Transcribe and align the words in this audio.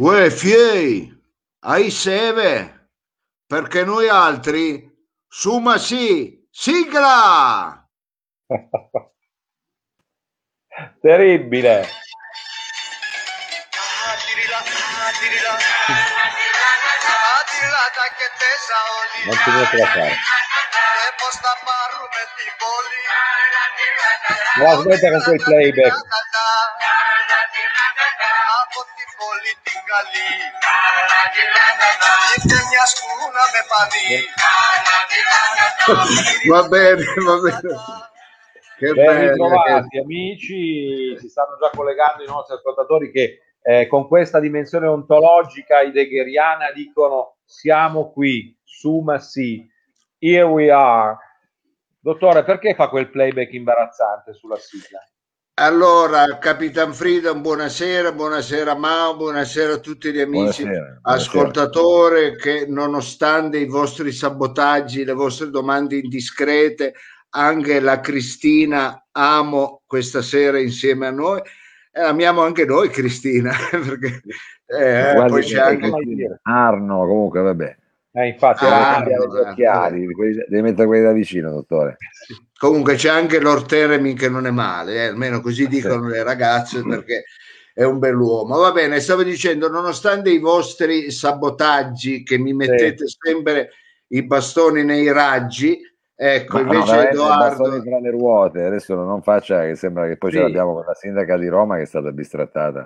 Uè, 0.00 0.30
fiei, 0.30 1.12
hai 1.66 1.90
seve, 1.90 2.88
perché 3.46 3.84
noi 3.84 4.08
altri, 4.08 4.90
suma 5.28 5.76
sì, 5.76 6.48
sigla! 6.50 7.86
Terribile. 11.02 11.86
Non 19.26 19.36
c'è 19.36 19.50
niente 19.52 19.76
da 19.76 19.86
fare. 19.86 20.16
La 24.62 24.76
smetta 24.80 25.10
con 25.10 25.22
quel 25.24 25.42
playback. 25.42 25.94
Va 36.48 36.68
bene, 36.68 37.04
va 37.24 37.36
bene. 37.38 37.60
Che 38.78 38.92
Ben 38.94 39.28
ritrovati 39.28 39.88
che- 39.88 39.98
amici, 40.00 41.18
si 41.18 41.28
stanno 41.28 41.58
già 41.60 41.70
collegando 41.70 42.22
i 42.22 42.26
nostri 42.26 42.54
ascoltatori 42.56 43.10
che 43.12 43.40
eh, 43.62 43.86
con 43.88 44.08
questa 44.08 44.40
dimensione 44.40 44.86
ontologica 44.86 45.80
heideggeriana 45.80 46.70
dicono 46.72 47.36
siamo 47.44 48.10
qui, 48.10 48.58
suma 48.64 49.18
sì, 49.18 49.68
here 50.18 50.44
we 50.44 50.70
are. 50.70 51.16
Dottore, 51.98 52.42
perché 52.42 52.74
fa 52.74 52.88
quel 52.88 53.10
playback 53.10 53.52
imbarazzante 53.52 54.32
sulla 54.32 54.56
sigla? 54.56 55.04
Allora, 55.60 56.38
Capitan 56.38 56.94
Freedom, 56.94 57.42
buonasera, 57.42 58.12
buonasera 58.12 58.74
Mao, 58.76 59.14
buonasera 59.16 59.74
a 59.74 59.78
tutti 59.78 60.10
gli 60.10 60.18
amici 60.18 60.62
Buonasera, 60.62 61.00
buonasera. 61.02 61.02
ascoltatori 61.02 62.36
che 62.36 62.64
nonostante 62.66 63.58
i 63.58 63.66
vostri 63.66 64.10
sabotaggi, 64.10 65.04
le 65.04 65.12
vostre 65.12 65.50
domande 65.50 65.96
indiscrete, 65.96 66.94
anche 67.32 67.78
la 67.78 68.00
Cristina 68.00 69.04
amo 69.12 69.82
questa 69.86 70.22
sera 70.22 70.58
insieme 70.58 71.08
a 71.08 71.10
noi. 71.10 71.42
E 71.92 72.00
amiamo 72.00 72.40
anche 72.40 72.64
noi 72.64 72.88
Cristina, 72.88 73.52
perché 73.70 74.22
eh, 74.64 75.12
Guardi, 75.12 75.30
poi 75.30 75.42
c'è 75.42 75.56
eh, 75.56 75.60
anche... 75.60 75.90
mai 75.90 76.04
dire. 76.06 76.40
Arno, 76.42 77.06
comunque, 77.06 77.42
vabbè. 77.42 77.76
Eh, 78.12 78.28
infatti, 78.28 78.64
Ah, 78.64 79.04
gli 79.06 79.12
occhiali, 79.12 80.06
quelli- 80.06 80.42
devi 80.48 80.62
mettere 80.62 80.86
quelli 80.86 81.04
da 81.04 81.12
vicino, 81.12 81.50
dottore. 81.50 81.98
Comunque 82.60 82.96
c'è 82.96 83.08
anche 83.08 83.40
Lord 83.40 83.64
Teremi 83.64 84.12
che 84.12 84.28
non 84.28 84.46
è 84.46 84.50
male, 84.50 84.96
eh, 84.96 85.06
almeno 85.06 85.40
così 85.40 85.66
dicono 85.66 86.08
le 86.08 86.22
ragazze 86.22 86.82
perché 86.86 87.24
è 87.72 87.84
un 87.84 87.98
bell'uomo. 87.98 88.58
Va 88.58 88.70
bene, 88.70 89.00
stavo 89.00 89.22
dicendo, 89.22 89.70
nonostante 89.70 90.28
i 90.28 90.38
vostri 90.38 91.10
sabotaggi 91.10 92.22
che 92.22 92.36
mi 92.36 92.52
mettete 92.52 93.04
sempre 93.06 93.70
i 94.08 94.26
bastoni 94.26 94.84
nei 94.84 95.10
raggi, 95.10 95.80
ecco, 96.14 96.58
Ma 96.58 96.64
no, 96.64 96.72
invece 96.74 96.90
veramente, 96.90 97.16
Edoardo... 97.16 97.62
bastoni 97.62 97.80
fra 97.80 97.98
le 97.98 98.10
ruote, 98.10 98.62
adesso 98.62 98.94
non 98.94 99.22
faccia 99.22 99.64
che 99.64 99.74
sembra 99.74 100.06
che 100.06 100.18
poi 100.18 100.30
Sì. 100.30 100.36
ce 100.36 100.42
l'abbiamo 100.42 100.74
con 100.74 100.84
la 100.84 100.94
sindaca 100.94 101.38
di 101.38 101.48
Roma 101.48 101.76
che 101.76 101.82
è 101.82 101.86
stata 101.86 102.12
bistrattata. 102.12 102.84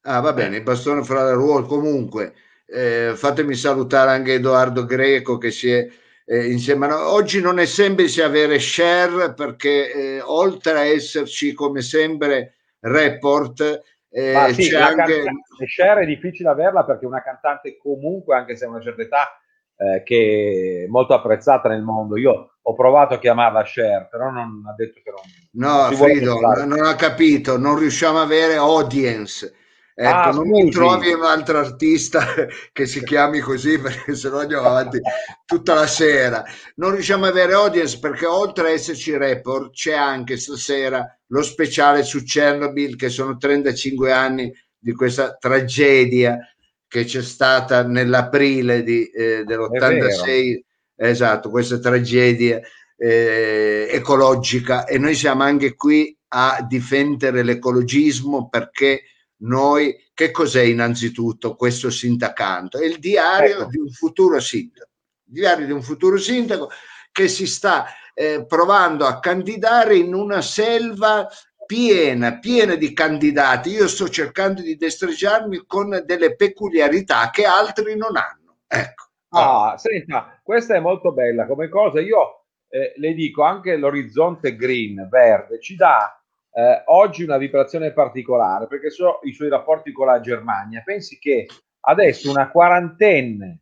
Ah, 0.00 0.18
va 0.18 0.32
bene, 0.32 0.56
il 0.56 0.64
bastone 0.64 1.04
fra 1.04 1.24
le 1.24 1.34
ruote. 1.34 1.68
Comunque, 1.68 2.34
eh, 2.66 3.12
fatemi 3.14 3.54
salutare 3.54 4.10
anche 4.10 4.32
Edoardo 4.32 4.84
Greco 4.84 5.38
che 5.38 5.52
si 5.52 5.70
è 5.70 5.88
eh, 6.26 6.50
insieme 6.50 6.86
a 6.86 6.88
noi. 6.90 7.02
Oggi 7.02 7.40
non 7.40 7.58
è 7.58 7.64
semplice 7.64 8.22
avere 8.22 8.58
share 8.58 9.32
perché 9.32 9.92
eh, 9.92 10.20
oltre 10.20 10.72
a 10.72 10.84
esserci 10.84 11.54
come 11.54 11.80
sempre 11.80 12.56
report, 12.80 13.82
eh, 14.10 14.52
sì, 14.52 14.68
c'è 14.68 14.80
anche... 14.80 15.22
canta- 15.22 15.64
Cher 15.74 15.98
è 15.98 16.06
difficile 16.06 16.50
averla 16.50 16.84
perché 16.84 17.06
una 17.06 17.22
cantante 17.22 17.78
comunque, 17.78 18.36
anche 18.36 18.56
se 18.56 18.64
ha 18.64 18.68
una 18.68 18.82
certa 18.82 19.02
età, 19.02 19.40
eh, 19.78 20.02
che 20.02 20.84
è 20.84 20.90
molto 20.90 21.14
apprezzata 21.14 21.68
nel 21.68 21.82
mondo. 21.82 22.16
Io 22.16 22.56
ho 22.60 22.74
provato 22.74 23.14
a 23.14 23.18
chiamarla 23.18 23.62
Cher, 23.62 24.08
però 24.10 24.30
non 24.30 24.64
ha 24.66 24.74
detto 24.76 25.00
che 25.02 25.10
non... 25.10 25.20
No, 25.52 25.96
vuole 25.96 26.16
Frido, 26.16 26.40
non 26.64 26.84
ha 26.84 26.94
capito, 26.96 27.56
non 27.56 27.78
riusciamo 27.78 28.18
a 28.18 28.22
avere 28.22 28.56
audience. 28.56 29.54
Ecco, 29.98 30.14
Ah, 30.14 30.30
non 30.30 30.50
mi 30.50 30.70
trovi 30.70 31.10
un 31.14 31.22
altro 31.22 31.56
artista 31.56 32.20
che 32.70 32.84
si 32.84 33.02
chiami 33.02 33.40
così 33.40 33.78
perché 33.80 34.14
sennò 34.14 34.40
andiamo 34.40 34.66
avanti 34.66 35.00
tutta 35.46 35.72
la 35.72 35.86
sera. 35.86 36.44
Non 36.74 36.90
riusciamo 36.90 37.24
ad 37.24 37.30
avere 37.30 37.54
audience 37.54 37.98
perché 37.98 38.26
oltre 38.26 38.68
a 38.68 38.70
esserci 38.72 39.16
report 39.16 39.72
c'è 39.72 39.94
anche 39.94 40.36
stasera 40.36 41.18
lo 41.28 41.42
speciale 41.42 42.02
su 42.02 42.22
Chernobyl 42.22 42.94
che 42.94 43.08
sono 43.08 43.38
35 43.38 44.12
anni 44.12 44.52
di 44.78 44.92
questa 44.92 45.34
tragedia 45.36 46.38
che 46.86 47.04
c'è 47.04 47.22
stata 47.22 47.82
nell'aprile 47.82 48.82
di, 48.82 49.06
eh, 49.06 49.44
dell'86. 49.44 50.60
Esatto, 50.94 51.48
questa 51.48 51.78
tragedia 51.78 52.60
eh, 52.98 53.88
ecologica 53.90 54.84
e 54.84 54.98
noi 54.98 55.14
siamo 55.14 55.42
anche 55.42 55.74
qui 55.74 56.14
a 56.28 56.62
difendere 56.68 57.42
l'ecologismo 57.42 58.50
perché 58.50 59.02
noi, 59.38 59.94
che 60.14 60.30
cos'è 60.30 60.62
innanzitutto 60.62 61.56
questo 61.56 61.90
sindacato? 61.90 62.78
È 62.78 62.84
il 62.84 62.98
diario 62.98 63.60
Ecco. 63.60 63.70
di 63.70 63.78
un 63.78 63.90
futuro 63.90 64.40
sindaco, 64.40 64.90
il 65.26 65.32
diario 65.32 65.66
di 65.66 65.72
un 65.72 65.82
futuro 65.82 66.16
sindaco 66.16 66.70
che 67.12 67.28
si 67.28 67.46
sta 67.46 67.86
eh, 68.14 68.44
provando 68.46 69.04
a 69.06 69.20
candidare 69.20 69.96
in 69.96 70.14
una 70.14 70.40
selva 70.40 71.28
piena, 71.66 72.38
piena 72.38 72.76
di 72.76 72.92
candidati. 72.92 73.70
Io 73.70 73.88
sto 73.88 74.08
cercando 74.08 74.62
di 74.62 74.76
destreggiarmi 74.76 75.64
con 75.66 76.02
delle 76.06 76.36
peculiarità 76.36 77.28
che 77.30 77.44
altri 77.44 77.96
non 77.96 78.16
hanno. 78.16 78.58
Ecco. 78.66 79.04
Ah, 79.30 79.76
senta, 79.76 80.40
questa 80.42 80.76
è 80.76 80.80
molto 80.80 81.12
bella 81.12 81.46
come 81.46 81.68
cosa. 81.68 82.00
Io 82.00 82.46
eh, 82.68 82.94
le 82.96 83.12
dico 83.12 83.42
anche 83.42 83.76
l'orizzonte 83.76 84.56
green, 84.56 85.08
verde, 85.10 85.60
ci 85.60 85.76
dà 85.76 86.18
eh, 86.58 86.82
oggi 86.86 87.22
una 87.22 87.36
vibrazione 87.36 87.92
particolare 87.92 88.66
perché 88.66 88.88
so 88.88 89.20
i 89.24 89.34
suoi 89.34 89.50
rapporti 89.50 89.92
con 89.92 90.06
la 90.06 90.20
Germania. 90.20 90.80
Pensi 90.82 91.18
che 91.18 91.46
adesso 91.80 92.30
una 92.30 92.50
quarantenne, 92.50 93.60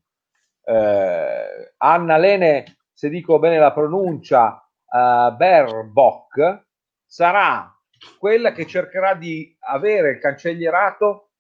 eh, 0.62 1.74
Anna 1.76 2.16
Lene, 2.16 2.76
se 2.92 3.08
dico 3.08 3.40
bene 3.40 3.58
la 3.58 3.72
pronuncia, 3.72 4.62
eh, 4.62 5.34
Baerbock, 5.36 6.66
sarà 7.04 7.68
quella 8.16 8.52
che 8.52 8.64
cercherà 8.64 9.14
di 9.14 9.56
avere 9.58 10.10
il 10.12 10.20
cancellierato 10.20 11.30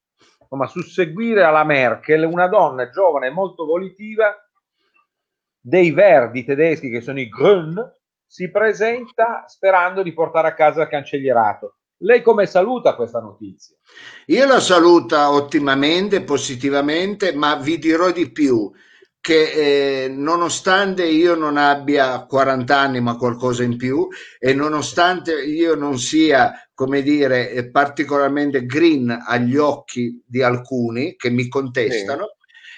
insomma, 0.40 0.66
susseguire 0.66 1.44
alla 1.44 1.62
Merkel 1.62 2.24
una 2.24 2.48
donna 2.48 2.90
giovane 2.90 3.28
e 3.28 3.30
molto 3.30 3.64
volitiva 3.64 4.34
dei 5.60 5.92
verdi 5.92 6.42
tedeschi 6.42 6.90
che 6.90 7.00
sono 7.00 7.20
i 7.20 7.28
Grün 7.28 7.80
si 8.34 8.50
presenta 8.50 9.44
sperando 9.46 10.02
di 10.02 10.12
portare 10.12 10.48
a 10.48 10.54
casa 10.54 10.82
il 10.82 10.88
cancellierato. 10.88 11.76
Lei 11.98 12.20
come 12.20 12.46
saluta 12.46 12.96
questa 12.96 13.20
notizia? 13.20 13.76
Io 14.26 14.44
la 14.44 14.58
saluta 14.58 15.30
ottimamente, 15.30 16.20
positivamente, 16.24 17.32
ma 17.32 17.54
vi 17.54 17.78
dirò 17.78 18.10
di 18.10 18.32
più 18.32 18.72
che 19.20 20.04
eh, 20.04 20.08
nonostante 20.08 21.06
io 21.06 21.36
non 21.36 21.56
abbia 21.56 22.26
40 22.26 22.76
anni 22.76 23.00
ma 23.00 23.16
qualcosa 23.16 23.62
in 23.62 23.76
più 23.76 24.08
e 24.40 24.52
nonostante 24.52 25.40
io 25.40 25.76
non 25.76 26.00
sia 26.00 26.68
come 26.74 27.02
dire 27.02 27.52
eh, 27.52 27.70
particolarmente 27.70 28.66
green 28.66 29.16
agli 29.26 29.56
occhi 29.56 30.20
di 30.26 30.42
alcuni 30.42 31.14
che 31.14 31.30
mi 31.30 31.48
contestano 31.48 32.34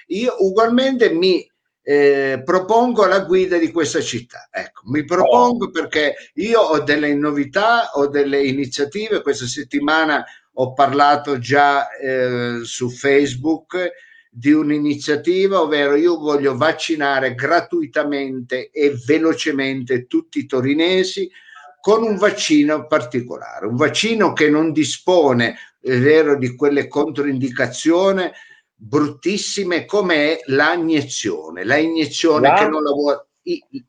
io 0.07 0.35
ugualmente 0.39 1.09
mi 1.09 1.45
eh, 1.89 2.41
propongo 2.43 3.05
la 3.05 3.21
guida 3.21 3.57
di 3.57 3.71
questa 3.71 4.01
città. 4.01 4.49
Ecco 4.51 4.81
mi 4.87 5.05
propongo 5.05 5.69
perché 5.69 6.15
io 6.33 6.59
ho 6.59 6.79
delle 6.81 7.13
novità 7.13 7.91
ho 7.93 8.07
delle 8.07 8.43
iniziative. 8.43 9.21
Questa 9.21 9.45
settimana 9.45 10.25
ho 10.55 10.73
parlato 10.73 11.39
già 11.39 11.89
eh, 11.91 12.59
su 12.63 12.89
Facebook 12.89 13.89
di 14.29 14.51
un'iniziativa, 14.51 15.61
ovvero 15.61 15.95
io 15.95 16.17
voglio 16.17 16.57
vaccinare 16.57 17.35
gratuitamente 17.35 18.69
e 18.69 18.93
velocemente 19.05 20.07
tutti 20.07 20.39
i 20.39 20.45
torinesi 20.45 21.31
con 21.79 22.03
un 22.03 22.17
vaccino 22.17 22.85
particolare, 22.85 23.65
un 23.65 23.77
vaccino 23.77 24.33
che 24.33 24.49
non 24.49 24.73
dispone, 24.73 25.55
è 25.81 25.97
vero, 25.97 26.37
di 26.37 26.53
quelle 26.53 26.89
controindicazioni 26.89 28.29
bruttissime 28.79 29.85
come 29.85 30.39
la 30.45 30.73
iniezione, 30.73 31.63
la 31.63 31.77
iniezione 31.77 32.47
La? 32.49 32.53
che 32.55 32.67
non 32.67 32.83
la 32.83 32.91
vuole 32.91 33.25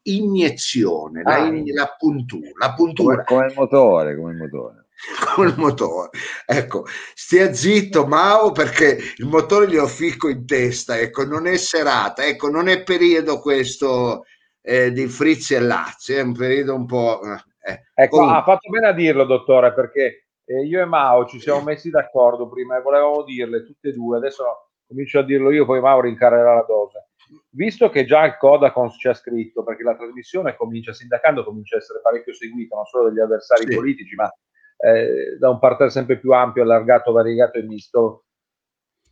iniezione, 0.03 1.23
la, 1.23 1.35
Ah. 1.35 1.47
in- 1.47 1.73
la 1.75 1.95
puntura, 1.99 2.49
la 2.59 2.75
Come, 2.75 2.93
puntura 2.93 3.25
come 3.25 3.47
il 3.47 3.53
motore, 3.57 4.17
come 4.17 4.31
il 4.33 4.37
motore. 4.39 4.87
col 5.37 5.55
motore. 5.57 6.11
Ecco, 6.45 6.85
stia 7.15 7.53
zitto 7.53 8.07
Mao 8.07 8.51
perché 8.51 8.99
il 9.19 9.27
motore 9.27 9.69
gli 9.69 9.77
ho 9.77 9.87
ficco 9.87 10.29
in 10.29 10.45
testa, 10.45 10.99
ecco, 10.99 11.25
non 11.25 11.47
è 11.47 11.57
serata, 11.57 12.25
ecco, 12.25 12.49
non 12.51 12.69
è 12.69 12.83
periodo 12.83 13.39
questo 13.41 14.25
eh, 14.61 14.91
di 14.91 15.07
Frizzi 15.07 15.55
e 15.55 15.61
Lazio, 15.61 16.17
è 16.17 16.21
un 16.23 16.33
periodo 16.35 16.75
un 16.75 16.87
po'... 16.87 17.21
eh. 17.23 17.83
Ecco, 17.95 18.17
Comunque, 18.17 18.39
ha 18.39 18.43
fatto 18.45 18.71
bene 18.71 18.89
a 18.89 18.93
dirlo, 18.93 19.25
dottore, 19.25 19.73
perché 19.75 20.29
eh, 20.45 20.65
io 20.65 20.81
e 20.81 20.85
Mao 20.85 21.27
ci 21.27 21.39
siamo 21.41 21.63
messi 21.63 21.91
d'accordo 21.91 22.49
prima 22.49 22.77
e 22.79 22.83
volevamo 22.83 23.23
dirle 23.23 23.65
tutte 23.65 23.91
e 23.91 23.93
due, 23.93 24.17
adesso 24.17 24.43
comincio 24.89 25.19
a 25.21 25.23
dirlo 25.23 25.51
io, 25.51 25.65
poi 25.65 25.81
Mao 25.81 26.01
rincarerà 26.01 26.55
la 26.55 26.65
dose. 26.67 27.09
Visto 27.51 27.91
che 27.91 28.05
già 28.05 28.25
il 28.25 28.37
Codacons 28.39 28.97
ci 28.99 29.09
ha 29.09 29.15
scritto, 29.15 29.63
perché 29.63 29.83
la 29.83 29.97
trasmissione 29.97 30.57
comincia, 30.57 30.93
sindacando 30.93 31.45
comincia 31.45 31.77
a 31.77 31.79
essere 31.79 32.01
parecchio 32.03 32.33
seguita, 32.33 32.75
non 32.75 32.87
solo 32.87 33.09
dagli 33.09 33.21
avversari 33.21 33.67
sì. 33.67 33.75
politici, 33.75 34.15
ma 34.15 34.33
eh, 34.79 35.37
da 35.39 35.51
un 35.51 35.59
parterre 35.59 35.91
sempre 35.91 36.19
più 36.19 36.33
ampio, 36.33 36.63
allargato, 36.63 37.13
variegato 37.13 37.59
e 37.59 37.63
misto, 37.63 38.25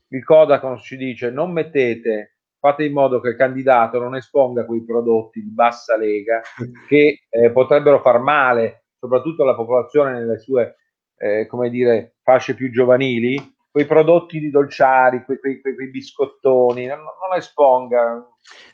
il 0.08 0.24
Codacons 0.24 0.82
ci 0.82 0.96
dice 0.96 1.30
non 1.30 1.52
mettete, 1.52 2.36
fate 2.58 2.84
in 2.84 2.92
modo 2.92 3.20
che 3.20 3.30
il 3.30 3.36
candidato 3.36 3.98
non 3.98 4.16
esponga 4.16 4.64
quei 4.64 4.84
prodotti 4.84 5.42
di 5.42 5.50
bassa 5.50 5.96
lega 5.96 6.40
che 6.88 7.26
eh, 7.28 7.50
potrebbero 7.50 8.00
far 8.00 8.20
male 8.20 8.84
soprattutto 8.98 9.42
alla 9.42 9.54
popolazione 9.54 10.12
nelle 10.12 10.38
sue 10.38 10.76
eh, 11.18 11.46
come 11.46 11.70
dire, 11.70 12.16
fasce 12.22 12.54
più 12.54 12.70
giovanili, 12.70 13.36
quei 13.76 13.84
prodotti 13.84 14.40
di 14.40 14.48
dolciari, 14.48 15.22
quei, 15.26 15.38
quei, 15.38 15.60
quei 15.60 15.90
biscottoni, 15.90 16.86
non, 16.86 17.00
non 17.00 17.36
esponga. 17.36 18.26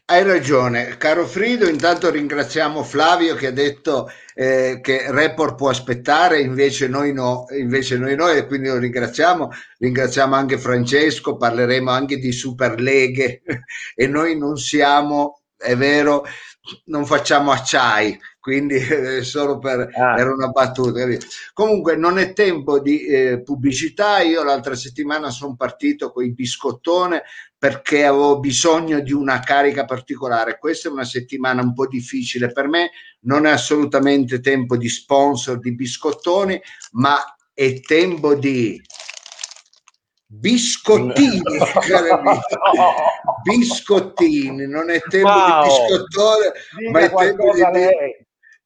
Hai 0.04 0.22
ragione, 0.22 0.96
caro 0.96 1.26
Frido. 1.26 1.68
Intanto 1.68 2.08
ringraziamo 2.08 2.84
Flavio 2.84 3.34
che 3.34 3.48
ha 3.48 3.50
detto 3.50 4.08
eh, 4.32 4.78
che 4.80 5.10
Report 5.10 5.56
può 5.56 5.70
aspettare, 5.70 6.40
invece 6.40 6.86
noi 6.86 7.12
no, 7.12 7.46
invece 7.50 7.98
noi 7.98 8.14
no, 8.14 8.28
e 8.28 8.46
quindi 8.46 8.68
lo 8.68 8.78
ringraziamo. 8.78 9.50
Ringraziamo 9.78 10.36
anche 10.36 10.56
Francesco, 10.56 11.36
parleremo 11.36 11.90
anche 11.90 12.18
di 12.18 12.30
superleghe 12.30 13.42
e 13.96 14.06
noi 14.06 14.38
non 14.38 14.56
siamo, 14.56 15.40
è 15.56 15.74
vero, 15.74 16.22
non 16.84 17.06
facciamo 17.06 17.50
acciai 17.50 18.16
quindi 18.42 18.74
eh, 18.74 19.22
solo 19.22 19.58
per 19.58 19.88
ah. 19.94 20.18
era 20.18 20.32
una 20.32 20.48
battuta 20.48 20.98
capito? 20.98 21.26
comunque 21.52 21.94
non 21.94 22.18
è 22.18 22.32
tempo 22.32 22.80
di 22.80 23.06
eh, 23.06 23.40
pubblicità 23.40 24.18
io 24.18 24.42
l'altra 24.42 24.74
settimana 24.74 25.30
sono 25.30 25.54
partito 25.54 26.10
con 26.10 26.24
i 26.24 26.32
biscottone 26.32 27.22
perché 27.56 28.04
avevo 28.04 28.40
bisogno 28.40 28.98
di 28.98 29.12
una 29.12 29.38
carica 29.38 29.84
particolare 29.84 30.58
questa 30.58 30.88
è 30.88 30.92
una 30.92 31.04
settimana 31.04 31.62
un 31.62 31.72
po' 31.72 31.86
difficile 31.86 32.50
per 32.50 32.66
me 32.66 32.90
non 33.20 33.46
è 33.46 33.52
assolutamente 33.52 34.40
tempo 34.40 34.76
di 34.76 34.88
sponsor 34.88 35.60
di 35.60 35.76
biscottoni 35.76 36.60
ma 36.94 37.18
è 37.54 37.78
tempo 37.78 38.34
di 38.34 38.82
biscottini, 40.26 41.42
biscottini, 43.44 44.66
non 44.66 44.88
è 44.88 44.98
tempo 45.02 45.28
wow. 45.28 45.62
di 45.62 45.68
biscottone, 45.68 46.52
Dica 46.78 46.90
ma 46.90 47.00
è 47.00 47.12
tempo 47.12 47.52
di, 47.52 47.60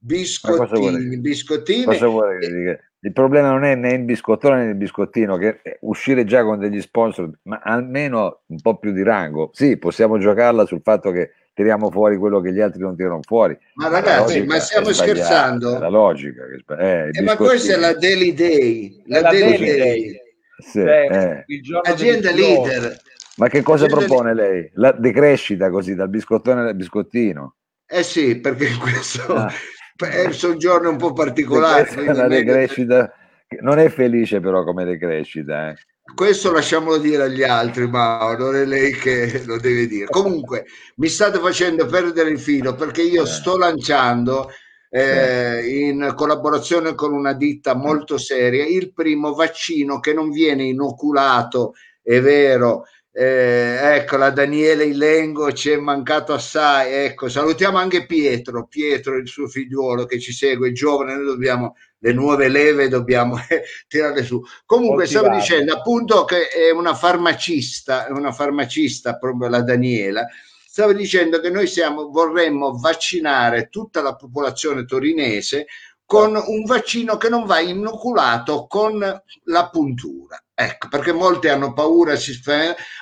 biscottini, 0.06 1.18
biscottini. 1.18 1.84
Cosa 1.84 2.06
vuole 2.06 2.38
dire? 2.38 2.90
Il 3.00 3.12
problema 3.12 3.50
non 3.50 3.64
è 3.64 3.74
né 3.74 3.92
il 3.92 4.04
biscottone 4.04 4.64
né 4.64 4.70
il 4.70 4.76
biscottino, 4.76 5.36
che 5.36 5.60
uscire 5.80 6.24
già 6.24 6.42
con 6.42 6.58
degli 6.58 6.80
sponsor, 6.80 7.30
ma 7.42 7.60
almeno 7.62 8.42
un 8.46 8.60
po' 8.60 8.78
più 8.78 8.92
di 8.92 9.02
rango. 9.02 9.50
Sì, 9.52 9.76
possiamo 9.76 10.18
giocarla 10.18 10.64
sul 10.64 10.80
fatto 10.82 11.10
che 11.10 11.32
tiriamo 11.54 11.90
fuori 11.90 12.16
quello 12.16 12.40
che 12.40 12.52
gli 12.52 12.60
altri 12.60 12.80
non 12.80 12.96
tirano 12.96 13.20
fuori. 13.22 13.56
Ma 13.74 13.88
ragazzi, 13.88 14.44
ma 14.44 14.58
stiamo 14.58 14.92
scherzando? 14.92 15.78
la 15.78 15.88
logica. 15.88 16.42
Che 16.46 17.10
eh, 17.12 17.22
ma 17.22 17.36
questa 17.36 17.74
è 17.74 17.76
la 17.76 17.94
Daily 17.94 18.32
Day. 18.32 19.02
La, 19.06 19.20
la 19.20 19.30
Daily, 19.30 19.50
Daily 19.50 19.66
Day. 19.66 19.78
Day. 19.78 20.20
Sì, 20.58 20.80
eh. 20.80 21.44
Azienda 21.82 22.32
leader. 22.32 22.96
Ma 23.36 23.48
che 23.48 23.62
cosa 23.62 23.84
Azienda 23.84 24.06
propone 24.06 24.34
lei? 24.34 24.70
La 24.74 24.92
decrescita 24.92 25.68
così 25.70 25.94
dal 25.94 26.08
biscottone 26.08 26.62
al 26.62 26.74
biscottino? 26.74 27.56
Eh 27.86 28.02
sì, 28.02 28.40
perché 28.40 28.66
questo 28.80 29.34
ah 29.34 29.52
è 29.96 30.46
un 30.46 30.58
giorno 30.58 30.90
un 30.90 30.96
po' 30.96 31.12
particolare. 31.12 32.12
La 32.12 32.28
decrescita 32.28 33.12
non 33.60 33.78
è 33.78 33.88
felice 33.88 34.40
però 34.40 34.64
come 34.64 34.84
decrescita. 34.84 35.70
Eh. 35.70 35.76
Questo 36.14 36.52
lasciamolo 36.52 36.98
dire 36.98 37.24
agli 37.24 37.42
altri, 37.42 37.88
ma 37.88 38.34
non 38.36 38.56
è 38.56 38.64
lei 38.64 38.92
che 38.92 39.42
lo 39.44 39.58
deve 39.58 39.86
dire. 39.86 40.06
Comunque, 40.06 40.66
mi 40.96 41.08
state 41.08 41.38
facendo 41.38 41.86
perdere 41.86 42.30
il 42.30 42.40
filo 42.40 42.74
perché 42.74 43.02
io 43.02 43.24
eh. 43.24 43.26
sto 43.26 43.56
lanciando 43.56 44.50
eh, 44.88 45.66
in 45.66 46.12
collaborazione 46.14 46.94
con 46.94 47.12
una 47.12 47.32
ditta 47.32 47.74
molto 47.74 48.18
seria 48.18 48.64
il 48.64 48.92
primo 48.92 49.34
vaccino 49.34 49.98
che 49.98 50.12
non 50.12 50.30
viene 50.30 50.64
inoculato, 50.64 51.74
è 52.02 52.20
vero, 52.20 52.84
eh, 53.18 53.78
ecco, 53.94 54.18
la 54.18 54.28
Daniele 54.28 54.84
Ilengo 54.84 55.50
ci 55.50 55.70
è 55.70 55.78
mancato 55.78 56.34
assai. 56.34 56.92
Ecco, 56.92 57.30
salutiamo 57.30 57.78
anche 57.78 58.04
Pietro, 58.04 58.66
Pietro, 58.66 59.16
il 59.16 59.26
suo 59.26 59.48
figliuolo 59.48 60.04
che 60.04 60.20
ci 60.20 60.32
segue, 60.32 60.72
giovane. 60.72 61.14
Noi 61.14 61.24
dobbiamo 61.24 61.76
le 62.00 62.12
nuove 62.12 62.48
leve, 62.48 62.88
dobbiamo 62.88 63.38
eh, 63.48 63.62
tirarle 63.88 64.22
su. 64.22 64.42
Comunque, 64.66 65.04
Motivate. 65.04 65.26
stavo 65.26 65.40
dicendo 65.40 65.74
appunto 65.74 66.24
che 66.26 66.48
è 66.48 66.70
una 66.70 66.94
farmacista, 66.94 68.06
è 68.06 68.10
una 68.10 68.32
farmacista 68.32 69.16
proprio 69.16 69.48
la 69.48 69.62
Daniela. 69.62 70.26
Stavo 70.68 70.92
dicendo 70.92 71.40
che 71.40 71.48
noi 71.48 71.66
siamo, 71.66 72.10
vorremmo 72.10 72.76
vaccinare 72.76 73.68
tutta 73.70 74.02
la 74.02 74.14
popolazione 74.14 74.84
torinese 74.84 75.68
con 76.06 76.36
un 76.36 76.64
vaccino 76.64 77.16
che 77.16 77.28
non 77.28 77.44
va 77.44 77.58
inoculato 77.58 78.66
con 78.66 78.98
la 79.44 79.68
puntura. 79.68 80.40
Ecco, 80.54 80.88
perché 80.88 81.12
molti 81.12 81.48
hanno 81.48 81.74
paura, 81.74 82.16
si 82.16 82.32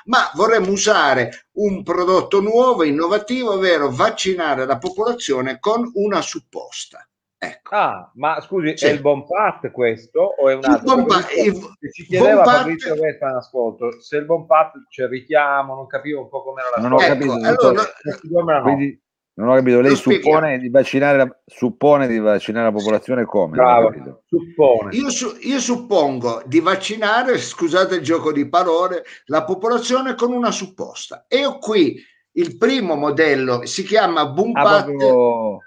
ma 0.07 0.31
vorremmo 0.35 0.73
usare 0.73 1.47
un 1.53 1.85
prodotto 1.85 2.41
nuovo, 2.41 2.83
innovativo, 2.83 3.53
ovvero 3.53 3.91
vaccinare 3.93 4.67
la 4.67 4.79
popolazione 4.79 5.59
con 5.61 5.89
una 5.95 6.21
supposta. 6.21 7.07
Ecco. 7.45 7.75
Ah, 7.75 8.11
ma 8.15 8.41
scusi, 8.41 8.77
sì. 8.77 8.87
è 8.87 8.91
il 8.91 9.01
Bonpat 9.01 9.71
questo 9.71 10.21
o 10.21 10.49
è 10.49 10.55
un 10.55 10.65
altro? 10.65 10.95
Il 10.95 11.05
Bonpat, 11.05 11.31
il, 11.37 11.91
ci 11.93 12.07
chiedeva 12.07 12.35
Bonpat, 12.37 12.57
Fabrizio 12.57 12.95
Vesta 12.95 13.29
in 13.29 13.37
ascolto, 13.37 14.01
se 14.01 14.17
il 14.17 14.25
Bonpat 14.25 14.73
c'è 14.89 15.03
il 15.03 15.09
richiamo, 15.11 15.75
non 15.75 15.87
capivo 15.87 16.23
un 16.23 16.29
po' 16.29 16.43
come 16.43 16.63
era 16.63 16.71
la 16.75 16.89
Non 16.89 16.97
cosa. 16.97 17.05
ho 17.05 17.09
capito, 17.09 17.37
ecco, 17.37 17.69
allora, 17.69 18.57
no. 18.57 18.63
quindi, 18.63 19.04
non 19.37 19.49
ho 19.49 19.55
capito, 19.57 19.81
lei 19.81 19.97
suppone 19.97 20.59
di, 20.59 20.69
vaccinare, 20.69 21.41
suppone 21.45 22.07
di 22.07 22.19
vaccinare 22.19 22.67
la 22.67 22.73
popolazione 22.73 23.25
come? 23.25 23.57
Bravo, 23.57 24.23
suppone. 24.29 24.95
Io, 24.95 25.11
su, 25.11 25.37
io, 25.41 25.59
suppongo 25.59 26.43
di 26.47 26.61
vaccinare, 26.61 27.37
scusate 27.39 27.97
il 27.97 28.03
gioco 28.03 28.31
di 28.31 28.49
parole, 28.49 29.05
la 29.27 29.43
popolazione 29.43 30.15
con 30.15 30.33
una 30.33 30.53
supposta. 30.53 31.25
E 31.27 31.45
ho 31.45 31.59
qui 31.59 32.01
il 32.37 32.57
primo 32.57 32.95
modello, 32.95 33.67
si 33.67 33.83
chiama 33.83 34.27
Bumpat. 34.27 34.89
Ah, 34.89 35.59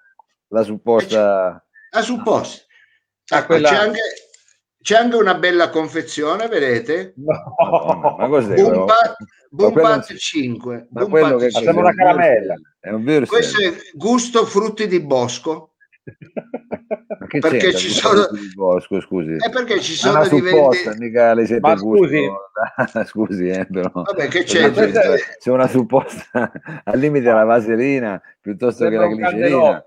la 0.47 0.63
supposta. 0.63 1.65
La 1.89 2.01
supposta. 2.01 2.65
Ah, 3.29 3.45
quella... 3.45 3.69
c'è, 3.69 3.75
anche, 3.75 3.99
c'è, 4.87 4.95
anche, 4.95 5.17
una 5.17 5.35
bella 5.35 5.69
confezione, 5.69 6.47
vedete? 6.47 7.13
No. 7.17 8.15
Ma 8.17 8.27
cos'è? 8.29 8.55
Bumpat, 8.55 9.15
Bumpat 9.49 10.15
5. 10.15 10.87
Ma 10.91 11.05
quello 11.07 11.35
che 11.35 11.51
sembra 11.51 11.73
una 11.73 11.93
caramella. 11.93 12.55
È 12.79 12.91
un 12.91 13.03
vero 13.03 13.25
Questo 13.25 13.61
è 13.61 13.73
gusto 13.91 14.45
frutti 14.45 14.87
di 14.87 15.01
bosco. 15.01 15.73
perché 17.41 17.73
ci 17.73 17.89
sono 17.89 18.29
di 18.31 18.49
bosco, 18.55 19.01
scusi. 19.01 19.35
È 19.35 19.49
perché 19.49 19.81
ci 19.81 19.93
sono 19.93 20.25
di 20.25 20.29
supposta, 20.29 20.95
mica 20.97 21.33
le 21.33 21.45
siete 21.47 21.59
Ma 21.59 21.75
scusi, 21.75 22.25
scusi 23.07 23.49
eh, 23.49 23.67
però. 23.69 23.91
Vabbè, 23.91 24.29
che 24.29 24.43
c'è? 24.43 24.71
C'è 24.71 25.51
una 25.51 25.67
supposta 25.67 26.49
al 26.85 26.97
limite 26.97 27.29
la 27.29 27.43
vaselina 27.43 28.21
piuttosto 28.39 28.87
che 28.87 28.95
la 28.95 29.07
glicerina. 29.07 29.83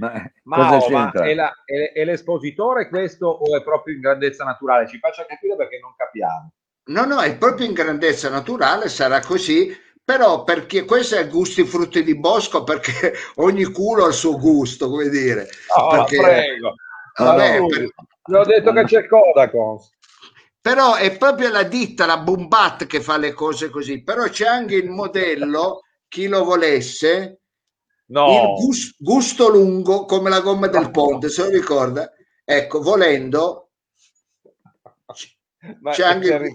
Ma, 0.00 0.30
ma, 0.44 0.76
oh, 0.76 0.88
ma 0.88 1.10
è, 1.10 1.34
la, 1.34 1.52
è, 1.64 1.92
è, 1.92 2.04
l'espositore 2.04 2.88
questo 2.88 3.26
o 3.26 3.56
è 3.56 3.62
proprio 3.62 3.94
in 3.94 4.00
grandezza 4.00 4.44
naturale? 4.44 4.88
Ci 4.88 4.98
faccia 4.98 5.26
capire 5.26 5.56
perché 5.56 5.78
non 5.78 5.94
capiamo. 5.96 6.52
No, 6.86 7.04
no, 7.04 7.20
è 7.20 7.36
proprio 7.36 7.66
in 7.66 7.74
grandezza 7.74 8.30
naturale, 8.30 8.88
sarà 8.88 9.20
così 9.20 9.88
però 10.02 10.42
perché 10.42 10.84
questo 10.84 11.16
è 11.16 11.28
gusti 11.28 11.64
frutti 11.64 12.02
di 12.02 12.18
bosco 12.18 12.64
perché 12.64 13.12
ogni 13.36 13.64
culo 13.64 14.04
ha 14.04 14.08
il 14.08 14.14
suo 14.14 14.38
gusto 14.38 14.88
come 14.88 15.08
dire. 15.08 15.46
Oh, 15.76 15.90
perché, 15.90 16.16
prego. 16.16 16.74
Vabbè, 17.16 17.58
no, 17.60 17.66
per... 17.66 17.92
ho 18.36 18.44
detto 18.44 18.72
che 18.72 18.84
c'è 18.84 19.06
Kodakons 19.06 19.98
però 20.60 20.94
è 20.94 21.16
proprio 21.16 21.50
la 21.50 21.62
ditta 21.62 22.04
la 22.04 22.18
Bumbat 22.18 22.86
che 22.86 23.00
fa 23.00 23.16
le 23.16 23.32
cose 23.32 23.70
così. 23.70 24.02
Però 24.02 24.24
c'è 24.24 24.46
anche 24.46 24.74
il 24.74 24.90
modello 24.90 25.84
chi 26.06 26.26
lo 26.28 26.44
volesse 26.44 27.39
no. 28.10 28.56
il 28.56 28.64
gusto, 28.64 28.94
gusto 28.98 29.48
lungo 29.48 30.04
come 30.04 30.30
la 30.30 30.40
gomma 30.40 30.68
del 30.68 30.90
ponte 30.90 31.28
se 31.28 31.42
lo 31.42 31.50
ricorda 31.50 32.12
ecco 32.44 32.80
volendo 32.80 33.70
c'è 35.92 36.04
anche 36.04 36.54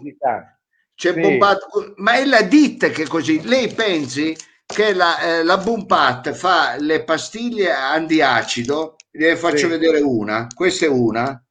c'è 0.95 1.13
sì. 1.13 1.19
bombato, 1.19 1.93
ma 1.97 2.13
è 2.13 2.25
la 2.25 2.41
ditta 2.41 2.87
che 2.89 3.05
così. 3.05 3.41
Lei 3.43 3.71
pensi 3.73 4.35
che 4.65 4.93
la, 4.93 5.19
eh, 5.19 5.43
la 5.43 5.57
Bumpat 5.57 6.31
fa 6.31 6.77
le 6.79 7.03
pastiglie 7.03 7.71
antiacido, 7.71 8.95
le 9.11 9.35
faccio 9.35 9.57
sì. 9.57 9.67
vedere 9.67 9.99
una, 9.99 10.47
questa 10.55 10.85
è 10.85 10.89
una, 10.89 11.43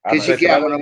che 0.00 0.20
si 0.20 0.34
chiamano... 0.36 0.78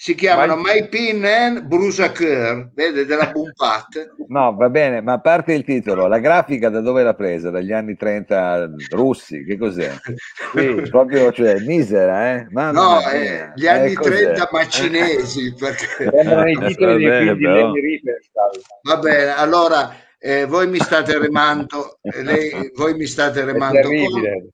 si 0.00 0.14
chiamano 0.14 0.56
My 0.56 0.88
Pin 0.88 1.22
and 1.26 1.66
Brusa 1.66 2.10
Cur, 2.10 2.70
vede, 2.72 3.04
della 3.04 3.30
Bumpat. 3.30 4.14
No, 4.30 4.54
va 4.56 4.70
bene, 4.70 5.02
ma 5.02 5.14
a 5.14 5.20
parte 5.20 5.52
il 5.52 5.62
titolo, 5.62 6.06
la 6.06 6.20
grafica 6.20 6.70
da 6.70 6.80
dove 6.80 7.02
l'ha 7.02 7.12
presa? 7.12 7.50
Dagli 7.50 7.70
anni 7.70 7.96
30 7.96 8.70
russi, 8.92 9.44
che 9.44 9.58
cos'è? 9.58 9.92
Sì, 10.56 10.88
proprio, 10.88 11.30
cioè, 11.32 11.60
misera, 11.60 12.32
eh? 12.32 12.46
Mamma 12.48 12.80
no, 12.80 13.10
eh, 13.10 13.52
gli 13.54 13.66
anni 13.66 13.92
eh, 13.92 13.94
30 13.94 14.48
ma 14.50 14.66
cinesi, 14.66 15.52
perché... 15.58 16.04
I 16.04 16.58
titoli 16.66 17.04
dei 17.04 17.18
film 17.18 17.36
di 17.36 17.44
Lenny 17.44 17.80
Riefenstahl. 17.80 18.60
Va 18.82 18.96
bene, 18.96 19.34
allora, 19.34 19.94
eh, 20.18 20.46
voi 20.46 20.66
mi 20.66 20.78
state 20.78 21.18
remando, 21.18 21.98
eh, 22.00 22.22
lei, 22.22 22.70
voi 22.74 22.94
mi 22.94 23.04
state 23.04 23.44
remando... 23.44 23.78
È 23.78 23.82
terribile. 23.82 24.30
Con 24.32 24.48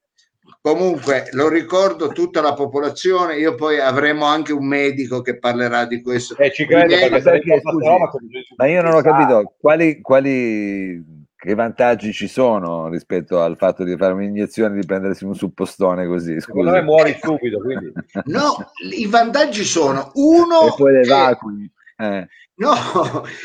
Comunque 0.67 1.29
lo 1.31 1.49
ricordo 1.49 2.09
tutta 2.09 2.41
la 2.41 2.53
popolazione, 2.53 3.37
io 3.37 3.55
poi 3.55 3.79
avremo 3.79 4.25
anche 4.25 4.53
un 4.53 4.67
medico 4.67 5.21
che 5.23 5.39
parlerà 5.39 5.85
di 5.85 6.03
questo. 6.03 6.37
Eh, 6.39 6.51
ci 6.51 6.67
credo, 6.67 6.89
perché 6.89 7.23
perché, 7.23 7.61
scusi, 7.61 7.87
ma 8.57 8.67
io 8.67 8.83
non 8.83 8.95
ho 8.95 9.01
capito 9.01 9.55
quali, 9.61 10.01
quali 10.01 11.05
che 11.37 11.55
vantaggi 11.55 12.13
ci 12.13 12.27
sono 12.27 12.89
rispetto 12.89 13.41
al 13.41 13.57
fatto 13.57 13.85
di 13.85 13.97
fare 13.97 14.15
un'iniezione 14.15 14.75
di 14.75 14.85
prendersi 14.85 15.25
un 15.25 15.37
suppostone 15.37 16.05
così. 16.05 16.41
Secondo 16.41 16.73
me 16.73 16.83
muori 16.83 17.17
subito. 17.23 17.61
Quindi. 17.61 17.93
No, 18.27 18.73
i 18.99 19.07
vantaggi 19.07 19.63
sono 19.63 20.11
uno. 20.15 20.67
E 20.67 20.75
poi 20.77 20.93
le 20.95 21.05
vacui. 21.05 21.71
Eh. 21.97 22.27
No, 22.57 22.75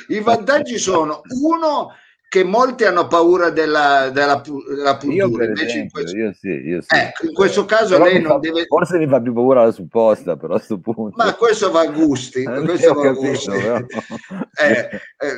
i 0.08 0.20
vantaggi 0.22 0.80
sono 0.80 1.22
uno 1.40 1.92
che 2.32 2.46
molti 2.46 2.86
hanno 2.86 3.08
paura 3.08 3.50
della, 3.50 4.10
della, 4.10 4.42
della 4.42 4.96
puntura. 4.96 5.44
Io, 5.44 5.52
esempio, 5.52 5.82
in 5.82 5.90
questo, 5.90 6.16
io 6.16 6.34
sì, 6.34 6.48
io 6.48 6.82
sì. 6.82 6.96
Ecco, 6.96 7.26
in 7.26 7.34
questo 7.34 7.66
caso 7.66 7.98
però 7.98 8.06
lei 8.06 8.22
non 8.22 8.32
fa, 8.32 8.38
deve... 8.38 8.66
Forse 8.68 8.98
mi 9.00 9.08
fa 9.08 9.20
più 9.20 9.34
paura 9.34 9.66
la 9.66 9.72
supposta, 9.72 10.38
però 10.38 10.54
a 10.54 10.56
questo 10.56 10.80
punto. 10.80 11.12
Ma 11.18 11.36
questo 11.36 11.72
va 11.72 11.82
a 11.82 11.88
gusti. 11.88 12.40
Eh, 12.48 12.62
questo 12.62 12.94
va 12.94 13.10
a 13.10 13.12
gusti. 13.12 13.52
eh, 13.52 14.90
eh, 15.18 15.38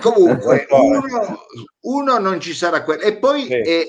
comunque, 0.00 0.66
uno, 0.72 1.44
uno, 1.80 2.18
non 2.18 2.40
ci 2.40 2.54
sarà 2.54 2.84
quello. 2.84 3.02
E 3.02 3.18
poi 3.18 3.42
sì. 3.42 3.52
è 3.52 3.86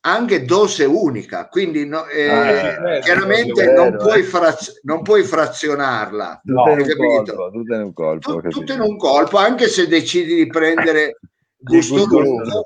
anche 0.00 0.44
dose 0.44 0.84
unica, 0.84 1.48
quindi 1.48 1.86
no, 1.86 2.06
eh, 2.06 2.28
ah, 2.28 2.98
chiaramente 2.98 3.64
vero, 3.64 3.84
non, 3.84 3.96
puoi 3.96 4.22
fraz- 4.24 4.80
non, 4.82 5.00
puoi 5.00 5.22
frazionarla. 5.22 6.42
Tutto 6.44 6.68
in, 6.68 6.96
colpo, 6.96 7.50
tutto 7.50 7.74
in 7.74 7.80
un 7.80 7.92
colpo. 7.94 8.42
tutto 8.42 8.72
in 8.74 8.80
un 8.80 8.98
colpo, 8.98 9.38
anche 9.38 9.68
se 9.68 9.86
decidi 9.86 10.34
di 10.34 10.46
prendere 10.48 11.16
gusto 11.60 12.20
lungo, 12.20 12.64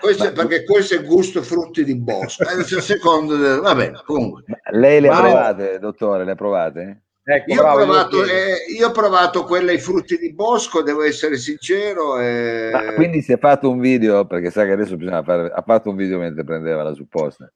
questo 0.00 0.24
è 0.24 0.32
perché 0.32 0.64
questo 0.64 0.94
è 0.94 1.02
gusto 1.02 1.42
frutti 1.42 1.84
di 1.84 1.96
bosco 1.96 2.44
secondo 2.80 3.36
del... 3.36 3.60
vabbè 3.60 3.92
comunque 4.04 4.44
lei 4.70 5.00
le 5.00 5.08
ha 5.08 5.20
provate 5.20 5.78
dottore 5.78 6.24
le 6.24 6.30
ha 6.30 6.34
provate? 6.36 7.02
Ecco, 7.24 7.52
io, 7.52 7.62
bravo, 7.62 7.82
ho 7.82 7.84
provato, 7.84 8.24
eh, 8.24 8.54
io, 8.76 8.88
ho 8.88 8.90
provato, 8.90 9.44
quelle 9.44 9.70
ai 9.70 9.78
frutti 9.78 10.18
di 10.18 10.34
bosco, 10.34 10.82
devo 10.82 11.04
essere 11.04 11.36
sincero. 11.36 12.18
Eh... 12.18 12.94
quindi 12.96 13.22
si 13.22 13.32
è 13.32 13.38
fatto 13.38 13.70
un 13.70 13.78
video, 13.78 14.26
perché 14.26 14.50
sa 14.50 14.64
che 14.64 14.72
adesso 14.72 14.96
bisogna 14.96 15.22
fare, 15.22 15.48
ha 15.54 15.62
fatto 15.64 15.90
un 15.90 15.94
video 15.94 16.18
mentre 16.18 16.42
prendeva 16.42 16.82
la 16.82 16.94
supposta. 16.94 17.48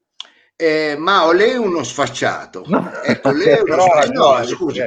Eh, 0.55 0.95
ma 0.97 1.31
lei 1.33 1.51
è 1.51 1.57
uno 1.57 1.83
sfacciato. 1.83 2.63
No. 2.67 2.89
Ecco, 3.03 3.31
lei 3.31 3.57
è 3.57 3.61
uno 3.61 3.79
sfacciato. 3.79 4.37
No, 4.37 4.43
scusa. 4.45 4.85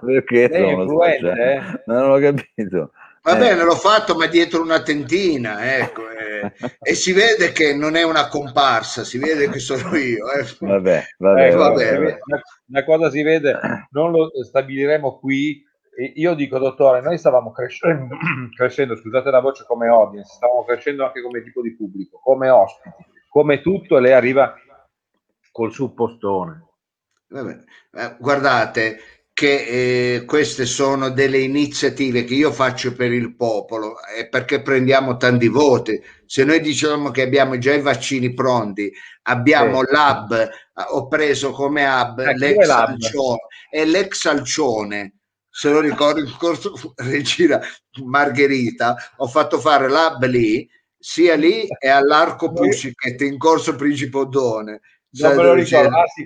perché 0.00 0.48
è 0.48 0.58
influente, 0.58 1.28
eh? 1.28 1.82
Non 1.84 2.08
l'ho 2.08 2.18
capito. 2.18 2.90
Va 3.24 3.36
eh. 3.36 3.38
bene, 3.38 3.64
l'ho 3.64 3.74
fatto, 3.74 4.14
ma 4.16 4.26
dietro 4.26 4.60
una 4.60 4.82
tentina, 4.82 5.78
ecco, 5.78 6.10
eh, 6.10 6.52
e 6.78 6.94
si 6.94 7.12
vede 7.12 7.52
che 7.52 7.74
non 7.74 7.96
è 7.96 8.02
una 8.02 8.28
comparsa, 8.28 9.02
si 9.02 9.16
vede 9.16 9.48
che 9.48 9.60
sono 9.60 9.96
io. 9.96 10.30
Eh. 10.30 10.44
Vabbè, 10.60 11.04
vabbè, 11.16 11.46
ecco, 11.46 11.56
vabbè, 11.56 11.94
vabbè. 11.94 12.18
Una, 12.66 12.84
cosa 12.84 13.08
si 13.08 13.22
vede, 13.22 13.58
non 13.92 14.10
lo 14.10 14.30
stabiliremo 14.42 15.18
qui. 15.20 15.64
Io 16.16 16.34
dico, 16.34 16.58
dottore, 16.58 17.00
noi 17.00 17.16
stavamo 17.16 17.50
crescendo, 17.50 18.14
crescendo, 18.54 18.94
scusate 18.94 19.30
la 19.30 19.40
voce, 19.40 19.64
come 19.66 19.88
audience, 19.88 20.34
stavamo 20.34 20.62
crescendo 20.64 21.06
anche 21.06 21.22
come 21.22 21.42
tipo 21.42 21.62
di 21.62 21.74
pubblico, 21.74 22.20
come 22.22 22.50
ospiti, 22.50 23.06
come 23.30 23.62
tutto, 23.62 23.98
lei 23.98 24.12
arriva 24.12 24.54
col 25.50 25.72
suppostone. 25.72 26.62
Vabbè. 27.28 27.58
Eh, 27.90 28.16
guardate, 28.18 28.98
che 29.34 30.14
eh, 30.14 30.24
queste 30.24 30.64
sono 30.64 31.10
delle 31.10 31.38
iniziative 31.38 32.22
che 32.22 32.34
io 32.34 32.52
faccio 32.52 32.94
per 32.94 33.12
il 33.12 33.34
popolo 33.34 33.96
e 34.16 34.28
perché 34.28 34.62
prendiamo 34.62 35.16
tanti 35.16 35.48
voti. 35.48 36.00
Se 36.24 36.44
noi 36.44 36.60
diciamo 36.60 37.10
che 37.10 37.22
abbiamo 37.22 37.58
già 37.58 37.74
i 37.74 37.80
vaccini 37.80 38.32
pronti, 38.32 38.92
abbiamo 39.22 39.80
sì. 39.80 39.90
l'hub, 39.90 40.48
ho 40.92 41.08
preso 41.08 41.50
come 41.50 41.84
hub 41.84 42.20
eh, 42.20 42.36
l'ex 42.36 42.68
Alcione, 42.68 43.38
e 43.70 43.84
l'ex 43.84 44.24
Alcione, 44.26 45.14
se 45.50 45.68
lo 45.68 45.80
ricordo 45.80 46.20
in 46.20 46.32
corso 46.38 46.72
Regina 47.02 47.60
Margherita, 48.04 48.94
ho 49.16 49.26
fatto 49.26 49.58
fare 49.58 49.88
l'hub 49.88 50.24
lì, 50.26 50.68
sia 50.96 51.34
lì 51.34 51.66
e 51.66 51.88
all'Arco 51.88 52.52
Puscicat 52.52 53.20
in 53.22 53.36
corso 53.36 53.74
Principe 53.74 54.16
Odone. 54.16 54.80
Non 55.16 55.34
me 55.34 55.42
lo 55.42 55.54
ricordo, 55.54 55.96
ah, 55.96 56.06
sì, 56.06 56.24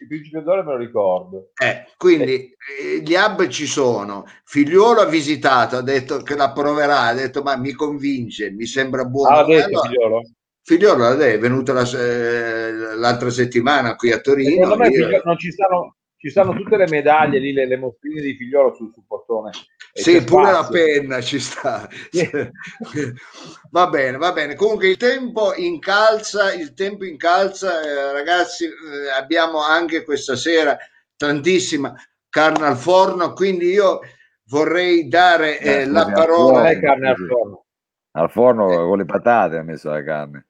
il 0.00 0.06
principe 0.06 0.42
d'oro 0.42 0.62
me 0.64 0.72
lo 0.72 0.78
ricordo. 0.78 1.50
Eh, 1.56 1.86
quindi 1.96 2.54
eh. 2.54 3.00
gli 3.02 3.14
hub 3.14 3.46
ci 3.48 3.66
sono. 3.66 4.24
Figliuolo 4.44 5.00
ha 5.00 5.06
visitato, 5.06 5.76
ha 5.76 5.82
detto 5.82 6.22
che 6.22 6.36
la 6.36 6.52
proverà, 6.52 7.02
ha 7.02 7.14
detto 7.14 7.42
ma 7.42 7.56
mi 7.56 7.72
convince, 7.72 8.50
mi 8.50 8.66
sembra 8.66 9.04
buono. 9.04 9.36
Ah, 9.36 9.44
detto, 9.44 9.80
allora, 9.80 9.88
figliolo? 9.88 10.22
Figliolo 10.62 11.18
è 11.18 11.38
venuto 11.38 11.72
la, 11.72 11.82
eh, 11.82 12.96
l'altra 12.96 13.30
settimana 13.30 13.96
qui 13.96 14.12
a 14.12 14.20
Torino. 14.20 14.50
Secondo 14.50 14.76
me 14.76 14.90
figliolo, 14.90 15.22
non 15.24 15.38
ci 15.38 15.50
stanno, 15.50 15.96
ci 16.18 16.30
stanno 16.30 16.52
tutte 16.52 16.76
le 16.76 16.88
medaglie 16.88 17.38
lì, 17.38 17.52
le, 17.52 17.66
le 17.66 17.76
mostrine 17.76 18.20
di 18.20 18.34
figliolo 18.34 18.74
sul, 18.74 18.92
sul 18.92 19.04
portone. 19.06 19.52
Sì, 19.92 20.22
pure 20.24 20.48
spazio. 20.48 20.60
la 20.60 20.68
penna 20.68 21.20
ci 21.20 21.38
sta. 21.38 21.88
va 23.70 23.88
bene, 23.88 24.16
va 24.16 24.32
bene. 24.32 24.56
Comunque 24.56 24.88
il 24.88 24.96
tempo 24.96 25.54
incalza, 25.54 26.52
il 26.52 26.74
tempo 26.74 27.04
incalza, 27.04 27.80
eh, 27.82 28.12
ragazzi, 28.12 28.64
eh, 28.64 29.10
abbiamo 29.16 29.62
anche 29.62 30.02
questa 30.02 30.34
sera 30.34 30.76
tantissima 31.16 31.94
carne 32.28 32.66
al 32.66 32.76
forno, 32.76 33.32
quindi 33.32 33.66
io 33.66 34.00
vorrei 34.48 35.06
dare 35.06 35.60
eh, 35.60 35.86
la 35.86 36.10
parola. 36.10 36.68
Al 36.68 37.16
forno. 37.28 37.64
Al 38.10 38.30
forno 38.30 38.72
eh. 38.72 38.76
con 38.76 38.98
le 38.98 39.04
patate 39.04 39.56
ha 39.56 39.62
messo 39.62 39.88
la 39.90 40.02
carne. 40.02 40.47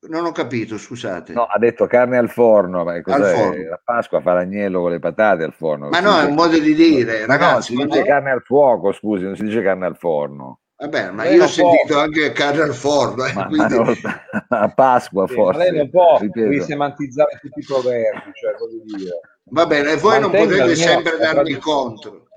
Non 0.00 0.24
ho 0.24 0.30
capito, 0.30 0.78
scusate. 0.78 1.32
No, 1.32 1.42
ha 1.42 1.58
detto 1.58 1.86
carne 1.88 2.18
al 2.18 2.30
forno, 2.30 2.84
ma 2.84 3.00
cos'è? 3.02 3.30
Al 3.30 3.36
forno. 3.36 3.68
La 3.68 3.80
Pasqua 3.82 4.20
fa 4.20 4.32
l'agnello 4.32 4.80
con 4.80 4.92
le 4.92 5.00
patate 5.00 5.42
al 5.42 5.52
forno. 5.52 5.88
Ma 5.88 5.98
no, 5.98 6.20
è 6.20 6.24
un 6.24 6.34
modo 6.34 6.56
di 6.56 6.72
dire, 6.74 7.26
ragazzi. 7.26 7.74
No, 7.74 7.80
si 7.80 7.86
dice 7.88 8.04
carne 8.04 8.30
al 8.30 8.42
fuoco, 8.42 8.92
scusi, 8.92 9.24
non 9.24 9.34
si 9.34 9.42
dice 9.42 9.60
carne 9.60 9.86
al 9.86 9.96
forno. 9.96 10.60
Vabbè, 10.76 11.10
ma 11.10 11.26
io 11.26 11.42
ho 11.42 11.48
sentito 11.48 11.94
può. 11.94 11.98
anche 11.98 12.30
carne 12.30 12.62
al 12.62 12.74
forno. 12.74 13.24
Eh, 13.24 13.32
ma, 13.32 13.46
quindi... 13.46 13.74
ma 14.48 14.60
a 14.60 14.68
Pasqua 14.68 15.26
sì, 15.26 15.34
forse. 15.34 15.58
lei 15.58 15.76
non 15.76 15.90
può 15.90 16.20
risemantizzare 16.20 17.38
tutti 17.40 17.58
i 17.58 17.64
proverbi, 17.64 18.30
cioè, 18.34 18.54
dire. 18.96 19.20
Va 19.50 19.66
bene, 19.66 19.92
e 19.92 19.96
voi 19.96 20.20
non 20.20 20.30
potete 20.30 20.76
sempre 20.76 21.16
darmi 21.18 21.56
contro. 21.56 22.28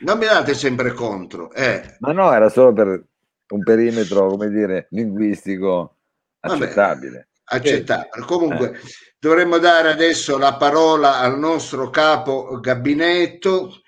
Non 0.00 0.18
mi 0.18 0.24
date 0.24 0.54
sempre 0.54 0.90
contro. 0.90 1.52
Eh. 1.52 1.96
Ma 2.00 2.10
no, 2.10 2.32
era 2.32 2.48
solo 2.48 2.72
per 2.72 3.04
un 3.48 3.62
perimetro, 3.62 4.26
come 4.26 4.48
dire, 4.48 4.88
linguistico 4.90 5.95
accettabile. 6.40 7.28
accettabile. 7.44 8.24
Comunque 8.24 8.72
eh. 8.72 8.80
dovremmo 9.18 9.58
dare 9.58 9.90
adesso 9.90 10.38
la 10.38 10.56
parola 10.56 11.18
al 11.18 11.38
nostro 11.38 11.90
capo 11.90 12.58
gabinetto 12.60 13.80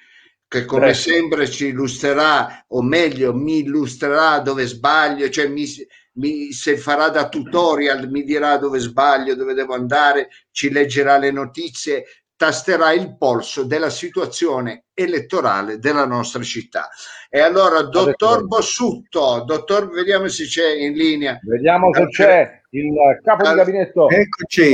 che 0.48 0.64
come 0.64 0.86
Beh. 0.86 0.94
sempre 0.94 1.48
ci 1.48 1.66
illustrerà, 1.66 2.64
o 2.68 2.82
meglio 2.82 3.34
mi 3.34 3.58
illustrerà 3.58 4.40
dove 4.40 4.66
sbaglio, 4.66 5.28
cioè 5.28 5.46
mi, 5.46 5.66
mi, 6.14 6.52
se 6.52 6.78
farà 6.78 7.10
da 7.10 7.28
tutorial 7.28 8.08
mi 8.10 8.24
dirà 8.24 8.56
dove 8.56 8.78
sbaglio, 8.78 9.34
dove 9.34 9.52
devo 9.52 9.74
andare, 9.74 10.28
ci 10.50 10.70
leggerà 10.70 11.18
le 11.18 11.30
notizie, 11.30 12.04
tasterà 12.38 12.92
il 12.92 13.16
polso 13.18 13.64
della 13.64 13.90
situazione 13.90 14.84
elettorale 14.94 15.80
della 15.80 16.06
nostra 16.06 16.40
città. 16.44 16.88
E 17.28 17.40
allora, 17.40 17.82
dottor 17.82 18.46
Bossutto, 18.46 19.42
dottor, 19.44 19.90
vediamo 19.90 20.28
se 20.28 20.44
c'è 20.44 20.72
in 20.72 20.92
linea. 20.92 21.36
Vediamo 21.42 21.92
se 21.92 22.06
c'è 22.06 22.60
il 22.70 22.94
capo 23.24 23.42
dal, 23.42 23.54
di 23.54 23.58
gabinetto. 23.58 24.08
Eccoci, 24.08 24.70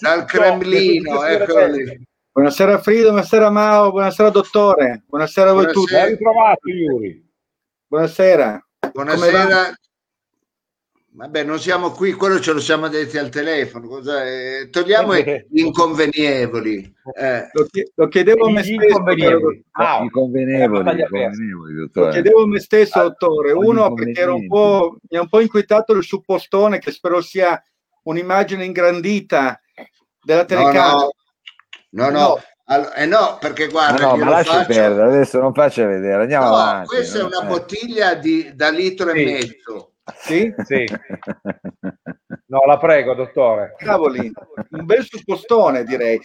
dal 0.00 0.24
Cremlino. 0.24 1.20
Buonasera 2.32 2.80
Frido, 2.80 3.10
buonasera 3.10 3.50
Mao, 3.50 3.92
buonasera 3.92 4.28
dottore, 4.28 5.04
buonasera 5.06 5.50
a 5.50 5.52
voi 5.52 5.72
tutti. 5.72 5.94
Ben 5.94 6.08
ritrovato 6.08 6.68
Iuri. 6.68 7.24
Buonasera. 7.86 8.66
Buonasera. 8.92 9.74
Vabbè, 11.16 11.44
non 11.44 11.58
siamo 11.58 11.92
qui, 11.92 12.12
quello 12.12 12.38
ce 12.40 12.52
lo 12.52 12.60
siamo 12.60 12.88
detti 12.88 13.16
al 13.16 13.30
telefono. 13.30 13.88
Cosa, 13.88 14.22
eh, 14.26 14.68
togliamo 14.70 15.14
gli 15.16 15.60
inconvenievoli. 15.60 16.94
Eh. 17.18 17.48
Lo, 17.52 17.66
lo, 17.94 18.08
chiedevo 18.08 18.48
a 18.48 18.50
me 18.50 18.62
stesso. 18.62 19.02
Ah, 19.72 20.00
lo 20.02 20.10
chiedevo 22.10 22.42
a 22.42 22.46
me 22.46 22.60
stesso, 22.60 23.00
dottore. 23.00 23.52
Uno, 23.52 23.94
perché 23.94 24.24
un 24.24 24.46
mi 24.46 25.16
ha 25.16 25.22
un 25.22 25.28
po' 25.30 25.40
inquietato 25.40 25.94
il 25.94 26.04
suppostone, 26.04 26.80
che 26.80 26.90
spero 26.90 27.22
sia 27.22 27.62
un'immagine 28.02 28.66
ingrandita 28.66 29.58
della 30.22 30.44
telecamera. 30.44 30.92
No, 30.92 31.10
no, 31.88 32.10
no, 32.10 32.10
no 32.10 32.40
Allora, 32.64 32.92
eh 32.92 33.06
no, 33.06 33.38
perché 33.40 33.68
guarda, 33.68 34.04
no, 34.04 34.16
ma 34.16 34.28
lasci 34.28 34.52
faccio... 34.52 34.66
perdere, 34.66 35.08
adesso 35.08 35.40
non 35.40 35.54
faccia 35.54 35.86
vedere, 35.86 36.20
andiamo 36.20 36.48
no, 36.48 36.54
avanti. 36.56 36.88
Questa 36.88 37.22
no? 37.22 37.24
è 37.24 37.36
una 37.36 37.46
bottiglia 37.46 38.14
di, 38.14 38.50
da 38.54 38.68
litro 38.68 39.12
sì. 39.12 39.18
e 39.18 39.24
mezzo. 39.24 39.90
Sì? 40.14 40.54
Sì. 40.64 40.84
No, 42.48 42.60
la 42.64 42.78
prego, 42.78 43.14
dottore. 43.14 43.74
Cavoli, 43.76 44.30
un 44.70 44.84
bel 44.84 45.04
suppostone 45.04 45.82
direi. 45.82 46.20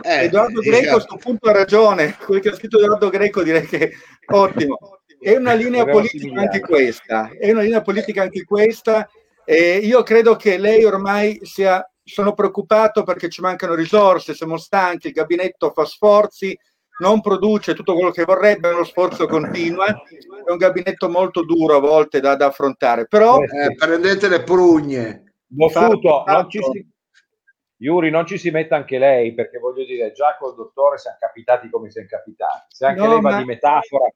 Eh, 0.00 0.24
Edoardo 0.24 0.60
Greco 0.60 0.76
esatto. 0.76 0.88
a 0.88 0.92
questo 0.94 1.16
punto 1.16 1.48
ha 1.50 1.52
ragione, 1.52 2.16
quel 2.16 2.40
che 2.40 2.48
ha 2.48 2.54
scritto 2.54 2.78
Edoardo 2.78 3.10
Greco 3.10 3.42
direi 3.42 3.66
che 3.66 3.92
ottimo. 4.26 4.78
È 5.20 5.36
una 5.36 5.52
linea 5.52 5.84
politica 5.84 6.40
anche 6.40 6.60
questa, 6.60 7.30
è 7.38 7.50
una 7.50 7.60
linea 7.60 7.82
politica 7.82 8.22
anche 8.22 8.44
questa. 8.44 9.06
E 9.44 9.76
io 9.76 10.02
credo 10.02 10.34
che 10.36 10.56
lei 10.56 10.84
ormai 10.84 11.38
sia, 11.42 11.86
sono 12.02 12.32
preoccupato 12.32 13.02
perché 13.02 13.28
ci 13.28 13.42
mancano 13.42 13.74
risorse, 13.74 14.34
siamo 14.34 14.56
stanchi, 14.56 15.08
il 15.08 15.12
gabinetto 15.12 15.72
fa 15.72 15.84
sforzi, 15.84 16.58
non 16.98 17.20
produce 17.20 17.74
tutto 17.74 17.94
quello 17.94 18.10
che 18.10 18.24
vorrebbe, 18.24 18.70
lo 18.70 18.84
sforzo 18.84 19.26
continua, 19.26 19.86
è 19.86 20.50
un 20.50 20.56
gabinetto 20.56 21.08
molto 21.08 21.44
duro 21.44 21.76
a 21.76 21.80
volte 21.80 22.20
da, 22.20 22.36
da 22.36 22.46
affrontare, 22.46 23.06
però... 23.06 23.38
Eh, 23.38 23.74
prendete 23.74 24.28
le 24.28 24.42
prugne. 24.42 25.34
Boffuto, 25.46 26.24
non 26.26 26.48
ci 26.48 26.60
si... 26.62 26.94
Yuri, 27.78 28.08
non 28.08 28.26
ci 28.26 28.38
si 28.38 28.50
metta 28.50 28.76
anche 28.76 28.96
lei, 28.98 29.34
perché 29.34 29.58
voglio 29.58 29.84
dire, 29.84 30.12
già 30.12 30.36
col 30.38 30.54
dottore 30.54 30.96
siamo 30.96 31.18
capitati 31.20 31.68
come 31.68 31.90
siamo 31.90 32.08
capitati. 32.08 32.64
Se 32.68 32.86
anche 32.86 33.00
no, 33.00 33.08
lei 33.08 33.20
va 33.20 33.30
ma... 33.30 33.38
di 33.38 33.44
metafora... 33.44 34.08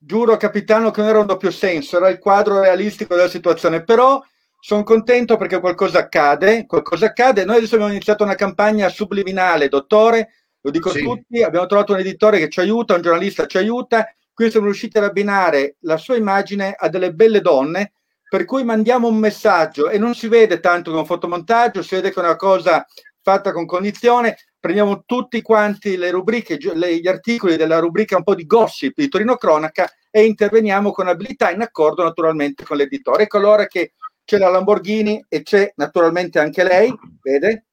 Giuro, 0.00 0.36
capitano, 0.36 0.90
che 0.90 1.00
non 1.00 1.10
era 1.10 1.18
un 1.20 1.26
doppio 1.26 1.50
senso, 1.50 1.96
era 1.96 2.08
il 2.08 2.18
quadro 2.18 2.60
realistico 2.60 3.14
della 3.14 3.28
situazione, 3.28 3.84
però 3.84 4.20
sono 4.60 4.82
contento 4.82 5.36
perché 5.36 5.60
qualcosa 5.60 6.00
accade, 6.00 6.66
qualcosa 6.66 7.06
accade. 7.06 7.44
Noi 7.44 7.56
adesso 7.58 7.74
abbiamo 7.74 7.92
iniziato 7.92 8.24
una 8.24 8.34
campagna 8.34 8.88
subliminale, 8.88 9.68
dottore, 9.68 10.37
lo 10.68 10.70
dico 10.70 10.90
sì. 10.90 11.00
a 11.00 11.02
tutti, 11.02 11.42
abbiamo 11.42 11.66
trovato 11.66 11.92
un 11.92 11.98
editore 11.98 12.38
che 12.38 12.48
ci 12.48 12.60
aiuta, 12.60 12.94
un 12.94 13.02
giornalista 13.02 13.46
ci 13.46 13.58
aiuta, 13.58 14.06
qui 14.32 14.50
siamo 14.50 14.66
riusciti 14.66 14.98
ad 14.98 15.04
abbinare 15.04 15.76
la 15.80 15.96
sua 15.96 16.16
immagine 16.16 16.74
a 16.78 16.88
delle 16.88 17.12
belle 17.12 17.40
donne, 17.40 17.92
per 18.28 18.44
cui 18.44 18.62
mandiamo 18.62 19.08
un 19.08 19.16
messaggio 19.16 19.88
e 19.88 19.98
non 19.98 20.14
si 20.14 20.28
vede 20.28 20.60
tanto 20.60 20.92
con 20.92 21.06
fotomontaggio, 21.06 21.82
si 21.82 21.94
vede 21.94 22.12
che 22.12 22.20
è 22.20 22.24
una 22.24 22.36
cosa 22.36 22.86
fatta 23.22 23.52
con 23.52 23.66
cognizione, 23.66 24.36
prendiamo 24.60 25.04
tutti 25.06 25.40
quanti 25.40 25.96
le 25.96 26.10
rubriche, 26.10 26.56
gli 26.56 27.08
articoli 27.08 27.56
della 27.56 27.78
rubrica 27.78 28.16
un 28.16 28.22
po' 28.22 28.34
di 28.34 28.46
gossip 28.46 28.94
di 28.96 29.08
Torino 29.08 29.36
Cronaca 29.36 29.90
e 30.10 30.24
interveniamo 30.24 30.90
con 30.92 31.08
abilità 31.08 31.50
in 31.50 31.62
accordo 31.62 32.02
naturalmente 32.02 32.64
con 32.64 32.76
l'editore. 32.76 33.24
Ecco 33.24 33.38
allora 33.38 33.66
che 33.66 33.92
c'è 34.24 34.36
la 34.36 34.50
Lamborghini 34.50 35.24
e 35.28 35.42
c'è 35.42 35.72
naturalmente 35.76 36.38
anche 36.38 36.62
lei, 36.62 36.94
vede? 37.22 37.64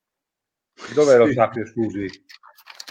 Dove 0.93 1.11
sì. 1.11 1.17
lo 1.17 1.31
sappio, 1.31 1.65
scusi? 1.65 2.07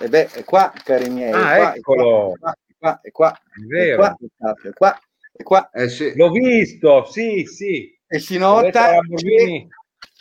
E 0.01 0.09
beh, 0.09 0.31
è 0.31 0.45
qua, 0.45 0.73
cari 0.83 1.09
miei. 1.09 1.33
Ah, 1.33 1.57
qua, 1.57 1.75
eccolo. 1.75 2.35
È 2.35 2.39
qua, 2.39 2.53
è 2.53 2.75
qua, 2.79 3.01
è 3.01 3.11
qua. 3.11 3.33
È 3.33 3.61
vero. 3.67 3.93
È 3.93 3.97
qua, 3.97 4.17
è 4.63 4.73
qua, 4.73 5.01
è 5.33 5.43
qua. 5.43 5.71
Eh, 5.71 5.89
sì. 5.89 6.15
L'ho 6.17 6.31
visto, 6.31 7.05
sì, 7.11 7.45
sì. 7.45 7.97
E 8.07 8.19
si 8.19 8.39
nota 8.39 8.93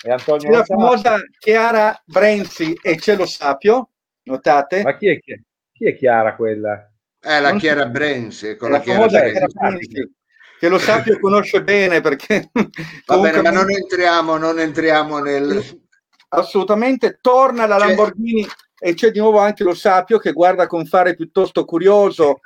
e 0.06 0.12
Antonio 0.12 0.50
la 0.50 0.66
famosa 0.66 1.18
Chiara 1.38 2.02
Brenzi 2.06 2.78
e 2.82 2.98
Cielo 2.98 3.26
Sapio, 3.26 3.92
notate? 4.24 4.84
Ma 4.84 4.98
chi 4.98 5.08
è, 5.08 5.20
chi 5.20 5.32
è, 5.32 5.40
chi 5.72 5.86
è 5.86 5.96
Chiara 5.96 6.36
quella? 6.36 6.92
È 7.20 7.40
la 7.40 7.56
Chiara 7.56 7.86
Brenzi, 7.86 8.58
con 8.58 8.72
la, 8.72 8.78
la 8.78 8.84
famosa 8.84 9.22
Chiara 9.22 9.48
Brenzi 9.48 10.14
che 10.60 10.70
lo 10.70 10.78
Sapio 10.78 11.20
conosce 11.20 11.62
bene 11.62 12.00
perché 12.00 12.50
va 13.06 13.18
bene 13.18 13.42
ma 13.42 13.50
non 13.50 13.70
entriamo 13.70 14.38
non 14.38 14.62
entriamo 14.62 15.20
nel 15.20 15.62
assolutamente 16.30 17.18
torna 17.20 17.66
la 17.66 17.78
Lamborghini 17.78 18.48
e 18.86 18.96
c'è 18.96 19.12
di 19.12 19.20
nuovo 19.20 19.40
anche 19.40 19.64
lo 19.64 19.74
Sapio 19.74 20.18
che 20.18 20.34
guarda 20.34 20.68
con 20.68 20.86
fare 20.86 21.16
piuttosto 21.16 21.64
curioso 21.64 22.42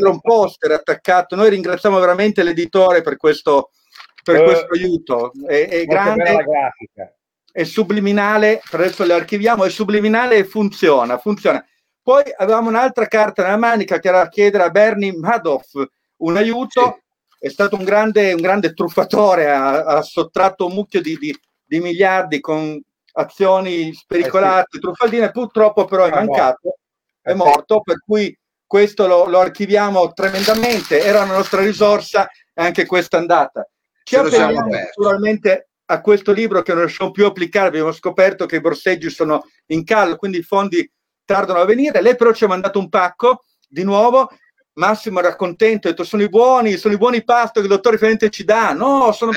un 0.00 0.20
poster 0.20 0.72
attaccato. 0.72 1.36
Noi 1.36 1.50
ringraziamo 1.50 2.00
veramente 2.00 2.42
l'editore 2.42 3.02
per 3.02 3.16
questo, 3.16 3.70
per 4.24 4.40
uh, 4.40 4.44
questo 4.44 4.66
aiuto. 4.72 5.30
È, 5.46 5.68
è 5.68 5.84
grande, 5.84 6.44
è 7.52 7.62
subliminale, 7.62 8.60
per 8.68 8.80
adesso 8.80 9.04
le 9.04 9.12
archiviamo, 9.12 9.64
è 9.64 9.70
subliminale 9.70 10.38
e 10.38 10.44
funziona, 10.44 11.18
funziona. 11.18 11.64
Poi 12.02 12.24
avevamo 12.36 12.68
un'altra 12.68 13.06
carta 13.06 13.44
nella 13.44 13.56
manica 13.56 14.00
che 14.00 14.08
era 14.08 14.28
chiedere 14.28 14.64
a 14.64 14.70
Bernie 14.70 15.16
Madoff 15.16 15.80
un 16.16 16.36
aiuto. 16.36 16.98
Sì. 17.38 17.46
È 17.46 17.48
stato 17.48 17.76
un 17.76 17.84
grande, 17.84 18.32
un 18.32 18.40
grande 18.40 18.74
truffatore, 18.74 19.48
ha, 19.48 19.84
ha 19.84 20.02
sottratto 20.02 20.66
un 20.66 20.74
mucchio 20.74 21.00
di, 21.00 21.16
di, 21.16 21.38
di 21.64 21.78
miliardi 21.78 22.40
con 22.40 22.82
azioni 23.20 23.92
spericolate, 23.92 24.62
eh 24.62 24.66
sì. 24.72 24.78
truffaldine, 24.80 25.30
purtroppo 25.30 25.84
però 25.84 26.04
è, 26.04 26.10
è 26.10 26.14
mancato, 26.14 26.76
è 27.20 27.32
morto, 27.34 27.80
per 27.80 28.02
cui 28.04 28.36
questo 28.66 29.06
lo, 29.06 29.26
lo, 29.26 29.40
archiviamo 29.40 30.12
tremendamente, 30.12 31.00
era 31.02 31.22
una 31.22 31.34
nostra 31.34 31.60
risorsa 31.60 32.28
e 32.28 32.62
anche 32.62 32.86
questa 32.86 33.16
andata. 33.16 33.68
Ci 34.02 34.16
appelliamo 34.16 34.68
naturalmente 34.68 35.70
a 35.86 36.00
questo 36.00 36.32
libro 36.32 36.62
che 36.62 36.72
non 36.72 36.82
riusciamo 36.82 37.10
più 37.10 37.24
a 37.24 37.28
applicare, 37.28 37.68
abbiamo 37.68 37.92
scoperto 37.92 38.46
che 38.46 38.56
i 38.56 38.60
borseggi 38.60 39.10
sono 39.10 39.44
in 39.66 39.84
callo, 39.84 40.16
quindi 40.16 40.38
i 40.38 40.42
fondi 40.42 40.88
tardano 41.24 41.60
a 41.60 41.64
venire, 41.64 42.00
lei 42.00 42.16
però 42.16 42.32
ci 42.32 42.44
ha 42.44 42.48
mandato 42.48 42.78
un 42.78 42.88
pacco, 42.88 43.44
di 43.68 43.82
nuovo, 43.82 44.30
Massimo 44.74 45.18
era 45.18 45.36
contento, 45.36 45.88
ha 45.88 45.90
detto 45.90 46.04
sono 46.04 46.22
i 46.22 46.28
buoni, 46.28 46.76
sono 46.76 46.94
i 46.94 46.98
buoni 46.98 47.24
pasto 47.24 47.60
che 47.60 47.66
il 47.66 47.72
dottore 47.72 47.98
Fiorente 47.98 48.30
ci 48.30 48.44
dà, 48.44 48.72
no, 48.72 49.12
sono 49.12 49.32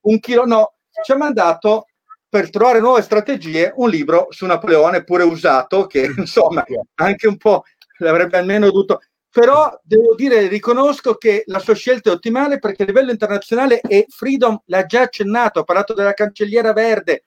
un 0.00 0.18
chilo, 0.18 0.46
no, 0.46 0.74
ci 1.04 1.12
ha 1.12 1.16
mandato 1.16 1.87
per 2.28 2.50
trovare 2.50 2.80
nuove 2.80 3.02
strategie 3.02 3.72
un 3.76 3.88
libro 3.88 4.26
su 4.30 4.46
Napoleone 4.46 5.04
pure 5.04 5.24
usato 5.24 5.86
che 5.86 6.12
insomma 6.16 6.64
anche 6.96 7.26
un 7.26 7.36
po' 7.36 7.62
l'avrebbe 7.98 8.36
almeno 8.36 8.66
dovuto 8.66 9.00
però 9.30 9.78
devo 9.82 10.14
dire 10.14 10.46
riconosco 10.48 11.14
che 11.14 11.42
la 11.46 11.58
sua 11.58 11.74
scelta 11.74 12.10
è 12.10 12.12
ottimale 12.12 12.58
perché 12.58 12.82
a 12.82 12.86
livello 12.86 13.10
internazionale 13.10 13.80
e 13.80 14.06
Freedom 14.08 14.60
l'ha 14.66 14.84
già 14.84 15.02
accennato 15.02 15.60
ha 15.60 15.64
parlato 15.64 15.94
della 15.94 16.14
cancelliera 16.14 16.72
verde 16.72 17.24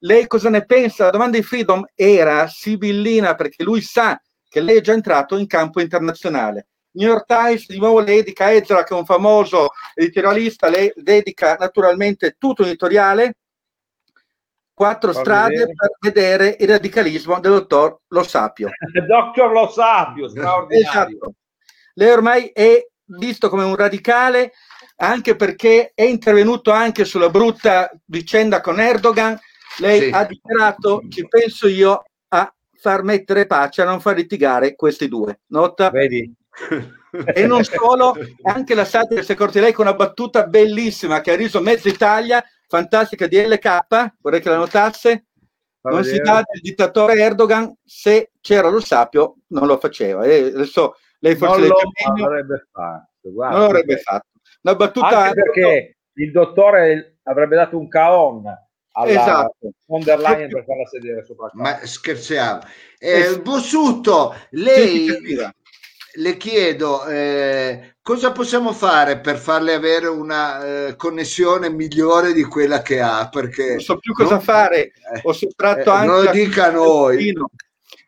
lei 0.00 0.26
cosa 0.26 0.50
ne 0.50 0.64
pensa? 0.64 1.04
La 1.04 1.10
domanda 1.10 1.38
di 1.38 1.42
Freedom 1.42 1.84
era 1.94 2.46
sibillina 2.48 3.34
perché 3.34 3.62
lui 3.62 3.80
sa 3.80 4.20
che 4.48 4.60
lei 4.60 4.76
è 4.76 4.80
già 4.80 4.92
entrato 4.92 5.36
in 5.38 5.46
campo 5.46 5.80
internazionale. 5.80 6.68
New 6.92 7.08
York 7.08 7.26
Times 7.26 7.66
di 7.66 7.78
nuovo 7.78 8.00
le 8.00 8.06
dedica 8.06 8.46
a 8.46 8.50
Ezra 8.52 8.84
che 8.84 8.94
è 8.94 8.96
un 8.96 9.04
famoso 9.04 9.68
editorialista, 9.94 10.68
le 10.68 10.92
dedica 10.96 11.56
naturalmente 11.58 12.36
tutto 12.38 12.62
l'editoriale 12.62 13.34
quattro 14.76 15.14
Fa 15.14 15.20
strade 15.20 15.54
vedere. 15.54 15.72
per 15.74 15.90
vedere 15.98 16.56
il 16.60 16.68
radicalismo 16.68 17.40
del 17.40 17.52
dottor 17.52 18.00
Lo 18.08 18.22
Sapio. 18.22 18.68
dottor 19.08 19.50
Lo 19.50 19.70
Sapio, 19.70 20.28
straordinario. 20.28 21.16
Esatto. 21.16 21.34
Lei 21.94 22.10
ormai 22.10 22.50
è 22.52 22.86
visto 23.04 23.48
come 23.48 23.64
un 23.64 23.74
radicale 23.74 24.52
anche 24.96 25.34
perché 25.34 25.92
è 25.94 26.02
intervenuto 26.02 26.72
anche 26.72 27.06
sulla 27.06 27.30
brutta 27.30 27.90
vicenda 28.04 28.60
con 28.60 28.78
Erdogan. 28.78 29.38
Lei 29.78 30.08
sì. 30.08 30.10
ha 30.10 30.24
dichiarato, 30.26 31.02
ci 31.08 31.26
penso 31.26 31.68
io, 31.68 32.04
a 32.28 32.54
far 32.78 33.02
mettere 33.02 33.46
pace, 33.46 33.80
a 33.80 33.86
non 33.86 34.00
far 34.00 34.16
litigare 34.16 34.74
questi 34.74 35.08
due. 35.08 35.40
Nota? 35.46 35.88
Vedi? 35.88 36.30
E 37.24 37.46
non 37.46 37.64
solo, 37.64 38.14
anche 38.42 38.74
la 38.74 38.84
satira 38.84 39.22
si 39.22 39.30
è 39.30 39.34
accorta 39.34 39.58
lei 39.58 39.72
con 39.72 39.86
una 39.86 39.96
battuta 39.96 40.46
bellissima 40.46 41.22
che 41.22 41.32
ha 41.32 41.36
riso 41.36 41.62
mezza 41.62 41.88
Italia 41.88 42.44
fantastica 42.66 43.26
di 43.26 43.40
LK, 43.40 44.14
vorrei 44.20 44.40
che 44.40 44.48
la 44.48 44.56
notasse, 44.56 45.26
non 45.82 46.04
si 46.04 46.18
dà 46.18 46.42
del 46.44 46.60
dittatore 46.60 47.14
Erdogan 47.14 47.72
se 47.84 48.32
c'era 48.40 48.68
lo 48.68 48.80
sapio 48.80 49.36
non 49.48 49.66
lo 49.66 49.78
faceva. 49.78 50.24
E 50.24 50.46
adesso 50.46 50.96
lei 51.20 51.36
forse 51.36 51.68
non 51.68 52.16
lo 52.16 52.26
avrebbe 52.26 52.66
fatto 52.72 53.32
Guarda, 53.32 53.56
non 53.56 53.66
l'avrebbe 53.66 53.96
fatto. 53.98 54.26
Una 54.62 54.74
battuta 54.74 55.18
Anche 55.18 55.42
perché 55.42 55.96
il 56.14 56.32
dottore 56.32 57.18
avrebbe 57.24 57.56
dato 57.56 57.78
un 57.78 57.88
caon 57.88 58.44
alla 58.92 59.10
esatto. 59.10 59.70
von 59.84 60.02
der 60.02 60.18
Leyen 60.18 60.48
per 60.48 60.64
farla 60.64 60.86
sedere 60.86 61.24
sopra 61.24 61.50
ma 61.52 61.78
scherziamo. 61.84 62.62
Eh, 62.98 63.40
Bossuto 63.42 64.34
lei 64.50 65.06
le 66.18 66.36
chiedo 66.38 67.04
eh, 67.06 67.95
cosa 68.06 68.30
possiamo 68.30 68.72
fare 68.72 69.18
per 69.18 69.36
farle 69.36 69.74
avere 69.74 70.06
una 70.06 70.64
eh, 70.64 70.94
connessione 70.94 71.68
migliore 71.70 72.32
di 72.32 72.44
quella 72.44 72.80
che 72.80 73.00
ha? 73.00 73.28
Perché 73.28 73.70
non 73.70 73.80
so 73.80 73.98
più 73.98 74.12
cosa 74.12 74.34
non, 74.34 74.42
fare. 74.42 74.92
Ho 75.24 75.32
sottratto 75.32 75.90
eh, 75.90 75.92
anche 75.92 76.06
non 76.06 76.22
lo 76.22 76.30
dica 76.30 76.66
a 76.66 76.70
noi. 76.70 77.32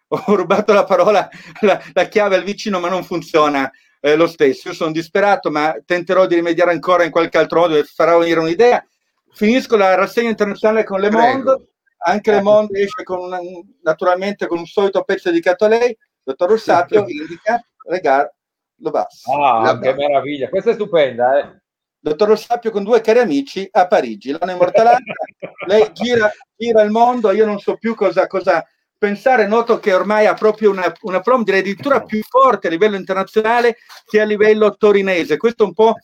ho 0.06 0.34
rubato 0.36 0.72
la 0.72 0.84
parola 0.84 1.28
la, 1.62 1.82
la, 1.92 2.04
chiave 2.04 2.36
al 2.36 2.44
vicino 2.44 2.78
ma 2.78 2.88
non 2.88 3.02
funziona 3.02 3.68
eh, 3.98 4.14
lo 4.14 4.28
stesso. 4.28 4.68
Io 4.68 4.74
sono 4.74 4.92
disperato 4.92 5.50
ma 5.50 5.74
tenterò 5.84 6.26
di 6.26 6.36
rimediare 6.36 6.70
ancora 6.70 7.02
in 7.02 7.10
qualche 7.10 7.38
altro 7.38 7.62
modo 7.62 7.74
e 7.74 7.82
farò 7.82 8.18
venire 8.18 8.38
un'idea. 8.38 8.86
Finisco 9.32 9.76
la 9.76 9.96
rassegna 9.96 10.28
internazionale 10.28 10.84
con 10.84 11.00
Le 11.00 11.10
Monde. 11.10 11.70
Anche 12.04 12.30
Le 12.30 12.42
Monde 12.42 12.82
esce 12.82 13.02
con 13.02 13.18
una, 13.18 13.40
naturalmente 13.82 14.46
con 14.46 14.58
un 14.58 14.66
solito 14.66 15.02
pezzo 15.02 15.28
dedicato 15.28 15.64
a 15.64 15.68
lei 15.68 15.98
dottor 16.22 16.50
Rossapio 16.50 17.02
indica 17.08 17.60
Regar 17.88 18.32
Lobas. 18.78 19.24
Ah, 19.26 19.78
che 19.80 19.94
meraviglia, 19.94 20.48
questa 20.48 20.70
è 20.70 20.74
stupenda, 20.74 21.38
eh. 21.38 21.60
Dottor 22.00 22.28
Rossapio 22.28 22.70
con 22.70 22.84
due 22.84 23.00
cari 23.00 23.18
amici 23.18 23.68
a 23.70 23.86
Parigi, 23.86 24.30
l'hanno 24.30 24.52
immortalata, 24.52 25.02
lei 25.66 25.90
gira, 25.92 26.30
gira, 26.56 26.82
il 26.82 26.90
mondo, 26.90 27.32
io 27.32 27.44
non 27.44 27.58
so 27.58 27.76
più 27.76 27.94
cosa, 27.94 28.26
cosa, 28.28 28.64
pensare, 28.98 29.46
noto 29.46 29.78
che 29.78 29.94
ormai 29.94 30.26
ha 30.26 30.34
proprio 30.34 30.70
una, 30.70 30.92
una 31.02 31.20
prom 31.20 31.44
direi 31.44 31.60
addirittura 31.60 32.02
più 32.02 32.20
forte 32.22 32.66
a 32.66 32.70
livello 32.70 32.96
internazionale 32.96 33.76
che 34.04 34.20
a 34.20 34.24
livello 34.24 34.76
torinese. 34.76 35.36
Questo 35.36 35.64
un 35.64 35.72
po' 35.72 35.94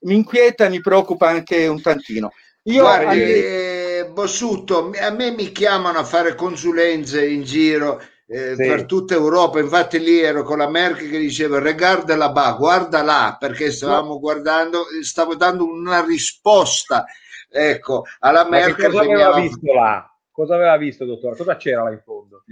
mi 0.00 0.14
inquieta 0.14 0.64
e 0.64 0.70
mi 0.70 0.80
preoccupa 0.80 1.28
anche 1.28 1.66
un 1.66 1.80
tantino. 1.80 2.32
Io 2.64 2.82
Guardi, 2.82 3.20
eh, 3.20 4.10
Bossuto, 4.12 4.90
a 4.98 5.10
me 5.10 5.30
mi 5.30 5.52
chiamano 5.52 5.98
a 5.98 6.04
fare 6.04 6.34
consulenze 6.34 7.26
in 7.26 7.42
giro 7.42 8.00
eh, 8.28 8.54
sì. 8.54 8.66
per 8.66 8.84
tutta 8.84 9.14
Europa. 9.14 9.58
Infatti, 9.58 9.98
lì 9.98 10.20
ero 10.20 10.42
con 10.42 10.58
la 10.58 10.68
Merkel 10.68 11.10
che 11.10 11.18
diceva: 11.18 11.58
Regarda 11.58 12.14
la 12.14 12.30
ba, 12.30 12.52
guarda 12.52 13.02
là, 13.02 13.36
perché 13.38 13.70
stavamo 13.72 14.12
no. 14.12 14.18
guardando, 14.18 14.84
stavo 15.02 15.34
dando 15.34 15.64
una 15.64 16.04
risposta 16.04 17.06
ecco, 17.50 18.04
alla 18.20 18.48
Merkel. 18.48 18.90
Cosa 18.90 19.00
aveva 19.00 19.26
aveva... 19.28 19.40
visto 19.40 19.72
là? 19.72 20.18
Cosa 20.30 20.54
aveva 20.54 20.76
visto, 20.76 21.04
dottore? 21.04 21.36
Cosa 21.36 21.56
c'era 21.56 21.82
là 21.84 21.90
in 21.90 22.02
fondo? 22.04 22.44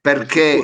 Perché 0.00 0.60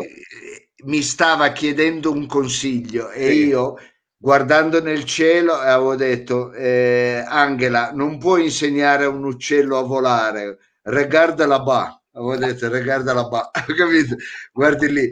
mi 0.85 1.03
stava 1.03 1.53
chiedendo 1.53 2.11
un 2.11 2.27
consiglio 2.27 3.11
e 3.11 3.29
sì. 3.29 3.47
io 3.47 3.79
guardando 4.17 4.83
nel 4.83 5.05
cielo 5.05 5.53
avevo 5.53 5.97
detto 5.97 6.53
eh, 6.53 7.25
Angela 7.27 7.91
non 7.93 8.19
puoi 8.19 8.45
insegnare 8.45 9.05
a 9.05 9.09
un 9.09 9.25
uccello 9.25 9.79
a 9.79 9.83
volare 9.83 10.59
regarda 10.83 11.47
la 11.47 11.61
ba 11.61 12.03
avevo 12.15 12.37
detto 12.37 12.69
regarda 12.69 13.13
la 13.13 13.29
ba 13.29 13.51
capito 13.53 14.17
guardi 14.53 14.93
lì 14.93 15.11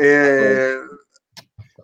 eh... 0.00 0.78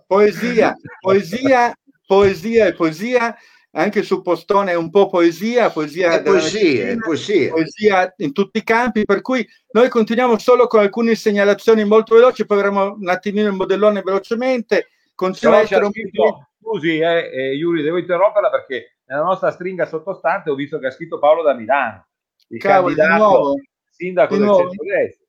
poesia 0.06 0.76
poesia 1.00 1.74
poesia 2.06 2.66
e 2.66 2.74
poesia 2.74 3.36
anche 3.72 4.02
su 4.02 4.20
Postone 4.20 4.72
è 4.72 4.74
un 4.74 4.90
po' 4.90 5.08
poesia, 5.08 5.70
poesia, 5.70 6.14
è 6.14 6.22
poesia, 6.22 6.88
è 6.88 6.96
poesia. 6.96 7.50
poesia 7.50 8.14
in 8.16 8.32
tutti 8.32 8.58
i 8.58 8.64
campi, 8.64 9.04
per 9.04 9.20
cui 9.20 9.46
noi 9.70 9.88
continuiamo 9.88 10.38
solo 10.38 10.66
con 10.66 10.80
alcune 10.80 11.14
segnalazioni 11.14 11.84
molto 11.84 12.16
veloci, 12.16 12.46
poi 12.46 12.58
avremo 12.58 12.94
un 12.94 13.08
attimino 13.08 13.48
il 13.48 13.54
modellone 13.54 14.02
velocemente. 14.02 14.88
Continua 15.14 15.58
a 15.58 15.60
essere 15.60 15.84
un 15.84 15.92
scritto, 15.92 16.48
Scusi, 16.60 16.98
eh, 16.98 17.30
eh, 17.32 17.54
Iuri, 17.54 17.82
devo 17.82 17.98
interromperla 17.98 18.50
perché 18.50 18.96
nella 19.04 19.22
nostra 19.22 19.50
stringa 19.50 19.86
sottostante 19.86 20.50
ho 20.50 20.54
visto 20.54 20.78
che 20.78 20.88
ha 20.88 20.90
scritto 20.90 21.18
Paolo 21.18 21.42
da 21.42 21.54
Milano, 21.54 22.06
il 22.48 22.58
Cavolo, 22.58 22.94
candidato 22.94 23.54
sindaco 24.00 24.36
del 24.36 24.48
centro-destra. 24.48 25.26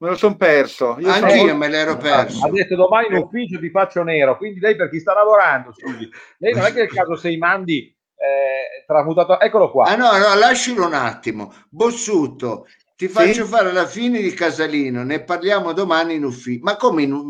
Me 0.00 0.08
lo 0.08 0.16
son 0.16 0.36
perso. 0.36 0.96
Io 0.98 1.10
Anch'io 1.10 1.46
sono... 1.46 1.56
me 1.56 1.68
l'ero 1.68 1.96
perso. 1.96 2.44
Ha 2.44 2.50
detto 2.50 2.74
domani 2.74 3.08
in 3.08 3.16
ufficio 3.16 3.58
ti 3.58 3.70
faccio 3.70 4.02
nero, 4.02 4.36
quindi 4.36 4.60
lei 4.60 4.76
per 4.76 4.88
chi 4.90 4.98
sta 4.98 5.12
lavorando, 5.12 5.72
scusi, 5.72 6.08
lei 6.38 6.54
non 6.54 6.64
è 6.64 6.72
che 6.72 6.80
nel 6.80 6.92
caso 6.92 7.16
sei 7.16 7.36
mandi 7.36 7.94
eh, 8.14 8.84
tramutato, 8.86 9.38
eccolo 9.40 9.70
qua. 9.70 9.86
Ah 9.86 9.96
no, 9.96 10.16
no, 10.16 10.34
lascialo 10.36 10.86
un 10.86 10.94
attimo. 10.94 11.52
Bossuto, 11.68 12.66
ti 12.96 13.08
faccio 13.08 13.44
sì? 13.44 13.50
fare 13.50 13.72
la 13.72 13.86
fine 13.86 14.20
di 14.20 14.32
Casalino, 14.32 15.02
ne 15.04 15.22
parliamo 15.22 15.72
domani 15.72 16.14
in 16.14 16.24
ufficio. 16.24 16.62
Ma 16.62 16.76
come 16.76 17.02
in... 17.02 17.26